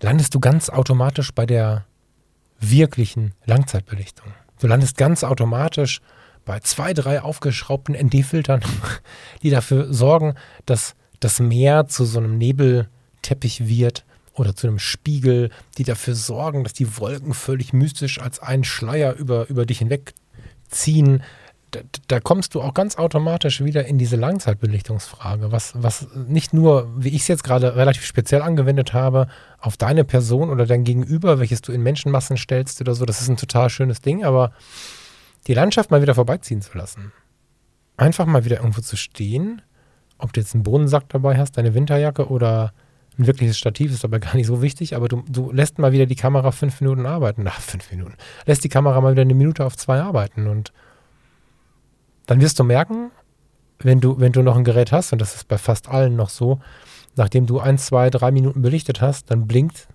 landest 0.00 0.32
du 0.34 0.40
ganz 0.40 0.70
automatisch 0.70 1.32
bei 1.32 1.44
der 1.44 1.84
wirklichen 2.61 3.34
Langzeitbelichtung. 3.44 4.32
Du 4.61 4.68
landest 4.68 4.96
ganz 4.96 5.24
automatisch 5.24 6.00
bei 6.44 6.61
zwei, 6.61 6.94
drei 6.94 7.20
aufgeschraubten 7.20 7.96
ND-Filtern, 7.96 8.61
die 9.42 9.50
dafür 9.50 9.92
sorgen, 9.92 10.34
dass 10.66 10.94
das 11.18 11.40
Meer 11.40 11.88
zu 11.88 12.04
so 12.04 12.20
einem 12.20 12.38
Nebelteppich 12.38 13.66
wird, 13.66 14.04
oder 14.41 14.57
zu 14.57 14.66
einem 14.66 14.78
Spiegel, 14.78 15.51
die 15.76 15.84
dafür 15.84 16.14
sorgen, 16.14 16.64
dass 16.64 16.72
die 16.72 16.97
Wolken 16.99 17.34
völlig 17.34 17.74
mystisch 17.74 18.20
als 18.20 18.41
einen 18.41 18.64
Schleier 18.64 19.14
über, 19.14 19.49
über 19.51 19.66
dich 19.66 19.78
hinwegziehen. 19.78 21.22
Da, 21.72 21.80
da, 22.09 22.20
kommst 22.20 22.55
du 22.55 22.62
auch 22.62 22.72
ganz 22.74 22.97
automatisch 22.97 23.62
wieder 23.62 23.84
in 23.84 23.99
diese 23.99 24.16
Langzeitbelichtungsfrage, 24.16 25.53
was, 25.53 25.74
was 25.76 26.09
nicht 26.14 26.55
nur, 26.55 26.91
wie 26.97 27.11
ich 27.11 27.20
es 27.22 27.28
jetzt 27.28 27.45
gerade 27.45 27.76
relativ 27.76 28.05
speziell 28.05 28.43
angewendet 28.43 28.93
habe, 28.93 29.28
auf 29.61 29.76
deine 29.76 30.05
Person 30.05 30.51
oder 30.51 30.66
dein 30.66 30.82
Gegenüber, 30.82 31.38
welches 31.38 31.61
du 31.61 31.70
in 31.70 31.82
Menschenmassen 31.82 32.38
stellst 32.38 32.80
oder 32.80 32.95
so, 32.95 33.05
das 33.05 33.20
ist 33.20 33.28
ein 33.28 33.36
total 33.36 33.70
schönes 33.70 34.01
Ding, 34.01 34.24
aber 34.24 34.53
die 35.47 35.55
Landschaft 35.55 35.91
mal 35.91 36.03
wieder 36.03 36.14
vorbeiziehen 36.14 36.62
zu 36.62 36.76
lassen. 36.76 37.12
Einfach 37.97 38.26
mal 38.26 38.45
wieder 38.45 38.57
irgendwo 38.57 38.80
zu 38.80 38.97
stehen, 38.97 39.62
ob 40.18 40.32
du 40.32 40.41
jetzt 40.41 40.55
einen 40.55 40.64
Bodensack 40.64 41.09
dabei 41.11 41.36
hast, 41.36 41.53
deine 41.59 41.74
Winterjacke 41.74 42.28
oder 42.28 42.72
ein 43.21 43.27
wirkliches 43.27 43.59
Stativ 43.59 43.93
ist 43.93 44.05
aber 44.05 44.18
gar 44.18 44.35
nicht 44.35 44.47
so 44.47 44.62
wichtig, 44.62 44.97
aber 44.97 45.09
du, 45.09 45.23
du 45.29 45.53
lässt 45.53 45.79
mal 45.79 45.93
wieder 45.93 46.07
die 46.07 46.16
Kamera 46.16 46.51
fünf 46.51 46.81
Minuten 46.81 47.07
arbeiten. 47.07 47.45
Ach, 47.47 47.61
fünf 47.61 47.91
Minuten. 47.91 48.14
Lässt 48.47 48.64
die 48.64 48.68
Kamera 48.68 49.01
mal 49.01 49.12
wieder 49.12 49.23
eine 49.23 49.35
Minute 49.35 49.64
auf 49.64 49.77
zwei 49.77 50.01
arbeiten 50.01 50.47
und 50.47 50.73
dann 52.27 52.41
wirst 52.41 52.59
du 52.59 52.64
merken, 52.64 53.11
wenn 53.79 54.01
du, 54.01 54.18
wenn 54.21 54.33
du 54.33 54.43
noch 54.43 54.57
ein 54.57 54.64
Gerät 54.64 54.93
hast, 54.93 55.12
und 55.12 55.21
das 55.21 55.35
ist 55.35 55.49
bei 55.49 55.59
fast 55.59 55.89
allen 55.89 56.16
noch 56.16 56.31
so, 56.31 56.61
nachdem 57.16 57.47
du 57.47 57.61
ein, 57.61 57.79
zwei, 57.79 58.11
drei 58.11 58.31
Minuten 58.31 58.62
belichtet 58.62 59.01
hast, 59.01 59.31
dann 59.31 59.47
blinkt, 59.47 59.89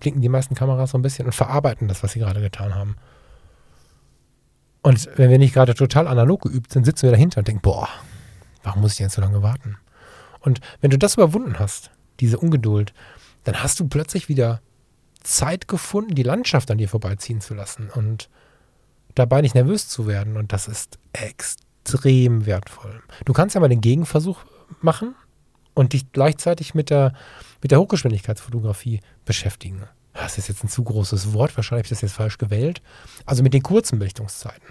blinken 0.00 0.22
die 0.22 0.28
meisten 0.28 0.54
Kameras 0.54 0.90
so 0.90 0.98
ein 0.98 1.02
bisschen 1.02 1.26
und 1.26 1.34
verarbeiten 1.34 1.88
das, 1.88 2.02
was 2.02 2.12
sie 2.12 2.20
gerade 2.20 2.40
getan 2.40 2.74
haben. 2.74 2.96
Und 4.82 5.08
wenn 5.16 5.30
wir 5.30 5.38
nicht 5.38 5.54
gerade 5.54 5.74
total 5.74 6.08
analog 6.08 6.42
geübt 6.42 6.72
sind, 6.72 6.84
sitzen 6.84 7.02
wir 7.02 7.10
dahinter 7.10 7.38
und 7.38 7.48
denken, 7.48 7.62
boah, 7.62 7.88
warum 8.62 8.80
muss 8.80 8.92
ich 8.92 8.98
denn 8.98 9.10
so 9.10 9.20
lange 9.20 9.42
warten? 9.42 9.76
Und 10.40 10.60
wenn 10.80 10.90
du 10.90 10.98
das 10.98 11.14
überwunden 11.14 11.58
hast, 11.58 11.90
diese 12.20 12.38
Ungeduld, 12.38 12.92
dann 13.44 13.62
hast 13.62 13.80
du 13.80 13.88
plötzlich 13.88 14.28
wieder 14.28 14.60
Zeit 15.22 15.68
gefunden, 15.68 16.14
die 16.14 16.22
Landschaft 16.22 16.70
an 16.70 16.78
dir 16.78 16.88
vorbeiziehen 16.88 17.40
zu 17.40 17.54
lassen 17.54 17.90
und 17.90 18.28
dabei 19.14 19.40
nicht 19.40 19.54
nervös 19.54 19.88
zu 19.88 20.06
werden. 20.06 20.36
Und 20.36 20.52
das 20.52 20.68
ist 20.68 20.98
extrem 21.12 22.46
wertvoll. 22.46 23.02
Du 23.24 23.32
kannst 23.32 23.54
ja 23.54 23.60
mal 23.60 23.68
den 23.68 23.80
Gegenversuch 23.80 24.44
machen 24.80 25.14
und 25.74 25.92
dich 25.92 26.12
gleichzeitig 26.12 26.74
mit 26.74 26.90
der, 26.90 27.12
mit 27.62 27.70
der 27.70 27.80
Hochgeschwindigkeitsfotografie 27.80 29.00
beschäftigen. 29.24 29.84
Das 30.12 30.36
ist 30.36 30.48
jetzt 30.48 30.64
ein 30.64 30.68
zu 30.68 30.82
großes 30.82 31.32
Wort, 31.32 31.56
wahrscheinlich 31.56 31.84
habe 31.84 31.94
ich 31.94 32.00
das 32.00 32.00
jetzt 32.00 32.16
falsch 32.16 32.38
gewählt. 32.38 32.82
Also 33.24 33.42
mit 33.42 33.54
den 33.54 33.62
kurzen 33.62 33.98
Belichtungszeiten. 33.98 34.66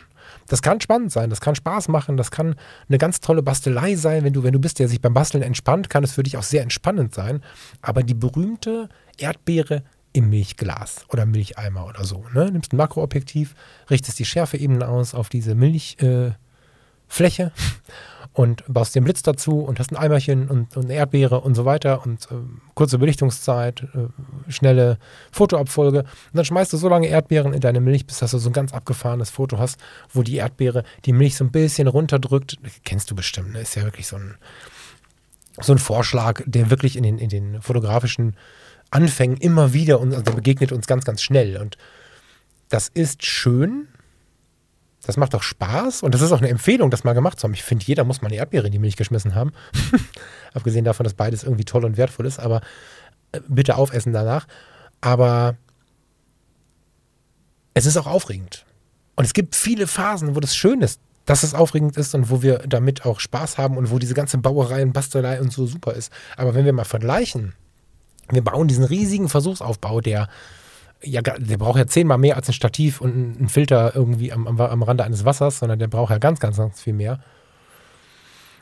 Das 0.48 0.62
kann 0.62 0.82
spannend 0.82 1.12
sein, 1.12 1.30
das 1.30 1.42
kann 1.42 1.56
Spaß 1.56 1.90
machen, 1.90 2.18
das 2.18 2.32
kann 2.32 2.56
eine 2.88 2.98
ganz 2.98 3.20
tolle 3.20 3.44
Bastelei 3.44 3.96
sein. 3.96 4.24
Wenn 4.24 4.34
du, 4.34 4.44
wenn 4.44 4.54
du 4.54 4.60
bist, 4.60 4.80
der 4.80 4.88
sich 4.88 5.02
beim 5.02 5.14
Basteln 5.14 5.44
entspannt, 5.44 5.90
kann 5.90 6.04
es 6.04 6.14
für 6.14 6.24
dich 6.24 6.38
auch 6.38 6.44
sehr 6.44 6.64
entspannend 6.64 7.14
sein. 7.14 7.44
Aber 7.82 8.04
die 8.04 8.14
berühmte 8.14 8.90
Erdbeere 9.18 9.84
im 10.14 10.30
Milchglas 10.30 11.06
oder 11.10 11.26
Milcheimer 11.26 11.86
oder 11.86 12.04
so. 12.04 12.26
Ne? 12.34 12.52
Nimmst 12.52 12.74
ein 12.74 12.78
Makroobjektiv, 12.78 13.54
richtest 13.90 14.18
die 14.20 14.26
Schärfeebene 14.26 14.88
aus 14.88 15.14
auf 15.14 15.30
diese 15.30 15.54
Milchfläche 15.54 16.36
äh, 16.36 16.47
und 18.38 18.64
baust 18.68 18.94
den 18.94 19.04
Blitz 19.04 19.24
dazu 19.24 19.62
und 19.62 19.80
hast 19.80 19.92
ein 19.92 19.98
Eimerchen 19.98 20.48
und, 20.48 20.78
und 20.78 20.86
eine 20.86 20.94
Erdbeere 20.94 21.42
und 21.42 21.56
so 21.56 21.66
weiter 21.66 22.06
und 22.06 22.26
äh, 22.26 22.36
kurze 22.76 23.00
Belichtungszeit, 23.00 23.82
äh, 23.82 24.52
schnelle 24.52 25.00
Fotoabfolge. 25.32 26.02
Und 26.02 26.08
dann 26.34 26.46
schmeißt 26.46 26.72
du 26.72 26.78
so 26.78 26.88
lange 26.88 27.08
Erdbeeren 27.08 27.52
in 27.52 27.62
deine 27.62 27.82
Milch, 27.82 28.06
bis 28.06 28.20
du 28.20 28.28
so 28.28 28.48
ein 28.48 28.54
ganz 28.54 28.74
abgefahrenes 28.74 29.32
Foto 29.32 29.58
hast, 29.58 29.80
wo 30.14 30.22
die 30.22 30.36
Erdbeere 30.36 30.84
die 31.06 31.14
Milch 31.14 31.36
so 31.36 31.46
ein 31.46 31.52
bisschen 31.52 31.88
runterdrückt. 31.88 32.58
Kennst 32.86 33.10
du 33.10 33.16
bestimmt, 33.16 33.54
ne? 33.54 33.62
Ist 33.62 33.76
ja 33.76 33.82
wirklich 33.84 34.06
so 34.06 34.18
ein, 34.18 34.36
so 35.60 35.74
ein 35.74 35.80
Vorschlag, 35.80 36.44
der 36.46 36.70
wirklich 36.70 36.96
in 36.96 37.02
den, 37.02 37.18
in 37.18 37.30
den 37.30 37.60
fotografischen 37.64 38.36
Anfängen 38.92 39.38
immer 39.38 39.74
wieder 39.74 40.00
und 40.00 40.14
also 40.14 40.32
begegnet 40.34 40.72
uns 40.72 40.86
ganz, 40.86 41.06
ganz 41.06 41.24
schnell. 41.24 41.58
Und 41.58 41.76
das 42.70 42.88
ist 42.88 43.26
schön, 43.26 43.88
das 45.08 45.16
macht 45.16 45.34
auch 45.36 45.42
Spaß 45.42 46.04
und 46.04 46.14
das 46.14 46.22
ist 46.22 46.34
auch 46.34 46.40
eine 46.40 46.50
Empfehlung, 46.50 46.92
das 46.92 47.06
mal 47.06 47.14
gemacht 47.14 47.40
zu 47.40 47.46
haben. 47.46 47.54
Ich 47.54 47.64
finde, 47.64 47.86
jeder 47.86 48.04
muss 48.04 48.22
mal 48.22 48.28
eine 48.28 48.36
Erdbeere 48.36 48.66
in 48.66 48.74
die 48.74 48.80
Milch 48.80 48.98
geschmissen 48.98 49.36
haben. 49.36 49.54
Abgesehen 50.54 50.84
davon, 50.84 51.06
dass 51.06 51.14
beides 51.14 51.44
irgendwie 51.44 51.64
toll 51.64 51.86
und 51.86 51.96
wertvoll 51.96 52.26
ist, 52.26 52.40
aber 52.40 52.60
äh, 53.32 53.40
bitte 53.48 53.78
aufessen 53.78 54.12
danach. 54.12 54.48
Aber 55.00 55.56
es 57.74 57.86
ist 57.86 57.96
auch 57.96 58.06
aufregend. 58.06 58.66
Und 59.16 59.24
es 59.24 59.34
gibt 59.34 59.56
viele 59.56 59.88
Phasen, 59.88 60.36
wo 60.36 60.42
das 60.42 60.58
schön 60.58 60.82
ist, 60.82 61.00
dass 61.26 61.44
es 61.44 61.54
aufregend 61.54 61.96
ist 61.96 62.14
und 62.14 62.30
wo 62.30 62.42
wir 62.42 62.60
damit 62.68 63.06
auch 63.06 63.22
Spaß 63.22 63.58
haben 63.58 63.78
und 63.78 63.90
wo 63.90 64.00
diese 64.00 64.14
ganze 64.14 64.38
Bauerei 64.40 64.84
und 64.84 64.92
Bastelei 64.92 65.40
und 65.40 65.54
so 65.54 65.68
super 65.68 65.94
ist. 65.94 66.12
Aber 66.36 66.54
wenn 66.54 66.66
wir 66.66 66.74
mal 66.74 66.84
vergleichen, 66.84 67.54
wir 68.30 68.44
bauen 68.44 68.68
diesen 68.68 68.84
riesigen 68.84 69.30
Versuchsaufbau, 69.30 70.02
der 70.02 70.28
ja, 71.04 71.22
der 71.22 71.58
braucht 71.58 71.78
ja 71.78 71.88
zehnmal 71.88 72.18
mehr 72.18 72.36
als 72.36 72.50
ein 72.50 72.54
Stativ 72.54 73.02
und 73.02 73.40
ein 73.40 73.50
Filter 73.50 73.96
irgendwie 73.96 74.32
am, 74.32 74.48
am, 74.48 74.60
am 74.60 74.84
Rande 74.84 75.04
eines 75.04 75.26
Wassers, 75.26 75.60
sondern 75.60 75.80
der 75.80 75.88
braucht 75.88 76.12
ja 76.12 76.18
ganz, 76.18 76.40
ganz, 76.40 76.58
ganz 76.58 76.82
viel 76.82 76.94
mehr. 76.94 77.20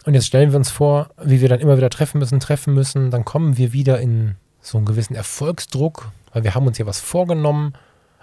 Und 0.05 0.13
jetzt 0.13 0.27
stellen 0.27 0.51
wir 0.51 0.57
uns 0.57 0.69
vor, 0.69 1.09
wie 1.21 1.41
wir 1.41 1.49
dann 1.49 1.59
immer 1.59 1.77
wieder 1.77 1.89
treffen 1.89 2.19
müssen, 2.19 2.39
treffen 2.39 2.73
müssen. 2.73 3.09
Dann 3.09 3.25
kommen 3.25 3.57
wir 3.57 3.73
wieder 3.73 3.99
in 3.99 4.35
so 4.61 4.77
einen 4.77 4.85
gewissen 4.85 5.15
Erfolgsdruck, 5.15 6.11
weil 6.31 6.43
wir 6.43 6.53
haben 6.53 6.67
uns 6.67 6.77
ja 6.77 6.85
was 6.85 6.99
vorgenommen. 6.99 7.73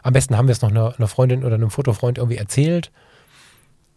Am 0.03 0.13
besten 0.13 0.37
haben 0.37 0.47
wir 0.47 0.53
es 0.53 0.63
noch 0.63 0.71
einer, 0.71 0.95
einer 0.97 1.09
Freundin 1.09 1.45
oder 1.45 1.55
einem 1.55 1.71
Fotofreund 1.71 2.19
irgendwie 2.19 2.37
erzählt. 2.37 2.93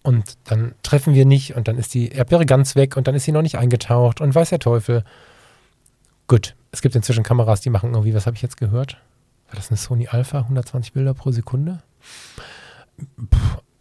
Und 0.01 0.37
dann 0.45 0.73
treffen 0.83 1.13
wir 1.13 1.25
nicht 1.25 1.55
und 1.55 1.67
dann 1.67 1.77
ist 1.77 1.93
die 1.93 2.09
Erdbeere 2.09 2.45
ganz 2.45 2.75
weg 2.75 2.95
und 2.95 3.07
dann 3.07 3.15
ist 3.15 3.23
sie 3.23 3.31
noch 3.31 3.41
nicht 3.41 3.57
eingetaucht 3.57 4.21
und 4.21 4.33
weiß 4.33 4.49
der 4.49 4.59
Teufel. 4.59 5.03
Gut, 6.27 6.55
es 6.71 6.81
gibt 6.81 6.95
inzwischen 6.95 7.23
Kameras, 7.23 7.61
die 7.61 7.69
machen 7.69 7.91
irgendwie, 7.93 8.13
was 8.13 8.25
habe 8.25 8.35
ich 8.35 8.41
jetzt 8.41 8.57
gehört? 8.57 8.97
War 9.47 9.55
das 9.55 9.69
eine 9.69 9.77
Sony 9.77 10.07
Alpha, 10.07 10.39
120 10.39 10.93
Bilder 10.93 11.13
pro 11.13 11.31
Sekunde? 11.31 11.83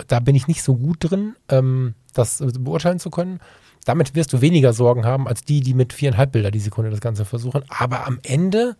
da 0.08 0.20
bin 0.20 0.34
ich 0.34 0.48
nicht 0.48 0.62
so 0.62 0.76
gut 0.76 0.96
drin, 1.00 1.36
ähm, 1.48 1.94
das 2.14 2.42
beurteilen 2.58 2.98
zu 2.98 3.10
können. 3.10 3.40
Damit 3.84 4.14
wirst 4.14 4.32
du 4.32 4.40
weniger 4.40 4.72
Sorgen 4.72 5.04
haben 5.04 5.28
als 5.28 5.42
die, 5.42 5.60
die 5.60 5.74
mit 5.74 5.92
viereinhalb 5.92 6.32
Bilder 6.32 6.50
die 6.50 6.60
Sekunde 6.60 6.90
das 6.90 7.00
Ganze 7.00 7.24
versuchen. 7.24 7.64
Aber 7.68 8.06
am 8.06 8.18
Ende 8.22 8.76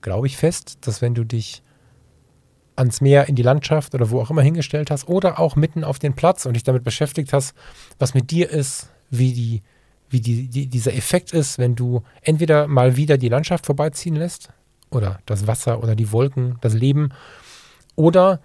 glaube 0.00 0.26
ich 0.26 0.36
fest, 0.36 0.78
dass 0.86 1.02
wenn 1.02 1.14
du 1.14 1.24
dich 1.24 1.62
ans 2.74 3.00
Meer, 3.00 3.28
in 3.28 3.36
die 3.36 3.42
Landschaft 3.42 3.94
oder 3.94 4.10
wo 4.10 4.20
auch 4.20 4.30
immer 4.30 4.42
hingestellt 4.42 4.90
hast 4.90 5.08
oder 5.08 5.38
auch 5.38 5.56
mitten 5.56 5.84
auf 5.84 5.98
den 5.98 6.14
Platz 6.14 6.46
und 6.46 6.54
dich 6.54 6.64
damit 6.64 6.84
beschäftigt 6.84 7.32
hast, 7.32 7.54
was 7.98 8.14
mit 8.14 8.30
dir 8.30 8.50
ist, 8.50 8.88
wie, 9.10 9.32
die, 9.32 9.62
wie 10.08 10.20
die, 10.20 10.48
die, 10.48 10.66
dieser 10.66 10.94
Effekt 10.94 11.32
ist, 11.32 11.58
wenn 11.58 11.76
du 11.76 12.02
entweder 12.22 12.66
mal 12.66 12.96
wieder 12.96 13.18
die 13.18 13.28
Landschaft 13.28 13.66
vorbeiziehen 13.66 14.16
lässt 14.16 14.48
oder 14.92 15.20
das 15.26 15.46
Wasser 15.46 15.82
oder 15.82 15.96
die 15.96 16.12
Wolken, 16.12 16.58
das 16.60 16.74
Leben 16.74 17.10
oder 17.96 18.40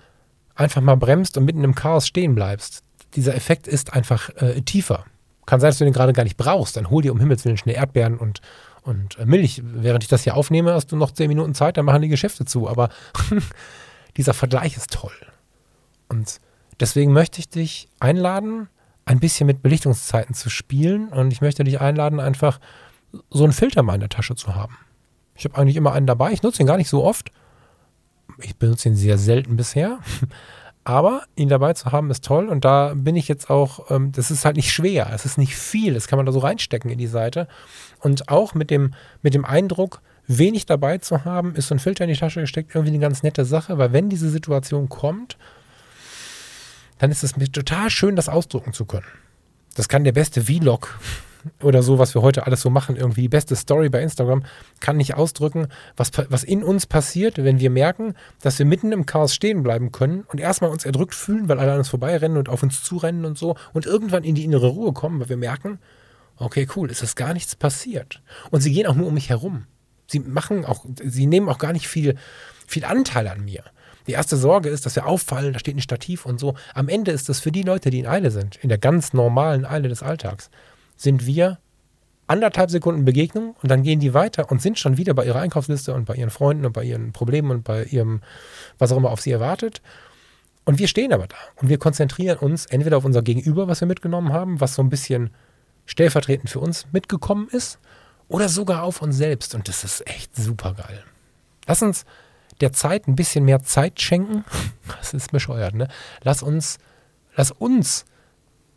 einfach 0.56 0.82
mal 0.82 0.96
bremst 0.96 1.38
und 1.38 1.46
mitten 1.46 1.64
im 1.64 1.76
Chaos 1.76 2.08
stehen 2.08 2.36
bleibst. 2.36 2.84
Dieser 3.16 3.36
Effekt 3.36 3.68
ist 3.68 3.94
einfach 3.94 4.30
äh, 4.38 4.62
tiefer. 4.62 5.06
Kann 5.46 5.60
sein, 5.60 5.70
dass 5.70 5.78
du 5.78 5.86
den 5.86 5.94
gerade 5.94 6.14
gar 6.14 6.24
nicht 6.24 6.38
brauchst. 6.38 6.76
Dann 6.76 6.90
hol 6.90 7.02
dir 7.02 7.14
um 7.14 7.20
Himmels 7.20 7.46
Willen 7.46 7.58
schnell 7.58 7.76
Erdbeeren 7.76 8.18
und, 8.18 8.42
und 8.84 9.18
äh, 9.18 9.26
Milch. 9.26 9.62
Während 9.64 10.04
ich 10.04 10.10
das 10.10 10.24
hier 10.24 10.36
aufnehme, 10.36 10.74
hast 10.74 10.92
du 10.92 10.98
noch 10.98 11.12
zehn 11.12 11.30
Minuten 11.30 11.56
Zeit, 11.56 11.78
dann 11.78 11.86
machen 11.86 12.02
die 12.02 12.10
Geschäfte 12.10 12.46
zu. 12.46 12.68
Aber 12.68 12.90
dieser 14.18 14.34
Vergleich 14.34 14.76
ist 14.76 14.92
toll. 14.92 15.14
Und 16.10 16.42
deswegen 16.80 17.14
möchte 17.14 17.40
ich 17.40 17.50
dich 17.50 17.88
einladen, 18.00 18.68
ein 19.06 19.20
bisschen 19.20 19.48
mit 19.48 19.62
Belichtungszeiten 19.62 20.36
zu 20.36 20.50
spielen. 20.50 21.08
Und 21.10 21.32
ich 21.32 21.40
möchte 21.40 21.64
dich 21.64 21.80
einladen, 21.80 22.20
einfach 22.20 22.60
so 23.30 23.46
einen 23.46 23.54
Filter 23.54 23.84
mal 23.84 23.94
in 23.94 24.02
der 24.02 24.10
Tasche 24.10 24.36
zu 24.36 24.54
haben. 24.54 24.78
Ich 25.38 25.46
habe 25.46 25.58
eigentlich 25.58 25.76
immer 25.76 25.94
einen 25.94 26.08
dabei. 26.08 26.32
Ich 26.32 26.44
nutze 26.44 26.62
ihn 26.62 26.68
gar 26.68 26.78
nicht 26.78 26.90
so 26.90 27.04
oft. 27.04 27.32
Ich 28.42 28.56
benutze 28.58 28.90
ihn 28.90 28.96
sehr 28.96 29.18
selten 29.18 29.56
bisher. 29.56 30.00
Aber 30.84 31.24
ihn 31.36 31.50
dabei 31.50 31.74
zu 31.74 31.92
haben 31.92 32.10
ist 32.12 32.24
toll 32.24 32.48
und 32.48 32.64
da 32.64 32.94
bin 32.96 33.18
ich 33.18 33.28
jetzt 33.28 33.50
auch, 33.50 33.92
ähm, 33.92 34.14
das 34.14 34.32
ist 34.32 34.46
halt 34.46 34.56
nicht 34.56 34.72
schwer, 34.72 35.12
es 35.14 35.26
ist 35.26 35.38
nicht 35.38 35.58
viel, 35.58 35.96
das 35.96 36.08
kann 36.08 36.16
man 36.16 36.26
da 36.26 36.32
so 36.32 36.40
reinstecken 36.40 36.90
in 36.90 36.98
die 36.98 37.08
Seite. 37.08 37.50
Und 38.00 38.30
auch 38.30 38.54
mit 38.54 38.72
dem, 38.72 38.94
mit 39.22 39.34
dem 39.34 39.44
Eindruck, 39.44 40.02
wenig 40.28 40.66
dabei 40.66 40.98
zu 41.00 41.26
haben, 41.26 41.56
ist 41.56 41.68
so 41.68 41.76
ein 41.76 41.80
Filter 41.80 42.06
in 42.06 42.10
die 42.10 42.18
Tasche 42.18 42.40
gesteckt 42.40 42.74
irgendwie 42.74 42.94
eine 42.94 43.02
ganz 43.02 43.22
nette 43.22 43.44
Sache, 43.44 43.78
weil 43.78 43.92
wenn 43.92 44.08
diese 44.08 44.30
Situation 44.30 44.88
kommt, 44.88 45.38
dann 47.00 47.12
ist 47.12 47.24
es 47.24 47.36
mir 47.36 47.52
total 47.52 47.90
schön, 47.90 48.16
das 48.16 48.30
ausdrucken 48.30 48.72
zu 48.72 48.86
können. 48.86 49.08
Das 49.76 49.90
kann 49.90 50.06
der 50.06 50.14
beste 50.14 50.42
Vlog 50.44 50.98
oder 51.62 51.84
so, 51.84 52.00
was 52.00 52.14
wir 52.14 52.22
heute 52.22 52.46
alles 52.46 52.62
so 52.62 52.70
machen, 52.70 52.96
irgendwie 52.96 53.22
die 53.22 53.30
beste 53.30 53.56
Story 53.56 53.90
bei 53.90 54.02
Instagram, 54.02 54.44
kann 54.80 54.98
nicht 54.98 55.16
ausdrücken, 55.16 55.68
was, 55.96 56.12
was 56.30 56.44
in 56.44 56.64
uns 56.64 56.86
passiert, 56.86 57.38
wenn 57.38 57.60
wir 57.60 57.70
merken, 57.70 58.14
dass 58.42 58.60
wir 58.60 58.66
mitten 58.66 58.92
im 58.92 59.06
Chaos 59.06 59.34
stehen 59.34 59.64
bleiben 59.64 59.92
können 59.92 60.24
und 60.32 60.40
erstmal 60.40 60.72
uns 60.72 60.86
erdrückt 60.86 61.16
fühlen, 61.16 61.50
weil 61.50 61.60
alle 61.60 61.74
an 61.74 61.80
uns 61.80 61.90
vorbeirennen 61.90 62.38
und 62.38 62.50
auf 62.50 62.64
uns 62.64 62.84
zurennen 62.84 63.26
und 63.26 63.38
so 63.38 63.56
und 63.74 63.86
irgendwann 63.86 64.24
in 64.24 64.36
die 64.36 64.44
innere 64.44 64.68
Ruhe 64.68 64.94
kommen, 64.94 65.20
weil 65.20 65.30
wir 65.30 65.38
merken, 65.38 65.80
okay, 66.38 66.68
cool, 66.76 66.90
es 66.90 67.02
ist 67.02 67.16
gar 67.16 67.34
nichts 67.34 67.56
passiert. 67.56 68.22
Und 68.52 68.62
sie 68.62 68.72
gehen 68.72 68.88
auch 68.88 68.96
nur 68.96 69.08
um 69.08 69.14
mich 69.14 69.30
herum. 69.30 69.66
Sie 70.08 70.20
machen 70.20 70.66
auch, 70.66 70.86
sie 71.04 71.26
nehmen 71.26 71.50
auch 71.50 71.58
gar 71.58 71.74
nicht 71.74 71.88
viel, 71.88 72.16
viel 72.66 72.86
Anteil 72.86 73.28
an 73.28 73.44
mir. 73.44 73.64
Die 74.08 74.14
erste 74.14 74.38
Sorge 74.38 74.70
ist, 74.70 74.86
dass 74.86 74.96
wir 74.96 75.06
auffallen, 75.06 75.52
da 75.52 75.60
steht 75.60 75.76
ein 75.76 75.82
Stativ 75.82 76.26
und 76.26 76.40
so. 76.40 76.56
Am 76.74 76.88
Ende 76.88 77.12
ist 77.12 77.28
das 77.28 77.42
für 77.42 77.52
die 77.52 77.64
Leute, 77.64 77.90
die 77.90 78.00
in 78.00 78.08
Eile 78.08 78.32
sind, 78.32 78.56
in 78.58 78.70
der 78.70 78.78
ganz 78.78 79.14
normalen 79.14 79.66
Eile 79.66 79.90
des 79.90 80.02
Alltags, 80.02 80.50
sind 80.98 81.26
wir 81.26 81.60
anderthalb 82.28 82.70
Sekunden 82.70 83.06
Begegnung 83.06 83.56
und 83.62 83.72
dann 83.72 83.84
gehen 83.84 84.02
die 84.02 84.14
weiter 84.14 84.52
und 84.52 84.62
sind 84.62 84.78
schon 84.78 84.98
wieder 84.98 85.14
bei 85.14 85.26
ihrer 85.26 85.40
Einkaufsliste 85.40 85.94
und 85.94 86.06
bei 86.06 86.16
ihren 86.16 86.30
Freunden 86.30 86.66
und 86.66 86.74
bei 86.74 86.84
ihren 86.84 87.14
Problemen 87.14 87.52
und 87.52 87.64
bei 87.64 87.86
ihrem, 87.86 88.22
was 88.78 88.92
auch 88.92 88.98
immer 88.98 89.12
auf 89.12 89.22
sie 89.22 89.32
erwartet. 89.32 89.82
Und 90.66 90.80
wir 90.80 90.90
stehen 90.90 91.14
aber 91.14 91.28
da 91.28 91.38
und 91.56 91.70
wir 91.70 91.78
konzentrieren 91.78 92.40
uns 92.40 92.66
entweder 92.66 92.98
auf 92.98 93.06
unser 93.06 93.22
Gegenüber, 93.22 93.70
was 93.70 93.80
wir 93.80 93.88
mitgenommen 93.88 94.34
haben, 94.34 94.60
was 94.60 94.76
so 94.76 94.82
ein 94.82 94.90
bisschen 94.90 95.30
stellvertretend 95.86 96.50
für 96.50 96.60
uns 96.60 96.86
mitgekommen 96.92 97.48
ist, 97.50 97.80
oder 98.28 98.50
sogar 98.50 98.84
auf 98.84 99.02
uns 99.02 99.16
selbst. 99.16 99.56
Und 99.56 99.68
das 99.68 99.84
ist 99.84 100.06
echt 100.08 100.36
super 100.36 100.74
geil. 100.74 101.04
Lass 101.66 101.82
uns 101.82 102.06
der 102.62 102.74
Zeit 102.74 103.08
ein 103.08 103.16
bisschen 103.16 103.46
mehr 103.46 103.64
Zeit 103.64 104.02
schenken. 104.02 104.44
Das 105.00 105.14
ist 105.14 105.32
bescheuert, 105.32 105.76
ne? 105.76 105.90
Lass 106.24 106.42
uns, 106.42 106.80
lass 107.36 107.52
uns 107.52 108.06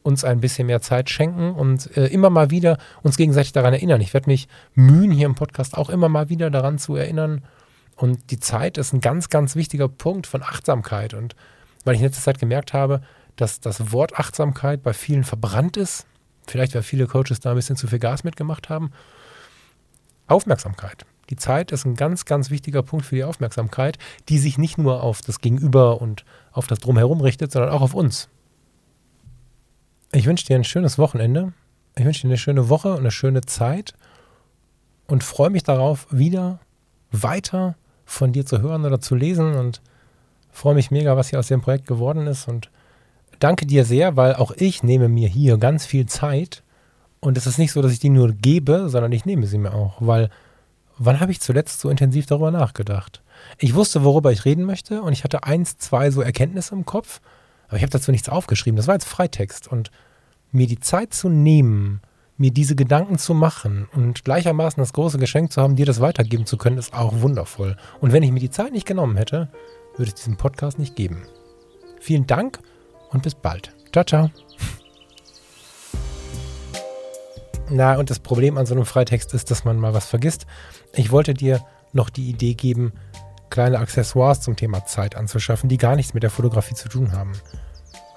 uns 0.03 0.25
ein 0.25 0.41
bisschen 0.41 0.67
mehr 0.67 0.81
Zeit 0.81 1.11
schenken 1.11 1.53
und 1.53 1.97
äh, 1.97 2.07
immer 2.07 2.31
mal 2.31 2.51
wieder 2.51 2.79
uns 3.03 3.17
gegenseitig 3.17 3.53
daran 3.53 3.75
erinnern. 3.75 4.01
Ich 4.01 4.15
werde 4.15 4.31
mich 4.31 4.49
mühen, 4.75 5.11
hier 5.11 5.27
im 5.27 5.35
Podcast 5.35 5.77
auch 5.77 5.91
immer 5.91 6.09
mal 6.09 6.29
wieder 6.29 6.51
daran 6.51 6.79
zu 6.79 6.97
erinnern. 6.97 7.45
Und 7.97 8.31
die 8.31 8.41
Zeit 8.41 8.79
ist 8.79 8.95
ein 8.95 9.01
ganz, 9.01 9.29
ganz 9.29 9.57
wichtiger 9.57 9.89
Punkt 9.89 10.27
von 10.27 10.43
Achtsamkeit. 10.43 11.13
Und 11.13 11.37
weil 11.85 11.95
ich 11.95 12.01
in 12.01 12.07
letzter 12.07 12.23
Zeit 12.23 12.39
gemerkt 12.39 12.73
habe, 12.73 13.03
dass 13.37 13.61
das 13.61 13.93
Wort 13.93 14.19
Achtsamkeit 14.19 14.83
bei 14.83 14.93
vielen 14.93 15.25
verbrannt 15.25 15.77
ist, 15.77 16.07
vielleicht 16.47 16.75
weil 16.75 16.83
viele 16.83 17.07
Coaches 17.07 17.41
da 17.41 17.51
ein 17.51 17.57
bisschen 17.57 17.77
zu 17.77 17.87
viel 17.87 17.99
Gas 17.99 18.25
mitgemacht 18.25 18.69
haben. 18.69 18.91
Aufmerksamkeit. 20.27 21.05
Die 21.29 21.37
Zeit 21.37 21.73
ist 21.73 21.85
ein 21.85 21.95
ganz, 21.95 22.25
ganz 22.25 22.51
wichtiger 22.51 22.83
Punkt 22.83 23.07
für 23.07 23.15
die 23.15 23.25
Aufmerksamkeit, 23.25 23.99
die 24.29 24.39
sich 24.39 24.59
nicht 24.59 24.79
nur 24.79 25.03
auf 25.03 25.23
das 25.23 25.41
Gegenüber 25.41 26.01
und 26.01 26.25
auf 26.53 26.67
das 26.67 26.81
Drumherum 26.81 27.21
richtet, 27.21 27.53
sondern 27.53 27.71
auch 27.71 27.83
auf 27.83 27.95
uns. 27.95 28.29
Ich 30.13 30.27
wünsche 30.27 30.45
dir 30.45 30.57
ein 30.57 30.65
schönes 30.65 30.99
Wochenende. 30.99 31.53
Ich 31.97 32.05
wünsche 32.05 32.23
dir 32.23 32.29
eine 32.29 32.39
schöne 32.39 32.69
Woche 32.69 32.91
und 32.93 33.01
eine 33.01 33.13
schöne 33.13 33.43
Zeit 33.43 33.95
und 35.07 35.23
freue 35.23 35.51
mich 35.51 35.63
darauf, 35.63 36.09
wieder 36.11 36.59
weiter 37.13 37.77
von 38.05 38.33
dir 38.33 38.45
zu 38.45 38.61
hören 38.61 38.85
oder 38.85 39.01
zu 39.01 39.15
lesen 39.15 39.55
und 39.55 39.81
freue 40.51 40.75
mich 40.75 40.91
mega, 40.91 41.17
was 41.17 41.29
hier 41.29 41.39
aus 41.39 41.47
dem 41.47 41.61
Projekt 41.61 41.87
geworden 41.87 42.27
ist 42.27 42.49
und 42.49 42.71
danke 43.39 43.67
dir 43.67 43.85
sehr, 43.85 44.17
weil 44.17 44.35
auch 44.35 44.51
ich 44.57 44.83
nehme 44.83 45.09
mir 45.09 45.29
hier 45.29 45.59
ganz 45.59 45.87
viel 45.87 46.07
Zeit 46.07 46.65
und 47.21 47.39
es 47.39 47.47
ist 47.47 47.59
nicht 47.59 47.71
so, 47.71 47.81
dass 47.81 47.93
ich 47.93 48.01
die 48.01 48.09
nur 48.09 48.33
gebe, 48.33 48.89
sondern 48.89 49.13
ich 49.13 49.27
nehme 49.27 49.47
sie 49.47 49.59
mir 49.59 49.75
auch, 49.75 49.99
weil 50.01 50.29
wann 50.99 51.21
habe 51.21 51.31
ich 51.31 51.41
zuletzt 51.41 51.79
so 51.79 51.89
intensiv 51.89 52.27
darüber 52.27 52.51
nachgedacht? 52.51 53.23
Ich 53.59 53.77
wusste, 53.77 54.03
worüber 54.03 54.33
ich 54.33 54.45
reden 54.45 54.65
möchte 54.65 55.03
und 55.03 55.13
ich 55.13 55.23
hatte 55.23 55.45
eins, 55.45 55.79
zwei 55.79 56.11
so 56.11 56.21
Erkenntnisse 56.21 56.75
im 56.75 56.85
Kopf 56.85 57.21
aber 57.71 57.77
ich 57.77 57.83
habe 57.85 57.93
dazu 57.93 58.11
nichts 58.11 58.29
aufgeschrieben. 58.29 58.77
Das 58.77 58.89
war 58.89 58.97
jetzt 58.97 59.07
Freitext. 59.07 59.69
Und 59.69 59.93
mir 60.51 60.67
die 60.67 60.81
Zeit 60.81 61.15
zu 61.15 61.29
nehmen, 61.29 62.01
mir 62.37 62.51
diese 62.51 62.75
Gedanken 62.75 63.17
zu 63.17 63.33
machen 63.33 63.89
und 63.95 64.25
gleichermaßen 64.25 64.83
das 64.83 64.93
große 64.93 65.19
Geschenk 65.19 65.53
zu 65.53 65.63
haben, 65.63 65.77
dir 65.77 65.87
das 65.87 66.01
weitergeben 66.01 66.47
zu 66.47 66.57
können, 66.57 66.79
ist 66.79 66.93
auch 66.93 67.21
wundervoll. 67.21 67.77
Und 68.01 68.13
wenn 68.13 68.25
ich 68.25 68.33
mir 68.33 68.41
die 68.41 68.51
Zeit 68.51 68.73
nicht 68.73 68.89
genommen 68.89 69.17
hätte, 69.17 69.51
würde 69.97 70.09
es 70.09 70.17
diesen 70.17 70.37
Podcast 70.37 70.81
nicht 70.81 70.97
geben. 70.97 71.29
Vielen 72.01 72.27
Dank 72.27 72.59
und 73.11 73.23
bis 73.23 73.37
bald. 73.37 73.73
Ciao, 73.93 74.05
ciao. 74.05 74.31
Na, 77.71 78.01
und 78.01 78.11
das 78.11 78.19
Problem 78.19 78.59
an 78.59 78.67
so 78.67 78.75
einem 78.75 78.85
Freitext 78.85 79.33
ist, 79.33 79.53
dass 79.53 79.65
man 79.65 79.77
mal 79.77 79.95
was 79.95 80.07
vergisst. 80.07 80.45
Ich 80.93 81.13
wollte 81.13 81.35
dir 81.35 81.65
noch 81.93 82.11
die 82.11 82.29
Idee 82.29 82.55
geben, 82.55 82.95
kleine 83.51 83.79
Accessoires 83.79 84.41
zum 84.41 84.57
Thema 84.57 84.87
Zeit 84.87 85.17
anzuschaffen, 85.17 85.69
die 85.69 85.79
gar 85.79 85.97
nichts 85.97 86.15
mit 86.15 86.23
der 86.23 86.31
Fotografie 86.31 86.75
zu 86.75 86.89
tun 86.89 87.13
haben. 87.13 87.33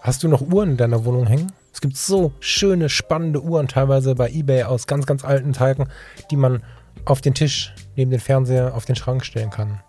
Hast 0.02 0.24
du 0.24 0.28
noch 0.28 0.42
Uhren 0.42 0.72
in 0.72 0.78
deiner 0.78 1.06
Wohnung 1.06 1.28
hängen? 1.28 1.52
Es 1.74 1.82
gibt 1.82 1.98
so 1.98 2.34
schöne, 2.40 2.90
spannende 2.90 3.42
Uhren, 3.42 3.68
teilweise 3.68 4.16
bei 4.16 4.30
eBay 4.30 4.64
aus 4.64 4.86
ganz, 4.86 5.06
ganz 5.06 5.26
alten 5.26 5.54
Teilen, 5.54 5.90
die 6.30 6.36
man 6.36 6.62
auf 7.06 7.22
den 7.22 7.34
Tisch 7.34 7.74
neben 7.96 8.12
den 8.12 8.20
Fernseher 8.20 8.76
auf 8.76 8.86
den 8.86 8.96
Schrank 8.96 9.26
stellen 9.26 9.50
kann. 9.50 9.82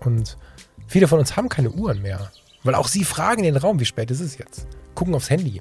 Und 0.00 0.38
viele 0.86 1.08
von 1.08 1.18
uns 1.18 1.36
haben 1.36 1.48
keine 1.48 1.70
Uhren 1.70 2.02
mehr. 2.02 2.30
Weil 2.62 2.74
auch 2.74 2.88
sie 2.88 3.04
fragen 3.04 3.42
den 3.42 3.56
Raum, 3.56 3.80
wie 3.80 3.84
spät 3.84 4.10
ist 4.10 4.20
es 4.20 4.38
jetzt? 4.38 4.66
Gucken 4.94 5.14
aufs 5.14 5.30
Handy. 5.30 5.60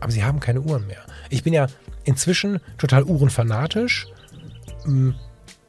Aber 0.00 0.10
sie 0.10 0.24
haben 0.24 0.40
keine 0.40 0.60
Uhren 0.60 0.86
mehr. 0.86 1.04
Ich 1.28 1.42
bin 1.42 1.52
ja 1.52 1.66
inzwischen 2.04 2.60
total 2.78 3.04
uhrenfanatisch. 3.04 4.06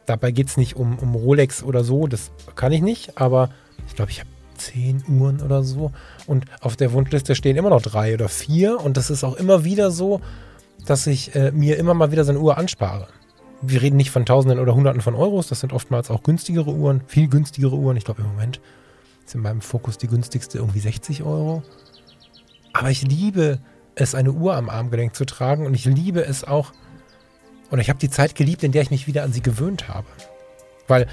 Dabei 0.06 0.32
geht 0.32 0.48
es 0.48 0.58
nicht 0.58 0.76
um, 0.76 1.00
um 1.00 1.16
Rolex 1.16 1.64
oder 1.64 1.84
so, 1.84 2.08
das 2.08 2.32
kann 2.56 2.72
ich 2.72 2.82
nicht, 2.82 3.18
aber 3.18 3.50
ich 3.88 3.96
glaube, 3.96 4.12
ich 4.12 4.20
habe 4.20 4.30
zehn 4.58 5.04
Uhren 5.08 5.42
oder 5.42 5.64
so. 5.64 5.92
Und 6.28 6.46
auf 6.62 6.76
der 6.76 6.94
Wunschliste 6.94 7.36
stehen 7.36 7.58
immer 7.58 7.70
noch 7.70 7.82
drei 7.82 8.14
oder 8.14 8.30
vier. 8.30 8.80
Und 8.80 8.98
das 8.98 9.10
ist 9.10 9.24
auch 9.24 9.36
immer 9.36 9.64
wieder 9.64 9.92
so, 9.92 10.22
dass 10.86 11.08
ich 11.08 11.36
äh, 11.36 11.52
mir 11.52 11.78
immer 11.78 11.94
mal 11.94 12.12
wieder 12.12 12.24
so 12.24 12.32
eine 12.32 12.40
Uhr 12.40 12.58
anspare. 12.58 13.08
Wir 13.62 13.82
reden 13.82 13.98
nicht 13.98 14.12
von 14.12 14.26
Tausenden 14.26 14.60
oder 14.60 14.76
Hunderten 14.76 15.02
von 15.02 15.16
Euros, 15.16 15.48
das 15.48 15.62
sind 15.62 15.74
oftmals 15.74 16.12
auch 16.12 16.24
günstigere 16.24 16.72
Uhren, 16.72 17.02
viel 17.08 17.28
günstigere 17.28 17.76
Uhren. 17.76 17.98
Ich 17.98 18.04
glaube, 18.04 18.22
im 18.22 18.28
Moment 18.28 18.60
ist 19.26 19.34
in 19.34 19.42
meinem 19.42 19.62
Fokus 19.62 19.98
die 19.98 20.08
günstigste 20.08 20.60
irgendwie 20.60 20.82
60 20.82 21.24
Euro. 21.24 21.64
Aber 22.74 22.92
ich 22.92 23.02
liebe 23.02 23.60
es, 23.96 24.14
eine 24.14 24.34
Uhr 24.34 24.56
am 24.56 24.70
Armgelenk 24.70 25.16
zu 25.16 25.26
tragen 25.26 25.66
und 25.66 25.74
ich 25.74 25.86
liebe 25.86 26.24
es 26.24 26.44
auch, 26.44 26.74
und 27.76 27.82
ich 27.82 27.90
habe 27.90 28.00
die 28.00 28.10
Zeit 28.10 28.36
geliebt, 28.36 28.64
in 28.64 28.72
der 28.72 28.82
ich 28.82 28.90
mich 28.90 29.06
wieder 29.06 29.24
an 29.24 29.34
sie 29.34 29.42
gewöhnt 29.42 29.90
habe. 29.90 30.08
Weil 30.88 31.08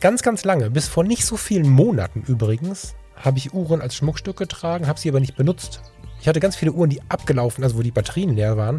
ganz, 0.00 0.22
ganz 0.22 0.44
lange, 0.44 0.70
bis 0.70 0.88
vor 0.88 1.04
nicht 1.04 1.26
so 1.26 1.36
vielen 1.36 1.68
Monaten 1.68 2.22
übrigens, 2.26 2.94
habe 3.16 3.36
ich 3.36 3.52
Uhren 3.52 3.82
als 3.82 3.94
Schmuckstück 3.96 4.38
getragen, 4.38 4.86
habe 4.86 4.98
sie 4.98 5.10
aber 5.10 5.20
nicht 5.20 5.36
benutzt. 5.36 5.82
Ich 6.18 6.26
hatte 6.26 6.40
ganz 6.40 6.56
viele 6.56 6.72
Uhren, 6.72 6.88
die 6.88 7.02
abgelaufen, 7.10 7.62
also 7.62 7.76
wo 7.76 7.82
die 7.82 7.90
Batterien 7.90 8.34
leer 8.34 8.56
waren, 8.56 8.78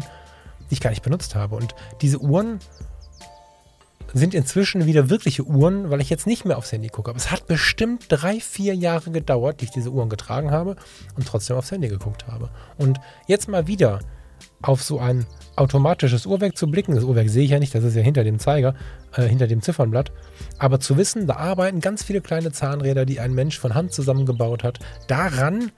die 0.68 0.74
ich 0.74 0.80
gar 0.80 0.90
nicht 0.90 1.04
benutzt 1.04 1.36
habe. 1.36 1.54
Und 1.54 1.76
diese 2.00 2.18
Uhren 2.18 2.58
sind 4.12 4.34
inzwischen 4.34 4.84
wieder 4.86 5.08
wirkliche 5.08 5.44
Uhren, 5.44 5.90
weil 5.90 6.00
ich 6.00 6.10
jetzt 6.10 6.26
nicht 6.26 6.44
mehr 6.44 6.58
aufs 6.58 6.72
Handy 6.72 6.88
gucke. 6.88 7.10
Aber 7.10 7.18
es 7.18 7.30
hat 7.30 7.46
bestimmt 7.46 8.06
drei, 8.08 8.40
vier 8.40 8.74
Jahre 8.74 9.12
gedauert, 9.12 9.60
die 9.60 9.66
ich 9.66 9.70
diese 9.70 9.90
Uhren 9.90 10.08
getragen 10.08 10.50
habe 10.50 10.74
und 11.16 11.24
trotzdem 11.24 11.56
aufs 11.56 11.70
Handy 11.70 11.86
geguckt 11.86 12.26
habe. 12.26 12.50
Und 12.78 12.98
jetzt 13.28 13.48
mal 13.48 13.68
wieder 13.68 14.00
auf 14.62 14.82
so 14.82 14.98
ein 14.98 15.26
automatisches 15.56 16.26
Uhrwerk 16.26 16.56
zu 16.56 16.70
blicken. 16.70 16.94
Das 16.94 17.04
Uhrwerk 17.04 17.28
sehe 17.28 17.44
ich 17.44 17.50
ja 17.50 17.58
nicht, 17.58 17.74
das 17.74 17.84
ist 17.84 17.94
ja 17.94 18.02
hinter 18.02 18.24
dem 18.24 18.38
Zeiger, 18.38 18.74
äh, 19.14 19.22
hinter 19.22 19.46
dem 19.46 19.60
Ziffernblatt. 19.60 20.12
Aber 20.58 20.80
zu 20.80 20.96
wissen, 20.96 21.26
da 21.26 21.36
arbeiten 21.36 21.80
ganz 21.80 22.02
viele 22.02 22.20
kleine 22.20 22.52
Zahnräder, 22.52 23.04
die 23.04 23.20
ein 23.20 23.34
Mensch 23.34 23.58
von 23.58 23.74
Hand 23.74 23.92
zusammengebaut 23.92 24.64
hat. 24.64 24.78
Daran 25.08 25.72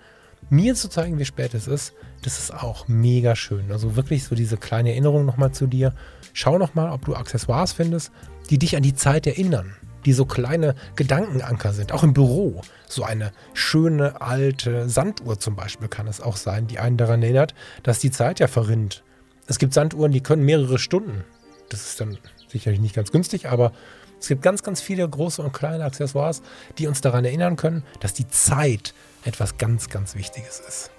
mir 0.51 0.75
zu 0.75 0.89
zeigen, 0.89 1.19
wie 1.19 1.25
spät 1.25 1.55
es 1.55 1.67
ist, 1.67 1.95
das 2.23 2.39
ist 2.39 2.55
auch 2.55 2.87
mega 2.87 3.35
schön. 3.35 3.73
Also 3.73 3.97
wirklich 3.97 4.25
so 4.25 4.35
diese 4.35 4.57
kleine 4.57 4.91
Erinnerung 4.91 5.25
nochmal 5.25 5.53
zu 5.53 5.67
dir. 5.67 5.95
Schau 6.33 6.59
nochmal, 6.59 6.91
ob 6.91 7.05
du 7.05 7.15
Accessoires 7.15 7.73
findest, 7.73 8.13
die 8.51 8.59
dich 8.59 8.77
an 8.77 8.83
die 8.83 8.95
Zeit 8.95 9.27
erinnern, 9.27 9.75
die 10.05 10.13
so 10.13 10.25
kleine 10.25 10.75
Gedankenanker 10.97 11.73
sind, 11.73 11.93
auch 11.93 12.03
im 12.03 12.15
Büro. 12.15 12.63
So 12.89 13.05
eine 13.05 13.33
schöne 13.53 14.21
alte 14.21 14.89
Sanduhr 14.89 15.39
zum 15.39 15.57
Beispiel 15.57 15.89
kann 15.89 16.07
es 16.07 16.21
auch 16.21 16.37
sein, 16.37 16.67
die 16.67 16.79
einen 16.79 16.97
daran 16.97 17.23
erinnert, 17.23 17.55
dass 17.83 17.99
die 17.99 18.11
Zeit 18.11 18.41
ja 18.41 18.47
verrinnt. 18.47 19.03
Es 19.47 19.59
gibt 19.59 19.75
Sanduhren, 19.75 20.13
die 20.13 20.23
können 20.23 20.45
mehrere 20.45 20.79
Stunden. 20.79 21.25
Das 21.69 21.87
ist 21.87 22.01
dann 22.01 22.19
sicherlich 22.49 22.81
nicht 22.81 22.95
ganz 22.95 23.11
günstig, 23.11 23.49
aber 23.49 23.73
es 24.21 24.29
gibt 24.29 24.43
ganz, 24.43 24.63
ganz 24.63 24.81
viele 24.81 25.09
große 25.09 25.43
und 25.43 25.53
kleine 25.53 25.85
Accessoires, 25.85 26.41
die 26.79 26.87
uns 26.87 27.01
daran 27.01 27.25
erinnern 27.25 27.57
können, 27.57 27.83
dass 28.01 28.15
die 28.15 28.29
Zeit 28.29 28.95
etwas 29.25 29.59
ganz, 29.59 29.91
ganz 29.91 30.15
Wichtiges 30.15 30.61
ist. 30.61 30.91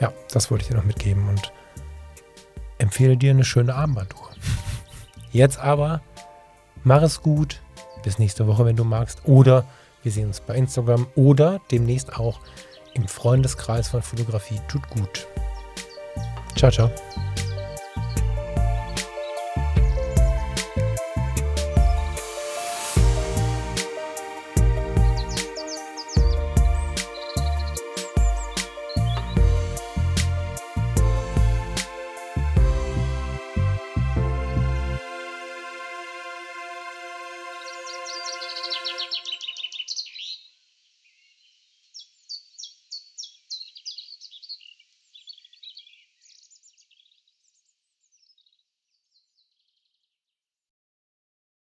Ja, 0.00 0.12
das 0.32 0.50
wollte 0.50 0.62
ich 0.62 0.68
dir 0.68 0.76
noch 0.76 0.84
mitgeben 0.84 1.28
und 1.28 1.52
empfehle 2.78 3.16
dir 3.16 3.30
eine 3.30 3.44
schöne 3.44 3.74
Armbanduhr. 3.74 4.30
Jetzt 5.30 5.58
aber, 5.58 6.02
mach 6.82 7.02
es 7.02 7.22
gut. 7.22 7.60
Bis 8.02 8.18
nächste 8.18 8.46
Woche, 8.46 8.64
wenn 8.64 8.76
du 8.76 8.84
magst. 8.84 9.20
Oder 9.24 9.64
wir 10.02 10.12
sehen 10.12 10.28
uns 10.28 10.40
bei 10.40 10.54
Instagram 10.54 11.06
oder 11.14 11.60
demnächst 11.70 12.14
auch 12.14 12.40
im 12.94 13.06
Freundeskreis 13.06 13.88
von 13.88 14.02
Fotografie. 14.02 14.60
Tut 14.68 14.88
gut. 14.90 15.26
Ciao, 16.56 16.70
ciao. 16.70 16.90